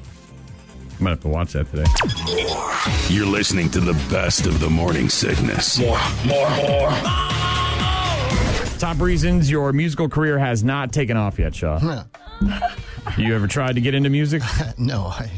You 0.98 1.04
might 1.04 1.10
have 1.10 1.20
to 1.24 1.28
watch 1.28 1.52
that 1.52 1.70
today. 1.70 3.14
You're 3.14 3.26
listening 3.26 3.70
to 3.72 3.82
the 3.82 4.02
best 4.10 4.46
of 4.46 4.62
the 4.62 4.70
morning 4.70 5.10
sickness. 5.10 5.78
More, 5.78 6.00
more, 6.26 6.50
more. 6.52 6.90
Top 8.80 9.02
reasons 9.02 9.52
your 9.52 9.74
musical 9.74 10.08
career 10.08 10.40
has 10.40 10.64
not 10.64 10.94
taken 10.94 11.18
off 11.18 11.38
yet, 11.38 11.54
Shaw. 11.54 12.06
you 13.18 13.36
ever 13.36 13.48
tried 13.48 13.76
to 13.76 13.82
get 13.82 13.94
into 13.96 14.10
music? 14.10 14.42
No, 14.78 15.04
I, 15.06 15.30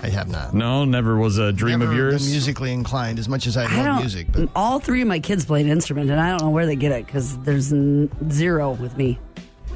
I 0.00 0.08
have 0.08 0.28
not. 0.28 0.54
No, 0.54 0.84
never 0.84 1.16
was 1.16 1.38
a 1.38 1.52
dream 1.52 1.78
Never 1.78 1.92
of 1.92 1.96
yours. 1.96 2.22
Been 2.24 2.30
musically 2.32 2.72
inclined 2.72 3.18
as 3.18 3.28
much 3.28 3.46
as 3.46 3.56
I 3.56 3.64
I 3.64 3.86
love 3.88 4.00
music, 4.00 4.26
but 4.32 4.48
All 4.56 4.78
three 4.80 5.00
of 5.02 5.08
my 5.08 5.20
kids 5.20 5.44
play 5.44 5.60
an 5.60 5.68
instrument, 5.68 6.10
and 6.10 6.20
I 6.20 6.30
don't 6.30 6.42
know 6.42 6.50
where 6.50 6.66
they 6.66 6.76
get 6.76 6.90
it 6.92 7.06
because 7.06 7.38
there's 7.38 7.72
n- 7.72 8.10
zero 8.30 8.72
with 8.72 8.96
me. 8.96 9.18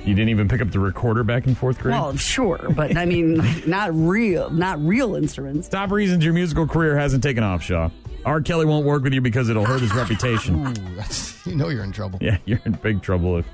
You 0.05 0.14
didn't 0.14 0.29
even 0.31 0.49
pick 0.49 0.61
up 0.61 0.70
the 0.70 0.79
recorder 0.81 1.25
back 1.25 1.46
in 1.46 1.55
fourth 1.55 1.79
grade. 1.79 1.92
Well, 1.94 2.16
sure, 2.16 2.68
but 2.77 2.96
I 2.96 3.05
mean, 3.07 3.42
not 3.66 3.90
real, 3.94 4.51
not 4.51 4.79
real 4.85 5.14
instruments. 5.16 5.68
Top 5.68 5.90
reasons 5.90 6.25
your 6.25 6.35
musical 6.35 6.66
career 6.66 6.96
hasn't 6.99 7.22
taken 7.22 7.42
off, 7.42 7.62
Shaw. 7.62 7.90
R. 8.25 8.40
Kelly 8.40 8.66
won't 8.66 8.85
work 8.85 9.03
with 9.05 9.12
you 9.14 9.20
because 9.20 9.49
it'll 9.49 9.64
hurt 9.64 9.81
his 9.81 9.94
reputation. 9.94 10.66
Ooh, 10.66 10.94
that's, 10.96 11.46
you 11.46 11.55
know 11.55 11.68
you're 11.68 11.85
in 11.85 11.92
trouble. 11.92 12.18
Yeah, 12.20 12.38
you're 12.44 12.61
in 12.64 12.72
big 12.72 13.03
trouble 13.03 13.37
if 13.38 13.46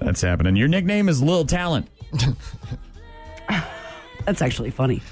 that's 0.00 0.20
happening. 0.20 0.56
Your 0.56 0.68
nickname 0.68 1.08
is 1.08 1.22
Lil 1.22 1.44
Talent. 1.44 1.88
That's 4.24 4.42
actually 4.42 4.70
funny. 4.70 5.02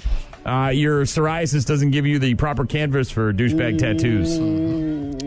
Uh, 0.45 0.71
your 0.73 1.03
psoriasis 1.05 1.65
doesn't 1.65 1.91
give 1.91 2.05
you 2.05 2.19
the 2.19 2.35
proper 2.35 2.65
canvas 2.65 3.09
for 3.09 3.33
douchebag 3.33 3.77
tattoos. 3.79 4.37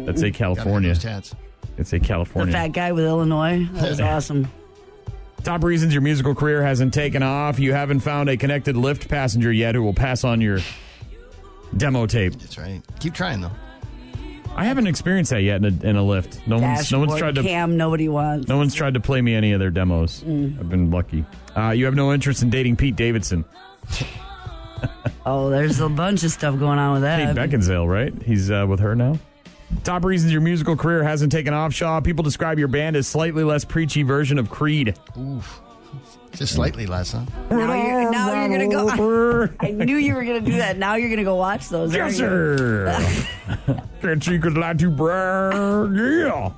That's 0.06 0.22
a 0.22 0.30
Gotta 0.30 0.38
California. 0.38 0.90
those 0.90 0.98
tats. 1.02 1.34
It's 1.76 1.92
a 1.92 1.98
The 1.98 2.04
California. 2.06 2.52
fat 2.52 2.68
guy 2.68 2.92
with 2.92 3.04
Illinois. 3.04 3.66
That 3.72 3.90
was 3.90 4.00
awesome. 4.02 4.48
Top 5.42 5.64
reasons 5.64 5.94
your 5.94 6.02
musical 6.02 6.34
career 6.34 6.62
hasn't 6.62 6.92
taken 6.92 7.22
off. 7.22 7.58
You 7.58 7.72
haven't 7.72 8.00
found 8.00 8.28
a 8.28 8.36
connected 8.36 8.76
Lyft 8.76 9.08
passenger 9.08 9.50
yet 9.52 9.74
who 9.74 9.82
will 9.82 9.94
pass 9.94 10.22
on 10.24 10.40
your 10.40 10.58
demo 11.76 12.06
tape. 12.06 12.34
That's 12.34 12.58
right. 12.58 12.82
Keep 13.00 13.14
trying 13.14 13.40
though. 13.40 13.50
I 14.58 14.64
haven't 14.64 14.88
experienced 14.88 15.30
that 15.30 15.42
yet 15.42 15.56
in 15.56 15.64
a, 15.64 15.86
in 15.88 15.96
a 15.96 16.02
Lyft. 16.02 16.46
No 16.46 16.58
one's, 16.58 16.90
no 16.90 16.98
one's 16.98 17.16
tried 17.16 17.36
to 17.36 17.42
cam. 17.42 17.76
Nobody 17.76 18.08
wants. 18.08 18.48
no 18.48 18.56
one's 18.56 18.74
tried 18.74 18.94
to 18.94 19.00
play 19.00 19.22
me 19.22 19.34
any 19.34 19.52
of 19.52 19.60
their 19.60 19.70
demos. 19.70 20.22
Mm. 20.24 20.58
I've 20.58 20.68
been 20.68 20.90
lucky. 20.90 21.24
Uh, 21.56 21.70
you 21.70 21.84
have 21.84 21.94
no 21.94 22.12
interest 22.12 22.42
in 22.42 22.50
dating 22.50 22.76
Pete 22.76 22.96
Davidson. 22.96 23.44
Oh, 25.26 25.50
there's 25.50 25.80
a 25.80 25.88
bunch 25.88 26.22
of 26.22 26.30
stuff 26.30 26.58
going 26.58 26.78
on 26.78 26.94
with 26.94 27.02
that. 27.02 27.18
Kate 27.18 27.34
that. 27.34 27.50
Beckinsale, 27.50 27.86
right? 27.86 28.14
He's 28.22 28.50
uh, 28.50 28.64
with 28.68 28.80
her 28.80 28.94
now. 28.94 29.18
Top 29.84 30.04
reasons 30.04 30.32
your 30.32 30.40
musical 30.40 30.74
career 30.76 31.02
hasn't 31.02 31.30
taken 31.30 31.52
off, 31.52 31.74
Shaw. 31.74 32.00
People 32.00 32.22
describe 32.22 32.58
your 32.58 32.68
band 32.68 32.96
as 32.96 33.06
slightly 33.06 33.44
less 33.44 33.64
preachy 33.64 34.02
version 34.02 34.38
of 34.38 34.48
Creed. 34.48 34.94
Just 36.38 36.54
slightly 36.54 36.86
less, 36.86 37.10
huh? 37.10 37.24
Now 37.50 37.74
you're, 37.74 38.10
now 38.12 38.32
you're 38.32 38.48
gonna 38.48 38.68
go. 38.68 39.48
I 39.60 39.72
knew 39.72 39.96
you 39.96 40.14
were 40.14 40.22
gonna 40.22 40.40
do 40.40 40.56
that. 40.58 40.78
Now 40.78 40.94
you're 40.94 41.10
gonna 41.10 41.24
go 41.24 41.34
watch 41.34 41.68
those. 41.68 41.92
Yes, 41.92 42.20
aren't 42.20 42.58
sir. 42.60 43.82
Can't 44.02 44.22
see 44.22 44.38
could 44.38 44.56
lie 44.56 44.74
to 44.74 44.88
brag. 44.88 45.90
Yeah. 45.96 46.52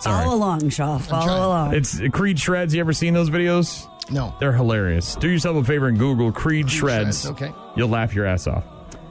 Sorry. 0.00 0.24
Follow 0.24 0.34
along, 0.34 0.66
Shaw. 0.70 0.96
Follow 0.96 1.46
along. 1.46 1.74
It's 1.74 2.00
Creed 2.12 2.40
Shreds. 2.40 2.74
You 2.74 2.80
ever 2.80 2.94
seen 2.94 3.12
those 3.12 3.28
videos? 3.28 3.86
No. 4.10 4.34
They're 4.40 4.54
hilarious. 4.54 5.14
Do 5.16 5.28
yourself 5.28 5.58
a 5.58 5.64
favor 5.64 5.88
and 5.88 5.98
Google 5.98 6.32
Creed, 6.32 6.70
Shreds. 6.70 7.24
Shreds, 7.24 7.26
okay. 7.26 7.52
You'll 7.76 7.90
laugh 7.90 8.14
your 8.14 8.24
ass 8.24 8.46
off. 8.46 8.64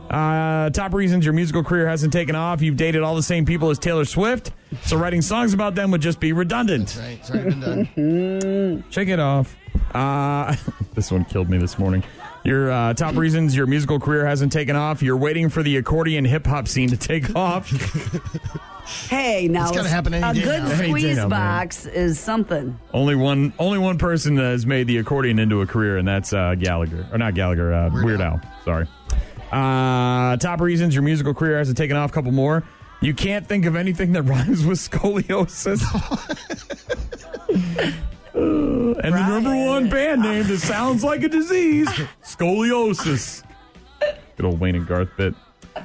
Uh, 0.10 0.72
top 0.72 0.96
reasons 0.96 1.26
your 1.26 1.34
musical 1.36 1.64
career 1.64 1.88
hasn't 1.88 2.12
taken 2.12 2.36
off. 2.36 2.64
You've 2.64 2.76
dated 2.76 3.04
all 3.04 3.16
the 3.16 3.24
same 3.24 3.46
people 3.46 3.70
as 3.70 3.78
Taylor 3.78 4.04
Swift, 4.04 4.52
so 4.82 4.98
writing 4.98 5.22
songs 5.22 5.54
about 5.54 5.76
them 5.76 5.92
would 5.92 6.02
just 6.02 6.20
be 6.20 6.34
redundant. 6.34 6.88
That's 6.88 7.00
right. 7.00 7.20
It's 7.20 7.30
already 7.30 7.50
been 7.52 8.80
done. 8.80 8.84
Check 8.90 9.08
it 9.08 9.20
off. 9.20 9.56
Uh, 9.94 10.56
this 10.94 11.12
one 11.12 11.26
killed 11.26 11.50
me 11.50 11.58
this 11.58 11.78
morning. 11.78 12.04
Your 12.44 12.72
uh, 12.72 12.94
top 12.96 13.16
reasons 13.16 13.56
your 13.56 13.68
musical 13.68 14.00
career 14.00 14.26
hasn't 14.26 14.52
taken 14.52 14.76
off. 14.76 15.04
You're 15.04 15.18
waiting 15.18 15.50
for 15.50 15.62
the 15.62 15.78
accordion 15.78 16.26
hip 16.26 16.46
hop 16.48 16.68
scene 16.68 16.90
to 16.90 16.98
take 16.98 17.36
off. 17.36 17.70
hey, 19.10 19.48
now 19.48 19.64
It's 19.68 19.72
gotta 19.78 19.90
happen 19.90 20.14
any 20.16 20.26
a 20.28 20.34
day 20.34 20.42
good 20.42 20.64
now. 20.64 20.70
Any 20.72 20.78
day 20.82 20.88
squeeze 20.90 21.18
now, 21.18 21.28
man. 21.28 21.30
box 21.30 21.86
is 21.86 22.20
something. 22.20 22.80
only 22.94 23.16
one, 23.16 23.54
only 23.60 23.78
one 23.78 23.98
person 24.00 24.38
has 24.38 24.66
made 24.66 24.88
the 24.88 24.98
accordion 24.98 25.38
into 25.38 25.62
a 25.62 25.68
career, 25.68 25.98
and 25.98 26.08
that's 26.08 26.34
uh, 26.34 26.56
Gallagher, 26.56 27.06
or 27.12 27.18
not 27.20 27.36
Gallagher, 27.36 27.72
uh, 27.74 27.90
Weird, 27.92 28.06
Weird 28.06 28.22
Al. 28.22 28.42
Sorry. 28.66 28.88
Uh, 29.52 30.38
top 30.38 30.62
reasons 30.62 30.96
your 30.96 31.04
musical 31.04 31.34
career 31.36 31.58
hasn't 31.60 31.78
taken 31.78 31.96
off. 31.96 32.10
A 32.10 32.14
couple 32.14 32.32
more. 32.32 32.64
You 33.02 33.14
can't 33.14 33.48
think 33.48 33.66
of 33.66 33.76
anything 33.76 34.14
that 34.14 34.22
rhymes 34.24 34.66
with 34.66 34.80
scoliosis. 34.80 35.82
And 39.04 39.16
the 39.16 39.28
number 39.28 39.56
one 39.56 39.90
band 39.90 40.22
name 40.22 40.48
that 40.48 40.60
sounds 40.60 41.04
like 41.04 41.24
a 41.24 41.30
disease, 41.30 41.88
scoliosis. 42.24 43.44
Good 44.38 44.46
old 44.46 44.60
Wayne 44.60 44.76
and 44.76 44.88
Garth 44.88 45.10
bit. 45.18 45.34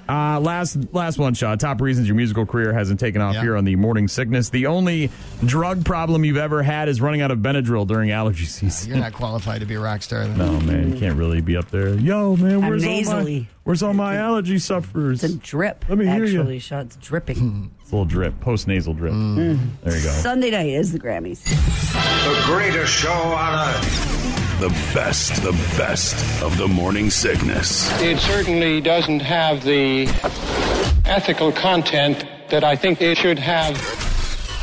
Uh, 0.09 0.40
last 0.40 0.77
last 0.92 1.18
one 1.18 1.35
shot. 1.35 1.59
Top 1.61 1.81
reasons 1.81 2.07
your 2.09 2.16
musical 2.16 2.44
career 2.46 2.72
hasn't 2.72 2.99
taken 3.01 3.20
off 3.20 3.35
Yeah. 3.35 3.42
here 3.42 3.57
on 3.57 3.64
the 3.64 3.77
morning 3.77 4.09
sickness. 4.09 4.51
The 4.51 4.66
only 4.66 5.11
drug 5.44 5.85
problem 5.85 6.25
you've 6.25 6.37
ever 6.37 6.62
had 6.62 6.88
is 6.88 7.01
running 7.01 7.20
out 7.22 7.31
of 7.31 7.38
Benadryl 7.38 7.87
during 7.87 8.11
allergy 8.11 8.44
season. 8.46 8.88
You're 8.90 8.99
not 8.99 9.12
qualified 9.12 9.61
to 9.61 9.66
be 9.66 9.75
a 9.75 9.81
rock 9.81 10.03
star. 10.03 10.27
Then. 10.27 10.38
No 10.38 10.61
man, 10.61 10.92
you 10.92 10.99
can't 10.99 11.16
really 11.16 11.40
be 11.40 11.57
up 11.57 11.70
there. 11.70 11.94
Yo 11.94 12.37
man, 12.37 12.62
I'm 12.64 12.68
where's 12.68 12.85
all 12.85 13.03
my 13.22 13.46
where's 13.64 13.83
all 13.83 13.94
my 13.94 14.16
allergy 14.16 14.59
sufferers? 14.59 15.22
It's 15.25 15.35
a 15.35 15.38
drip. 15.38 15.85
Let 15.88 15.99
me 15.99 16.07
hear 16.07 16.25
ya. 16.25 16.40
actually, 16.40 16.59
Shaw. 16.59 16.81
It's 16.81 16.96
dripping. 16.96 17.70
It's 17.87 17.92
a 17.92 17.94
little 17.94 18.05
drip, 18.05 18.40
post 18.40 18.66
nasal 18.66 18.94
drip. 18.94 19.12
Mm. 19.12 19.61
There 19.85 19.96
you 19.96 20.03
go. 20.03 20.11
Sunday 20.11 20.51
night 20.51 20.66
is 20.70 20.90
the 20.90 20.99
Grammys. 20.99 21.44
The 21.44 22.42
greatest 22.46 22.92
show 22.92 23.12
on 23.12 23.68
earth. 23.68 24.45
The 24.60 24.68
best, 24.94 25.42
the 25.42 25.52
best 25.76 26.42
of 26.42 26.56
the 26.56 26.66
morning 26.66 27.10
sickness. 27.10 27.90
It 28.00 28.18
certainly 28.18 28.80
doesn't 28.80 29.20
have 29.20 29.62
the 29.62 30.06
ethical 31.04 31.52
content 31.52 32.24
that 32.48 32.64
I 32.64 32.74
think 32.74 33.02
it 33.02 33.18
should 33.18 33.38
have. 33.38 33.74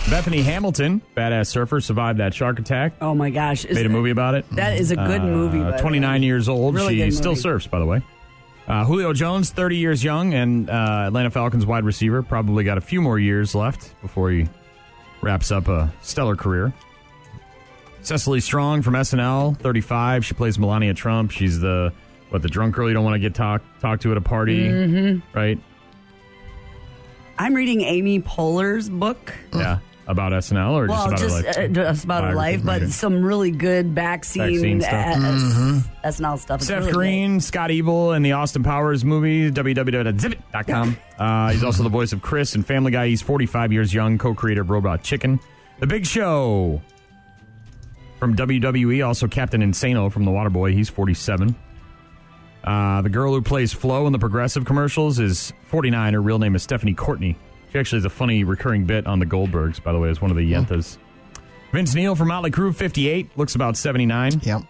Bethany 0.10 0.42
Hamilton, 0.42 1.00
badass 1.16 1.46
surfer, 1.48 1.80
survived 1.80 2.20
that 2.20 2.34
shark 2.34 2.58
attack. 2.58 2.94
Oh 3.02 3.14
my 3.14 3.30
gosh! 3.30 3.66
Is 3.66 3.76
Made 3.76 3.86
a 3.86 3.90
movie 3.90 4.10
about 4.10 4.34
it. 4.34 4.50
That 4.52 4.78
is 4.80 4.90
a 4.90 4.96
good 4.96 5.22
Uh, 5.22 5.26
movie. 5.26 5.60
by 5.60 5.72
the 5.72 5.78
29 5.78 6.22
way. 6.22 6.26
years 6.26 6.50
old. 6.50 6.74
Really 6.74 6.96
she 6.98 7.04
good 7.06 7.14
still 7.14 7.32
movie. 7.34 7.42
surfs, 7.42 7.68
by 7.68 7.78
the 7.80 7.86
way. 7.86 8.02
Uh, 8.68 8.84
Julio 8.86 9.14
Jones, 9.14 9.52
30 9.52 9.78
years 9.78 10.04
young, 10.04 10.34
and 10.34 10.70
uh, 10.72 11.04
Atlanta 11.08 11.30
Falcons 11.30 11.66
wide 11.68 11.84
receiver. 11.86 12.24
Probably 12.24 12.64
got 12.64 12.78
a 12.80 12.82
few 12.82 13.00
more 13.02 13.20
years 13.20 13.54
left 13.54 13.94
before 14.02 14.32
he 14.32 14.48
wraps 15.22 15.52
up 15.52 15.68
a 15.68 15.94
stellar 16.02 16.36
career. 16.36 16.74
Cecily 18.04 18.40
Strong 18.42 18.82
from 18.84 18.94
SNL, 18.96 19.58
35. 19.58 20.26
She 20.26 20.34
plays 20.34 20.60
Melania 20.60 20.94
Trump. 20.94 21.32
She's 21.32 21.60
the 21.60 21.92
what 22.30 22.42
the 22.42 22.50
drunk 22.50 22.76
girl 22.76 22.88
you 22.88 22.94
don't 22.94 23.04
want 23.04 23.16
to 23.16 23.20
get 23.20 23.34
talk 23.34 23.62
talk 23.80 24.00
to 24.02 24.12
at 24.12 24.18
a 24.18 24.22
party, 24.22 24.68
Mm-hmm. 24.68 25.38
right? 25.38 25.58
I'm 27.38 27.54
reading 27.54 27.82
Amy 27.82 28.20
Poehler's 28.22 28.90
book. 28.90 29.34
Yeah, 29.54 29.80
about 30.08 30.34
SNL 30.34 30.72
or 30.74 30.88
well, 30.88 31.10
just 31.10 31.24
about 31.24 31.44
just, 31.44 31.56
her 31.58 31.62
life. 31.64 31.72
uh, 31.72 31.74
just 31.74 32.04
about 32.04 32.24
her 32.26 32.36
life, 32.36 32.64
but 32.64 32.82
Okay. 32.84 32.92
some 32.92 33.24
really 33.24 33.52
good 33.52 33.96
back 33.96 34.24
scene, 34.26 34.42
Back 34.42 34.60
scene 34.60 34.82
stuff. 34.82 35.18
uh, 36.04 36.08
SNL 36.10 36.40
stuff. 36.40 36.60
It's 36.60 36.68
Seth 36.68 36.80
really 36.82 36.92
Green, 36.94 37.40
Scott 37.40 37.72
Evil 37.72 38.14
in 38.14 38.22
the 38.22 38.34
Austin 38.34 38.64
Powers 38.64 39.04
movie, 39.04 39.50
www.zipit.com. 39.52 40.98
Uh, 41.18 41.52
he's 41.52 41.64
also 41.64 41.84
the 41.84 41.90
voice 41.90 42.14
of 42.14 42.22
Chris 42.22 42.54
in 42.56 42.64
Family 42.64 42.92
Guy. 42.92 43.08
He's 43.08 43.22
45 43.22 43.72
years 43.74 43.94
young, 43.94 44.18
co 44.18 44.34
creator 44.34 44.62
of 44.62 44.70
Robot 44.70 45.02
Chicken. 45.04 45.40
The 45.80 45.88
Big 45.88 46.06
Show 46.06 46.82
from 48.24 48.38
WWE, 48.38 49.06
also 49.06 49.28
Captain 49.28 49.60
Insano 49.62 50.10
from 50.10 50.24
The 50.24 50.32
Waterboy. 50.32 50.72
He's 50.74 50.88
47. 50.88 51.54
Uh, 52.64 53.02
the 53.02 53.10
girl 53.10 53.34
who 53.34 53.42
plays 53.42 53.74
Flo 53.74 54.08
in 54.08 54.14
the 54.14 54.20
Progressive 54.20 54.64
commercials 54.64 55.20
is 55.20 55.52
49. 55.66 56.14
Her 56.14 56.22
real 56.22 56.40
name 56.40 56.56
is 56.56 56.64
Stephanie 56.64 56.94
Courtney. 56.94 57.36
She 57.74 57.80
actually 57.80 57.98
has 57.98 58.06
a 58.06 58.10
funny 58.10 58.46
recurring 58.46 58.86
bit 58.86 59.08
on 59.08 59.20
the 59.20 59.26
Goldbergs, 59.26 59.84
by 59.84 59.92
the 59.92 60.00
way, 60.00 60.08
as 60.10 60.22
one 60.22 60.32
of 60.32 60.38
the 60.38 60.50
Yentas. 60.50 60.98
Vince 61.74 61.94
Neil 61.96 62.16
from 62.16 62.30
Motley 62.30 62.50
Crue, 62.50 62.74
58, 62.74 63.38
looks 63.38 63.56
about 63.56 63.76
79 63.76 64.40
Yep. 64.42 64.62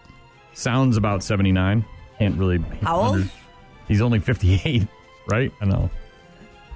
sounds 0.54 0.96
about 0.96 1.22
79. 1.22 1.84
Can't 2.18 2.36
really. 2.36 2.58
How 2.82 3.00
old? 3.00 3.30
He's 3.86 4.00
only 4.00 4.18
58, 4.18 4.88
right? 5.28 5.52
I 5.60 5.64
know. 5.66 5.90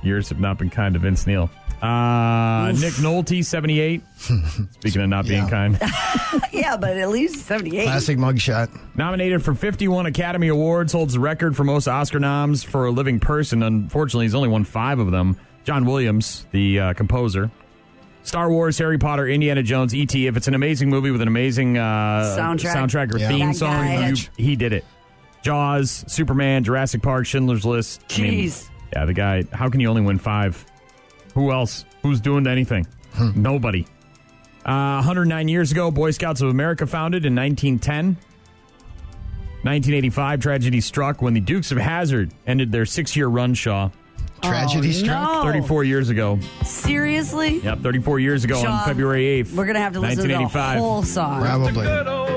Years 0.04 0.28
have 0.28 0.38
not 0.38 0.58
been 0.58 0.70
kind 0.70 0.94
to 0.94 1.00
Vince 1.00 1.26
Neil. 1.26 1.50
Uh, 1.82 2.72
Nick 2.72 2.94
Nolte, 2.94 3.44
78. 3.44 4.02
Speaking 4.80 5.02
of 5.02 5.08
not 5.08 5.26
being 5.26 5.44
Yeah. 5.44 5.48
kind. 5.50 5.78
yeah, 6.52 6.76
but 6.76 6.96
at 6.96 7.08
least 7.10 7.46
78. 7.46 7.84
Classic 7.84 8.18
mugshot. 8.18 8.68
Nominated 8.96 9.42
for 9.44 9.54
51 9.54 10.06
Academy 10.06 10.48
Awards, 10.48 10.92
holds 10.92 11.14
the 11.14 11.20
record 11.20 11.56
for 11.56 11.64
most 11.64 11.86
Oscar 11.86 12.18
noms 12.20 12.62
for 12.64 12.86
a 12.86 12.90
living 12.90 13.20
person. 13.20 13.62
Unfortunately, 13.62 14.24
he's 14.26 14.34
only 14.34 14.48
won 14.48 14.64
five 14.64 14.98
of 14.98 15.10
them. 15.10 15.36
John 15.64 15.84
Williams, 15.84 16.46
the 16.50 16.80
uh, 16.80 16.92
composer. 16.94 17.50
Star 18.22 18.50
Wars, 18.50 18.76
Harry 18.78 18.98
Potter, 18.98 19.26
Indiana 19.26 19.62
Jones, 19.62 19.94
E.T. 19.94 20.26
If 20.26 20.36
it's 20.36 20.48
an 20.48 20.54
amazing 20.54 20.90
movie 20.90 21.10
with 21.10 21.22
an 21.22 21.28
amazing 21.28 21.78
uh, 21.78 22.36
Soundtrack. 22.38 22.74
soundtrack 22.74 23.14
or 23.14 23.18
Yeah. 23.18 23.28
theme 23.28 23.46
That 23.48 23.56
song, 23.56 23.86
you, 24.08 24.16
he 24.36 24.56
did 24.56 24.72
it. 24.72 24.84
Jaws, 25.42 26.04
Superman, 26.08 26.64
Jurassic 26.64 27.00
Park, 27.00 27.24
Schindler's 27.24 27.64
List. 27.64 28.02
I 28.18 28.20
mean, 28.22 28.32
Jeez. 28.48 28.68
yeah, 28.92 29.04
the 29.04 29.14
guy. 29.14 29.44
How 29.52 29.70
can 29.70 29.80
you 29.80 29.88
only 29.88 30.02
win 30.02 30.18
five? 30.18 30.66
Who 31.34 31.52
else? 31.52 31.84
Who's 32.02 32.20
doing 32.20 32.46
anything? 32.46 32.86
Nobody. 33.34 33.86
Uh, 34.64 35.00
109 35.00 35.48
years 35.48 35.72
ago, 35.72 35.90
Boy 35.90 36.10
Scouts 36.10 36.40
of 36.40 36.50
America 36.50 36.86
founded 36.86 37.24
in 37.24 37.34
1910. 37.34 38.16
1985, 39.62 40.40
tragedy 40.40 40.80
struck 40.80 41.20
when 41.20 41.34
the 41.34 41.40
Dukes 41.40 41.72
of 41.72 41.78
Hazzard 41.78 42.32
ended 42.46 42.70
their 42.70 42.86
six-year 42.86 43.26
run. 43.26 43.54
Shaw, 43.54 43.90
Tragedy 44.42 44.90
Oh, 44.90 44.92
struck. 44.92 45.32
no. 45.34 45.42
34 45.42 45.84
years 45.84 46.08
ago. 46.10 46.38
Seriously? 46.62 47.58
Yep, 47.58 47.80
34 47.80 48.20
years 48.20 48.44
ago 48.44 48.62
Shaw, 48.62 48.70
on 48.70 48.84
February 48.86 49.42
8th. 49.42 49.52
We're 49.54 49.64
going 49.64 49.74
to 49.74 49.80
have 49.80 49.92
to 49.94 50.00
listen 50.00 50.22
to 50.22 50.28
the 50.28 50.34
1985. 50.34 50.78
whole 50.78 51.02
song. 51.02 51.40
Probably. 51.42 51.84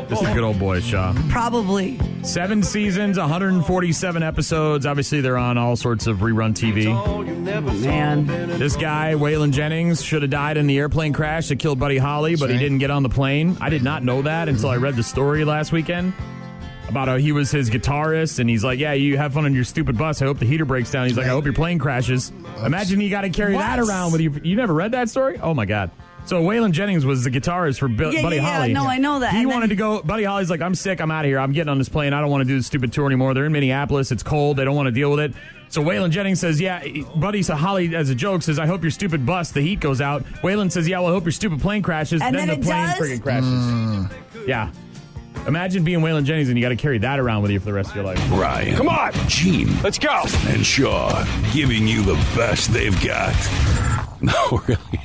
Just 0.09 0.23
a 0.23 0.33
good 0.33 0.43
old 0.43 0.57
boy, 0.59 0.79
Shaw. 0.81 1.13
Probably. 1.29 1.99
Seven 2.23 2.63
seasons, 2.63 3.17
147 3.17 4.23
episodes. 4.23 4.85
Obviously, 4.85 5.21
they're 5.21 5.37
on 5.37 5.57
all 5.57 5.75
sorts 5.75 6.07
of 6.07 6.17
rerun 6.17 6.53
TV. 6.53 6.87
Oh, 6.87 7.21
Man. 7.21 8.25
This 8.59 8.75
guy, 8.75 9.13
Waylon 9.15 9.51
Jennings, 9.51 10.03
should 10.03 10.21
have 10.21 10.31
died 10.31 10.57
in 10.57 10.67
the 10.67 10.77
airplane 10.79 11.13
crash 11.13 11.49
that 11.49 11.57
killed 11.59 11.79
Buddy 11.79 11.97
Holly, 11.97 12.35
but 12.35 12.49
he 12.49 12.57
didn't 12.57 12.77
get 12.79 12.91
on 12.91 13.03
the 13.03 13.09
plane. 13.09 13.57
I 13.61 13.69
did 13.69 13.83
not 13.83 14.03
know 14.03 14.21
that 14.23 14.49
until 14.49 14.69
I 14.69 14.77
read 14.77 14.95
the 14.95 15.03
story 15.03 15.43
last 15.45 15.71
weekend 15.71 16.13
about 16.91 17.07
how 17.07 17.17
he 17.17 17.31
was 17.31 17.49
his 17.49 17.69
guitarist, 17.69 18.37
and 18.39 18.49
he's 18.49 18.63
like, 18.63 18.77
"Yeah, 18.79 18.93
you 18.93 19.17
have 19.17 19.33
fun 19.33 19.45
on 19.45 19.53
your 19.55 19.63
stupid 19.63 19.97
bus. 19.97 20.21
I 20.21 20.25
hope 20.25 20.37
the 20.39 20.45
heater 20.45 20.65
breaks 20.65 20.91
down." 20.91 21.07
He's 21.07 21.17
like, 21.17 21.25
"I 21.25 21.29
hope 21.29 21.45
your 21.45 21.53
plane 21.53 21.79
crashes." 21.79 22.31
Imagine 22.63 23.01
you 23.01 23.09
got 23.09 23.21
to 23.21 23.29
carry 23.29 23.53
that 23.53 23.79
around 23.79 24.11
with 24.11 24.21
you. 24.21 24.33
You 24.43 24.55
never 24.55 24.73
read 24.73 24.91
that 24.91 25.09
story? 25.09 25.39
Oh 25.41 25.53
my 25.55 25.65
god! 25.65 25.89
So 26.25 26.43
Waylon 26.43 26.71
Jennings 26.71 27.03
was 27.05 27.23
the 27.23 27.31
guitarist 27.31 27.79
for 27.79 27.87
Bill, 27.87 28.13
Yeah, 28.13 28.21
Buddy 28.21 28.35
yeah, 28.35 28.41
yeah. 28.43 28.55
Holly. 28.57 28.73
No, 28.73 28.85
I 28.85 28.97
know 28.99 29.19
that. 29.19 29.33
He 29.33 29.39
And 29.39 29.47
wanted 29.47 29.63
then- 29.63 29.69
to 29.69 29.75
go. 29.75 30.01
Buddy 30.03 30.23
Holly's 30.23 30.49
like, 30.51 30.61
"I'm 30.61 30.75
sick. 30.75 30.99
I'm 31.01 31.09
out 31.09 31.25
of 31.25 31.29
here. 31.29 31.39
I'm 31.39 31.53
getting 31.53 31.69
on 31.69 31.79
this 31.79 31.89
plane. 31.89 32.13
I 32.13 32.21
don't 32.21 32.29
want 32.29 32.41
to 32.41 32.47
do 32.47 32.57
the 32.57 32.63
stupid 32.63 32.93
tour 32.93 33.07
anymore. 33.07 33.33
They're 33.33 33.45
in 33.45 33.51
Minneapolis. 33.51 34.11
It's 34.11 34.21
cold. 34.23 34.57
They 34.57 34.65
don't 34.65 34.75
want 34.75 34.85
to 34.87 34.91
deal 34.91 35.09
with 35.09 35.19
it." 35.21 35.33
So 35.69 35.81
Waylon 35.81 36.09
Jennings 36.11 36.39
says, 36.41 36.59
"Yeah, 36.59 36.83
buddy." 37.15 37.41
So 37.41 37.55
Holly, 37.55 37.95
as 37.95 38.09
a 38.09 38.15
joke, 38.15 38.41
says, 38.43 38.59
"I 38.59 38.65
hope 38.67 38.81
your 38.83 38.91
stupid 38.91 39.25
bus, 39.25 39.51
the 39.51 39.61
heat 39.61 39.79
goes 39.79 40.01
out." 40.01 40.23
Waylon 40.43 40.69
says, 40.69 40.85
"Yeah, 40.87 40.99
well, 40.99 41.07
I 41.09 41.13
hope 41.13 41.23
your 41.23 41.31
stupid 41.31 41.61
plane 41.61 41.81
crashes." 41.81 42.21
And 42.21 42.35
then, 42.35 42.49
then 42.49 42.59
the 42.59 42.65
plane 42.65 42.87
does? 42.87 42.97
friggin' 42.99 43.21
crashes. 43.23 43.49
Mm. 43.49 44.11
Yeah. 44.47 44.69
Imagine 45.47 45.83
being 45.83 46.01
Waylon 46.01 46.23
Jennings 46.23 46.49
and 46.49 46.57
you 46.57 46.63
got 46.63 46.69
to 46.69 46.75
carry 46.75 46.99
that 46.99 47.19
around 47.19 47.41
with 47.41 47.51
you 47.51 47.59
for 47.59 47.65
the 47.65 47.73
rest 47.73 47.89
of 47.89 47.95
your 47.95 48.05
life. 48.05 48.19
Ryan. 48.31 48.75
Come 48.75 48.89
on. 48.89 49.11
Gene. 49.27 49.69
Let's 49.81 49.97
go. 49.97 50.23
And 50.47 50.65
Shaw 50.65 51.25
giving 51.51 51.87
you 51.87 52.03
the 52.03 52.13
best 52.35 52.71
they've 52.73 52.99
got. 53.03 53.35
No, 54.23 54.61
really. 54.67 55.01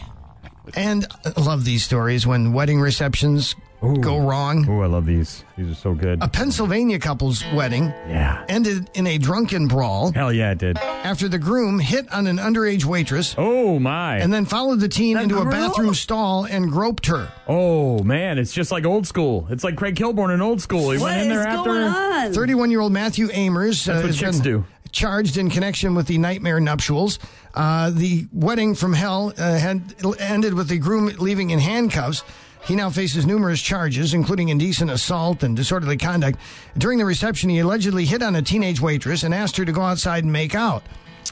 And 0.75 1.07
I 1.25 1.41
love 1.41 1.65
these 1.65 1.83
stories 1.83 2.27
when 2.27 2.53
wedding 2.53 2.79
receptions 2.83 3.57
go 3.81 4.19
wrong. 4.19 4.67
Oh, 4.69 4.81
I 4.83 4.87
love 4.87 5.07
these. 5.07 5.45
These 5.57 5.71
are 5.71 5.75
so 5.75 5.95
good. 5.95 6.23
A 6.23 6.29
Pennsylvania 6.29 6.99
couple's 6.99 7.45
wedding 7.55 7.85
yeah. 8.09 8.45
ended 8.49 8.91
in 8.95 9.07
a 9.07 9.19
drunken 9.19 9.69
brawl 9.69 10.13
Hell 10.13 10.33
yeah, 10.33 10.53
it 10.53 10.59
did. 10.59 10.77
after 10.79 11.29
the 11.29 11.39
groom 11.39 11.79
hit 11.79 12.11
on 12.13 12.27
an 12.27 12.39
underage 12.39 12.85
waitress 12.85 13.35
Oh 13.39 13.79
my. 13.79 14.19
and 14.19 14.33
then 14.33 14.45
followed 14.45 14.81
the 14.81 14.89
teen 14.89 15.17
The 15.17 15.23
into 15.25 15.39
a 15.39 15.45
bathroom 15.45 15.95
stall 15.95 16.45
and 16.45 16.71
groped 16.71 17.07
her. 17.07 17.31
oh 17.47 18.03
man, 18.03 18.39
it's 18.39 18.53
just 18.53 18.71
like 18.73 18.85
old 18.85 19.07
school. 19.07 19.47
It's 19.51 19.65
like 19.65 19.77
Craig 19.77 19.95
Kilborn 19.95 20.33
in 20.35 20.41
old 20.43 20.61
school. 20.61 20.91
He 20.91 20.99
What 20.99 21.11
went 21.13 21.23
in 21.23 21.29
there 21.29 21.47
after. 21.47 21.71
going 21.71 21.83
on? 21.83 22.33
31 22.33 22.71
year 22.71 22.81
old 22.81 22.93
Matthew 22.93 23.29
Amers 23.33 23.85
That's 23.85 24.03
what 24.05 24.15
chicks 24.15 24.41
do. 24.41 24.65
charged 24.93 25.37
in 25.37 25.51
connection 25.51 25.95
with 25.95 26.07
the 26.07 26.19
nightmare 26.19 26.61
nuptials. 26.61 27.19
Uh, 27.55 27.91
the 27.91 28.27
wedding 28.33 28.75
from 28.75 28.93
hell 28.93 29.33
uh, 29.39 29.59
had 29.59 29.95
ended 30.19 30.55
with 30.55 30.69
the 30.69 30.79
groom 30.79 31.07
leaving 31.19 31.51
in 31.51 31.59
handcuffs. 31.59 32.23
He 32.67 32.75
now 32.75 32.91
faces 32.91 33.27
numerous 33.27 33.61
charges, 33.61 34.13
including 34.13 34.49
indecent 34.49 34.91
assault 34.91 35.45
and 35.45 35.55
disorderly 35.57 35.97
conduct. 35.97 36.39
During 36.77 36.99
the 36.99 37.05
reception, 37.05 37.49
he 37.49 37.61
allegedly 37.61 38.05
hit 38.05 38.23
on 38.23 38.35
a 38.35 38.43
teenage 38.43 38.81
waitress 38.81 39.23
and 39.23 39.33
asked 39.33 39.57
her 39.57 39.65
to 39.65 39.73
go 39.73 39.83
outside 39.83 40.25
and 40.25 40.33
make 40.33 40.55
out. 40.55 40.83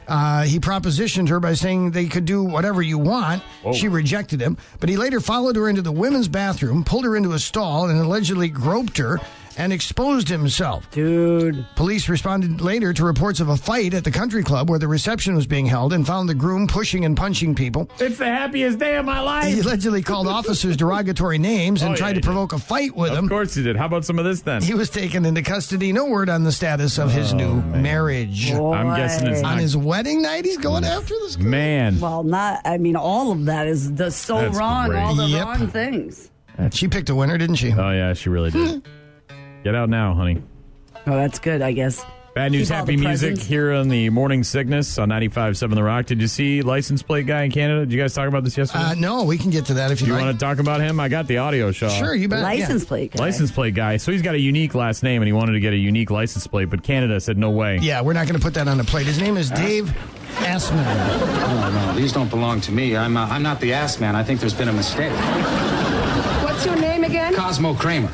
Uh, 0.07 0.43
he 0.43 0.61
propositioned 0.61 1.29
her 1.29 1.41
by 1.41 1.55
saying 1.55 1.91
they 1.91 2.07
could 2.07 2.25
do 2.25 2.43
whatever 2.43 2.83
you 2.83 2.99
want. 2.99 3.43
She 3.73 3.89
rejected 3.89 4.41
him, 4.41 4.59
but 4.79 4.89
he 4.89 4.97
later 4.97 5.21
followed 5.21 5.57
her 5.57 5.69
into 5.69 5.83
the 5.83 5.93
women's 5.93 6.29
bathroom, 6.29 6.85
pulled 6.85 7.05
her 7.05 7.17
into 7.17 7.33
a 7.33 7.39
stall, 7.39 7.89
and 7.89 7.99
allegedly 7.99 8.49
groped 8.49 8.99
her 8.99 9.19
and 9.59 9.73
exposed 9.73 10.29
himself. 10.29 10.91
Dude. 10.91 11.65
Police 11.77 12.09
responded 12.09 12.61
later 12.61 12.93
to 12.93 13.05
reports 13.05 13.41
of 13.41 13.49
a 13.49 13.57
fight 13.57 13.95
at 13.95 14.05
the 14.05 14.11
country 14.11 14.43
club 14.43 14.69
where 14.71 14.79
the 14.79 14.89
reception 14.89 15.35
was 15.35 15.47
being 15.47 15.67
held 15.67 15.93
and 15.93 16.07
found 16.07 16.29
the 16.29 16.35
groom 16.35 16.67
pushing 16.67 17.05
and 17.05 17.17
punching 17.17 17.55
people. 17.55 17.89
It's 17.99 18.19
the 18.19 18.27
happiest 18.27 18.79
day 18.79 18.97
of 18.97 19.05
my 19.05 19.21
life. 19.21 19.53
He 19.53 19.61
allegedly 19.61 20.03
called 20.03 20.27
officers 20.27 20.77
derogatory 20.77 21.39
names 21.39 21.83
and 21.83 21.93
Oh, 21.95 21.97
tried 21.97 22.09
he 22.09 22.15
to 22.15 22.21
did. 22.21 22.27
provoke 22.27 22.53
a 22.53 22.59
fight 22.59 22.95
with 22.97 23.11
Of 23.11 23.17
them. 23.17 23.25
Of 23.27 23.31
course 23.31 23.55
he 23.55 23.63
did. 23.63 23.77
How 23.77 23.87
about 23.87 24.05
some 24.05 24.19
of 24.19 24.25
this 24.25 24.41
then? 24.43 24.63
He 24.63 24.75
was 24.75 24.91
taken 24.91 25.25
into 25.25 25.43
custody. 25.43 25.93
No 25.93 26.07
word 26.07 26.29
on 26.29 26.45
the 26.45 26.53
status 26.53 26.99
of 26.99 27.13
his 27.13 27.33
oh, 27.33 27.37
new 27.37 27.55
marriage. 27.63 28.53
I'm 28.53 28.97
guessing 28.97 29.29
it's 29.29 29.43
Boy. 29.43 29.49
On 29.49 29.59
his 29.59 29.77
wedding 29.77 30.23
night, 30.23 30.45
he's 30.45 30.59
going 30.59 30.83
mm. 30.85 30.89
after 30.97 31.15
this 31.21 31.37
girl. 31.37 31.47
Man, 31.49 32.01
Well, 32.01 32.23
not. 32.23 32.61
I 32.65 32.79
mean, 32.79 32.97
all 32.97 33.33
of 33.33 33.45
that 33.47 33.67
is 33.67 33.93
the 33.95 34.11
so 34.11 34.37
That's 34.41 34.57
wrong. 34.57 34.89
great. 34.89 35.01
All 35.03 35.15
the 35.15 35.27
Yep. 35.27 35.45
wrong 35.47 35.69
things. 35.69 36.31
She 36.71 36.87
picked 36.89 37.11
a 37.11 37.15
winner, 37.15 37.37
didn't 37.37 37.57
she? 37.57 37.73
oh 37.73 37.91
yeah, 37.91 38.13
she 38.15 38.29
really 38.29 38.51
did. 38.51 38.87
Get 39.65 39.75
out 39.75 39.89
now, 39.89 40.15
honey. 40.15 40.43
Oh, 41.07 41.17
that's 41.17 41.39
good. 41.39 41.63
I 41.63 41.73
guess. 41.73 42.05
Bad 42.35 42.51
news, 42.51 42.67
Keep 42.67 42.75
all 42.75 42.81
happy 42.81 42.97
the 42.97 43.07
music 43.07 43.29
presents. 43.31 43.47
here 43.47 43.73
on 43.73 43.89
the 43.89 44.11
Morning 44.11 44.43
Sickness 44.43 44.99
on 44.99 45.09
95.7 45.09 45.75
The 45.77 45.83
Rock. 45.85 46.07
Did 46.07 46.21
you 46.21 46.27
see 46.27 46.63
license 46.63 47.01
plate 47.01 47.27
guy 47.27 47.45
in 47.45 47.53
Canada? 47.53 47.87
Did 47.87 47.93
you 47.93 48.01
guys 48.01 48.13
talk 48.13 48.27
about 48.27 48.43
this 48.43 48.59
yesterday? 48.59 48.83
Uh, 48.83 48.95
no, 48.95 49.23
we 49.23 49.39
can 49.39 49.51
get 49.51 49.67
to 49.67 49.75
that 49.75 49.93
if 49.93 50.01
you, 50.01 50.09
you 50.09 50.15
like. 50.15 50.25
want 50.25 50.39
to 50.39 50.45
talk 50.45 50.59
about 50.59 50.81
him? 50.81 50.99
I 50.99 51.09
got 51.09 51.29
the 51.29 51.39
audio 51.39 51.71
show. 51.71 51.89
Sure, 51.89 52.13
you 52.13 52.27
bet. 52.27 52.43
License 52.43 52.83
yeah. 52.83 52.89
plate. 52.89 53.13
guy. 53.13 53.23
License 53.23 53.53
plate 53.53 53.75
guy. 53.75 53.99
So 53.99 54.11
he's 54.11 54.21
got 54.21 54.35
a 54.35 54.41
unique 54.41 54.75
last 54.75 55.05
name 55.05 55.23
and 55.23 55.29
he 55.29 55.33
wanted 55.33 55.53
to 55.53 55.61
get 55.61 55.75
a 55.75 55.77
unique 55.77 56.11
license 56.11 56.45
plate, 56.49 56.71
but 56.71 56.83
Canada 56.83 57.21
said 57.21 57.39
no 57.39 57.51
way. 57.51 57.79
Yeah, 57.81 58.03
we're 58.03 58.15
not 58.15 58.27
going 58.27 58.39
to 58.39 58.45
put 58.45 58.55
that 58.55 58.67
on 58.67 58.79
the 58.79 58.85
plate. 58.85 59.07
His 59.07 59.21
name 59.21 59.37
is 59.37 59.49
Dave 59.51 59.97
Assman. 60.39 60.85
No, 60.85 61.71
no, 61.71 61.93
these 61.95 62.13
don't 62.13 62.31
belong 62.31 62.61
to 62.63 62.73
me. 62.73 62.97
I'm, 62.97 63.17
uh, 63.17 63.29
I'm 63.29 63.45
not 63.45 63.61
the 63.61 63.73
ass 63.73 64.01
man. 64.01 64.17
I 64.17 64.25
think 64.25 64.41
there's 64.41 64.55
been 64.55 64.69
a 64.69 64.73
mistake. 64.73 65.13
What's 66.43 66.67
your 66.67 66.77
name 66.77 67.05
again? 67.05 67.33
Cosmo 67.33 67.75
Kramer. 67.75 68.13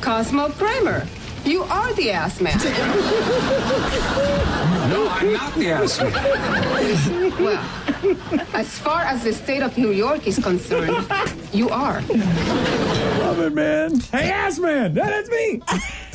Cosmo 0.00 0.48
Kramer. 0.50 1.06
You 1.44 1.62
are 1.64 1.92
the 1.94 2.10
ass 2.10 2.40
man. 2.40 2.58
No, 4.88 5.06
I'm 5.06 5.32
not 5.34 5.54
the 5.54 5.70
ass 5.70 6.00
man. 6.00 6.12
well, 7.44 7.62
as 8.54 8.78
far 8.78 9.02
as 9.02 9.22
the 9.22 9.34
state 9.34 9.62
of 9.62 9.76
New 9.76 9.90
York 9.90 10.26
is 10.26 10.38
concerned, 10.38 11.06
you 11.52 11.68
are. 11.68 12.00
Love 12.00 13.38
it, 13.40 13.52
man. 13.52 14.00
Hey, 14.10 14.30
ass 14.30 14.58
man. 14.58 14.94
That's 14.94 15.28
me. 15.28 15.60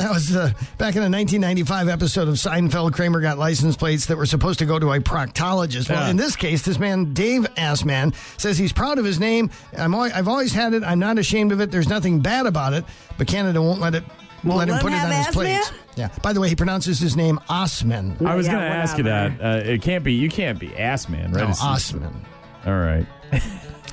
That 0.04 0.12
was 0.12 0.36
uh, 0.36 0.48
back 0.78 0.96
in 0.98 1.02
a 1.02 1.10
1995 1.10 1.88
episode 1.88 2.28
of 2.28 2.36
Seinfeld. 2.36 2.92
Kramer 2.94 3.22
got 3.22 3.38
license 3.38 3.78
plates 3.78 4.08
that 4.08 4.18
were 4.18 4.26
supposed 4.26 4.60
to 4.60 4.66
go 4.66 4.78
to 4.78 4.92
a 4.92 5.00
proctologist. 5.00 5.90
Well, 5.90 6.02
Yeah. 6.04 6.10
in 6.10 6.18
this 6.18 6.36
case, 6.36 6.62
this 6.64 6.78
man, 6.78 7.14
Dave 7.14 7.44
Assman, 7.56 8.14
says 8.38 8.58
he's 8.58 8.74
proud 8.74 9.00
of 9.00 9.06
his 9.06 9.20
name. 9.20 9.50
I'm 9.78 9.94
al- 9.94 10.02
I've 10.14 10.28
always 10.28 10.52
had 10.54 10.74
it. 10.74 10.84
I'm 10.84 11.00
not 11.00 11.18
ashamed 11.18 11.54
of 11.54 11.62
it. 11.62 11.72
There's 11.72 11.88
nothing 11.88 12.20
bad 12.20 12.46
about 12.48 12.74
it. 12.74 12.84
But 13.18 13.28
Canada 13.28 13.62
won't 13.62 13.80
let 13.80 13.96
it. 13.96 14.04
Won't 14.44 14.60
let 14.60 14.68
him 14.68 14.78
put 14.80 14.92
it 14.92 15.00
on 15.00 15.10
his 15.12 15.28
plates. 15.28 15.70
Assman? 15.70 15.78
Yeah. 15.96 16.10
By 16.22 16.34
the 16.34 16.42
way, 16.42 16.50
he 16.50 16.56
pronounces 16.56 17.00
his 17.00 17.16
name 17.16 17.40
Osman. 17.48 18.18
I 18.26 18.36
was 18.36 18.46
Yeah, 18.46 18.54
going 18.54 18.64
to 18.66 18.76
ask 18.78 18.98
you 18.98 19.04
that. 19.06 19.42
Uh, 19.42 19.62
it 19.64 19.82
can't 19.82 20.04
be, 20.04 20.12
you 20.14 20.28
can't 20.30 20.60
be 20.60 20.76
ass 20.76 21.08
man, 21.08 21.32
right? 21.32 21.38
No, 21.38 21.44
It's- 21.44 21.62
Osman. 21.64 22.26
All 22.66 22.74
right. 22.78 23.06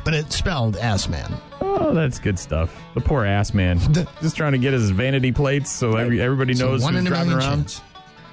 But 0.04 0.14
it's 0.14 0.36
spelled 0.36 0.76
Assman. 0.76 1.32
Oh, 1.60 1.92
that's 1.94 2.18
good 2.18 2.38
stuff. 2.38 2.74
The 2.94 3.00
poor 3.00 3.24
ass 3.24 3.52
man. 3.54 3.78
Just 4.22 4.36
trying 4.36 4.52
to 4.52 4.58
get 4.58 4.72
his 4.72 4.90
vanity 4.90 5.32
plates 5.32 5.70
so 5.70 5.96
every, 5.96 6.20
everybody 6.20 6.54
So 6.54 6.68
knows 6.70 6.82
one 6.82 6.94
who's 6.94 7.00
in 7.02 7.06
a 7.06 7.10
driving 7.10 7.28
million 7.30 7.48
around. 7.48 7.58
chance. 7.68 7.82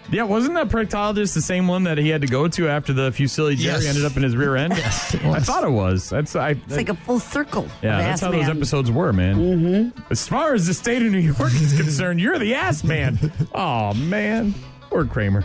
Yeah, 0.10 0.24
wasn't 0.24 0.56
that 0.56 0.70
proctologist 0.70 1.34
the 1.34 1.42
same 1.42 1.68
one 1.68 1.84
that 1.84 1.98
he 1.98 2.08
had 2.08 2.22
to 2.22 2.28
go 2.28 2.48
to 2.48 2.70
after 2.70 2.94
the 2.94 3.10
Fusilli 3.12 3.58
Jerry 3.58 3.84
Yes. 3.84 3.86
ended 3.88 4.06
up 4.06 4.16
in 4.16 4.24
his 4.24 4.38
rear 4.38 4.56
end? 4.56 4.74
Yes, 4.78 5.14
it 5.14 5.26
I 5.26 5.28
was. 5.32 5.44
thought 5.44 5.66
it 5.66 5.70
was. 5.72 6.10
That's 6.10 6.34
I. 6.38 6.52
It's 6.52 6.78
like 6.78 6.88
a 6.88 6.96
full 6.96 7.20
circle. 7.20 7.68
yeah, 7.84 7.98
of 7.98 8.04
that's 8.06 8.08
ass 8.08 8.22
how 8.22 8.32
those 8.32 8.48
man. 8.48 8.56
episodes 8.56 8.90
were, 8.90 9.12
man. 9.12 9.36
Mm-hmm. 9.36 10.02
As 10.10 10.26
far 10.26 10.54
as 10.54 10.66
the 10.66 10.74
state 10.74 11.02
of 11.02 11.12
New 11.12 11.18
York 11.20 11.52
is 11.56 11.74
concerned, 11.74 12.22
you're 12.22 12.40
the 12.40 12.56
ass 12.56 12.86
man. 12.86 13.20
Oh 13.54 13.94
man, 13.96 14.54
poor 14.90 15.04
Kramer. 15.06 15.44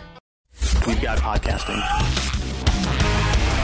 We've 0.86 1.00
got 1.02 1.18
podcasting. 1.18 2.40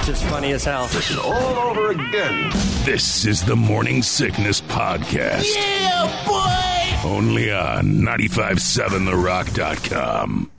Just 0.09 0.25
funny 0.25 0.53
as 0.53 0.65
hell. 0.65 0.85
Listen 0.85 1.19
all 1.19 1.59
over 1.69 1.91
again. 1.91 2.49
This 2.87 3.27
is 3.27 3.45
the 3.45 3.55
Morning 3.55 4.03
Sickness 4.03 4.63
Podcast. 4.63 5.55
Yeah, 5.55 6.25
boy! 6.27 6.97
Only 7.07 7.53
on 7.53 8.01
957therock.com. 8.01 10.51